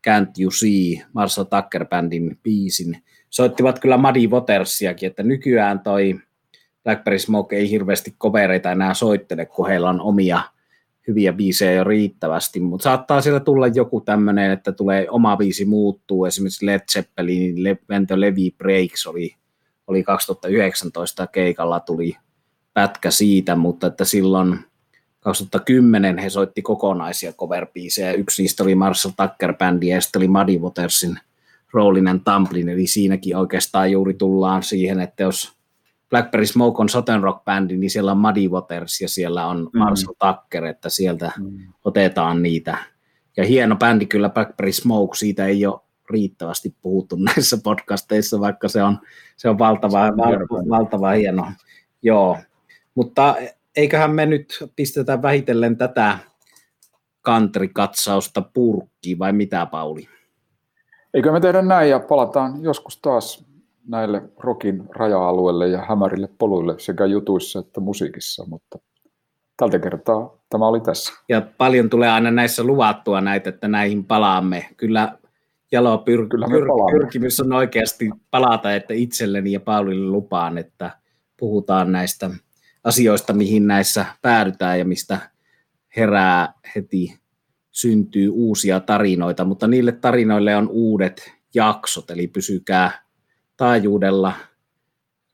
Can't 0.08 0.32
You 0.40 0.52
See, 0.52 1.06
Marshall 1.14 1.46
Tucker 1.46 1.86
Bandin 1.86 2.40
biisin. 2.44 3.04
Soittivat 3.30 3.80
kyllä 3.80 3.98
Muddy 3.98 4.28
Watersiakin, 4.28 5.08
että 5.08 5.24
nykyään 5.24 5.80
toi 5.80 6.20
Blackberry 6.84 7.20
Smoke 7.20 7.56
ei 7.56 7.70
hirveästi 7.70 8.16
kovereita 8.18 8.72
enää 8.72 8.94
soittele, 8.94 9.46
kun 9.46 9.68
heillä 9.68 9.90
on 9.90 10.02
omia 10.02 10.42
hyviä 11.08 11.34
biisejä 11.34 11.72
jo 11.72 11.84
riittävästi, 11.84 12.60
mutta 12.60 12.84
saattaa 12.84 13.22
siellä 13.22 13.40
tulla 13.40 13.68
joku 13.68 14.02
tämmöinen, 14.02 14.52
että 14.52 14.72
tulee 14.72 15.08
oma 15.10 15.38
biisi 15.38 15.66
muuttuu, 15.66 16.26
esimerkiksi 16.26 16.66
Led 16.66 16.82
Zeppelin 16.92 17.64
Le- 17.64 17.78
Levi 18.16 18.52
Breaks 18.58 19.08
oli, 19.08 19.36
oli 19.88 20.04
2019 20.04 21.28
keikalla, 21.28 21.80
tuli 21.80 22.18
pätkä 22.74 23.12
siitä, 23.12 23.56
mutta 23.56 23.88
että 23.88 24.06
silloin 24.06 24.60
2010 25.20 26.18
he 26.18 26.30
soitti 26.30 26.62
kokonaisia 26.62 27.34
cover 27.34 27.68
Yksi 28.18 28.42
niistä 28.42 28.64
oli 28.64 28.76
Marshall 28.76 29.14
Tucker 29.18 29.54
Bandi 29.54 29.88
ja 29.88 30.02
sitten 30.02 30.20
oli 30.20 30.28
Muddy 30.28 30.58
Watersin 30.58 31.20
Rollin 31.74 32.08
and 32.08 32.22
Tumblin, 32.26 32.70
eli 32.70 32.88
siinäkin 32.88 33.36
oikeastaan 33.36 33.92
juuri 33.92 34.14
tullaan 34.14 34.64
siihen, 34.64 35.00
että 35.00 35.24
jos 35.24 35.57
Blackberry 36.10 36.46
Smoke 36.46 36.82
on 36.82 36.90
Southern 36.90 37.24
Rock 37.24 37.46
bändi, 37.46 37.78
niin 37.78 37.90
siellä 37.90 38.12
on 38.12 38.18
Muddy 38.18 38.48
Waters 38.48 39.02
ja 39.02 39.10
siellä 39.10 39.46
on 39.46 39.70
mm. 39.74 39.80
Marshall 39.80 40.14
Tucker, 40.14 40.66
että 40.66 40.90
sieltä 40.90 41.32
mm. 41.40 41.74
otetaan 41.84 42.44
niitä. 42.44 42.78
Ja 43.38 43.46
hieno 43.46 43.76
bändi 43.76 44.06
kyllä 44.06 44.30
Blackberry 44.30 44.72
Smoke, 44.72 45.16
siitä 45.16 45.46
ei 45.46 45.66
ole 45.66 45.80
riittävästi 46.10 46.76
puhuttu 46.82 47.16
näissä 47.36 47.58
podcasteissa, 47.64 48.40
vaikka 48.40 48.68
se 48.68 48.84
on, 48.84 49.00
se 49.38 49.50
on 49.50 49.60
valtava, 49.60 50.00
val, 50.00 50.70
valtava 50.70 51.10
hieno. 51.10 51.52
Joo, 52.02 52.38
mutta 52.96 53.36
eiköhän 53.76 54.12
me 54.12 54.26
nyt 54.26 54.64
pistetä 54.76 55.22
vähitellen 55.22 55.78
tätä 55.78 56.18
kantrikatsausta 57.22 58.42
purkkiin, 58.42 59.20
vai 59.20 59.34
mitä 59.34 59.66
Pauli? 59.66 60.10
Eikö 61.14 61.32
me 61.32 61.40
tehdä 61.40 61.62
näin 61.62 61.90
ja 61.90 62.00
palataan 62.00 62.64
joskus 62.64 62.98
taas 62.98 63.47
näille 63.88 64.22
rokin 64.38 64.84
raja-alueille 64.90 65.68
ja 65.68 65.86
hämärille 65.90 66.30
poluille 66.38 66.80
sekä 66.80 67.06
jutuissa 67.06 67.60
että 67.60 67.80
musiikissa, 67.80 68.46
mutta 68.48 68.80
tältä 69.58 69.80
kertaa 69.80 70.38
tämä 70.50 70.68
oli 70.68 70.82
tässä. 70.82 71.14
Ja 71.30 71.42
paljon 71.58 71.90
tulee 71.90 72.10
aina 72.10 72.32
näissä 72.32 72.64
luvattua 72.64 73.22
näitä, 73.22 73.50
että 73.50 73.68
näihin 73.68 74.06
palaamme. 74.06 74.70
Kyllä 74.78 75.18
Jalo 75.72 75.96
pyr- 75.96 76.28
Kyllä 76.28 76.46
pyr- 76.46 76.92
pyrkimys 76.92 77.40
on 77.40 77.54
oikeasti 77.54 78.10
palata, 78.32 78.76
että 78.76 78.94
itselleni 78.94 79.52
ja 79.52 79.60
Paulille 79.60 80.12
lupaan, 80.12 80.58
että 80.58 80.92
puhutaan 81.40 81.92
näistä 81.92 82.30
asioista, 82.84 83.34
mihin 83.34 83.68
näissä 83.68 84.06
päädytään 84.22 84.80
ja 84.80 84.86
mistä 84.86 85.20
herää 85.98 86.54
heti 86.76 87.20
syntyy 87.72 88.30
uusia 88.30 88.80
tarinoita, 88.80 89.46
mutta 89.46 89.68
niille 89.68 89.92
tarinoille 89.92 90.56
on 90.56 90.70
uudet 90.70 91.34
jaksot, 91.54 92.12
eli 92.12 92.28
pysykää 92.28 93.07
taajuudella, 93.58 94.34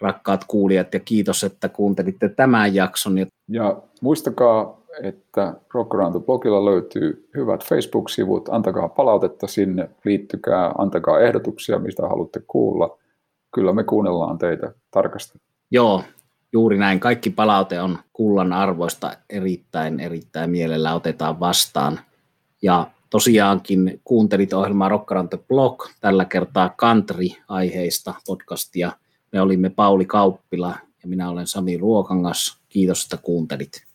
rakkaat 0.01 0.43
kuulijat, 0.47 0.93
ja 0.93 0.99
kiitos, 0.99 1.43
että 1.43 1.69
kuuntelitte 1.69 2.29
tämän 2.29 2.75
jakson. 2.75 3.17
Ja 3.47 3.81
muistakaa, 4.01 4.81
että 5.03 5.53
Rock 5.73 5.93
Around 5.93 6.15
the 6.15 6.25
blogilla 6.25 6.65
löytyy 6.65 7.29
hyvät 7.35 7.63
Facebook-sivut, 7.63 8.49
antakaa 8.49 8.89
palautetta 8.89 9.47
sinne, 9.47 9.89
liittykää, 10.05 10.71
antakaa 10.77 11.19
ehdotuksia, 11.19 11.79
mistä 11.79 12.07
haluatte 12.07 12.41
kuulla. 12.47 12.97
Kyllä 13.53 13.73
me 13.73 13.83
kuunnellaan 13.83 14.37
teitä 14.37 14.73
tarkasti. 14.91 15.39
Joo, 15.71 16.03
juuri 16.53 16.77
näin. 16.77 16.99
Kaikki 16.99 17.29
palaute 17.29 17.81
on 17.81 17.97
kullan 18.13 18.53
arvoista 18.53 19.11
erittäin, 19.29 19.99
erittäin 19.99 20.49
mielellä 20.49 20.95
otetaan 20.95 21.39
vastaan. 21.39 21.99
Ja 22.61 22.87
tosiaankin 23.13 24.01
kuuntelit 24.03 24.53
ohjelmaa 24.53 24.89
Rockarante 24.89 25.37
Blog, 25.37 25.87
tällä 26.01 26.25
kertaa 26.25 26.75
country-aiheista 26.81 28.13
podcastia. 28.25 28.91
Me 29.31 29.41
olimme 29.41 29.69
Pauli 29.69 30.05
Kauppila 30.05 30.75
ja 31.03 31.09
minä 31.09 31.29
olen 31.29 31.47
Sami 31.47 31.77
Ruokangas. 31.77 32.57
Kiitos, 32.69 33.03
että 33.03 33.17
kuuntelit. 33.17 33.85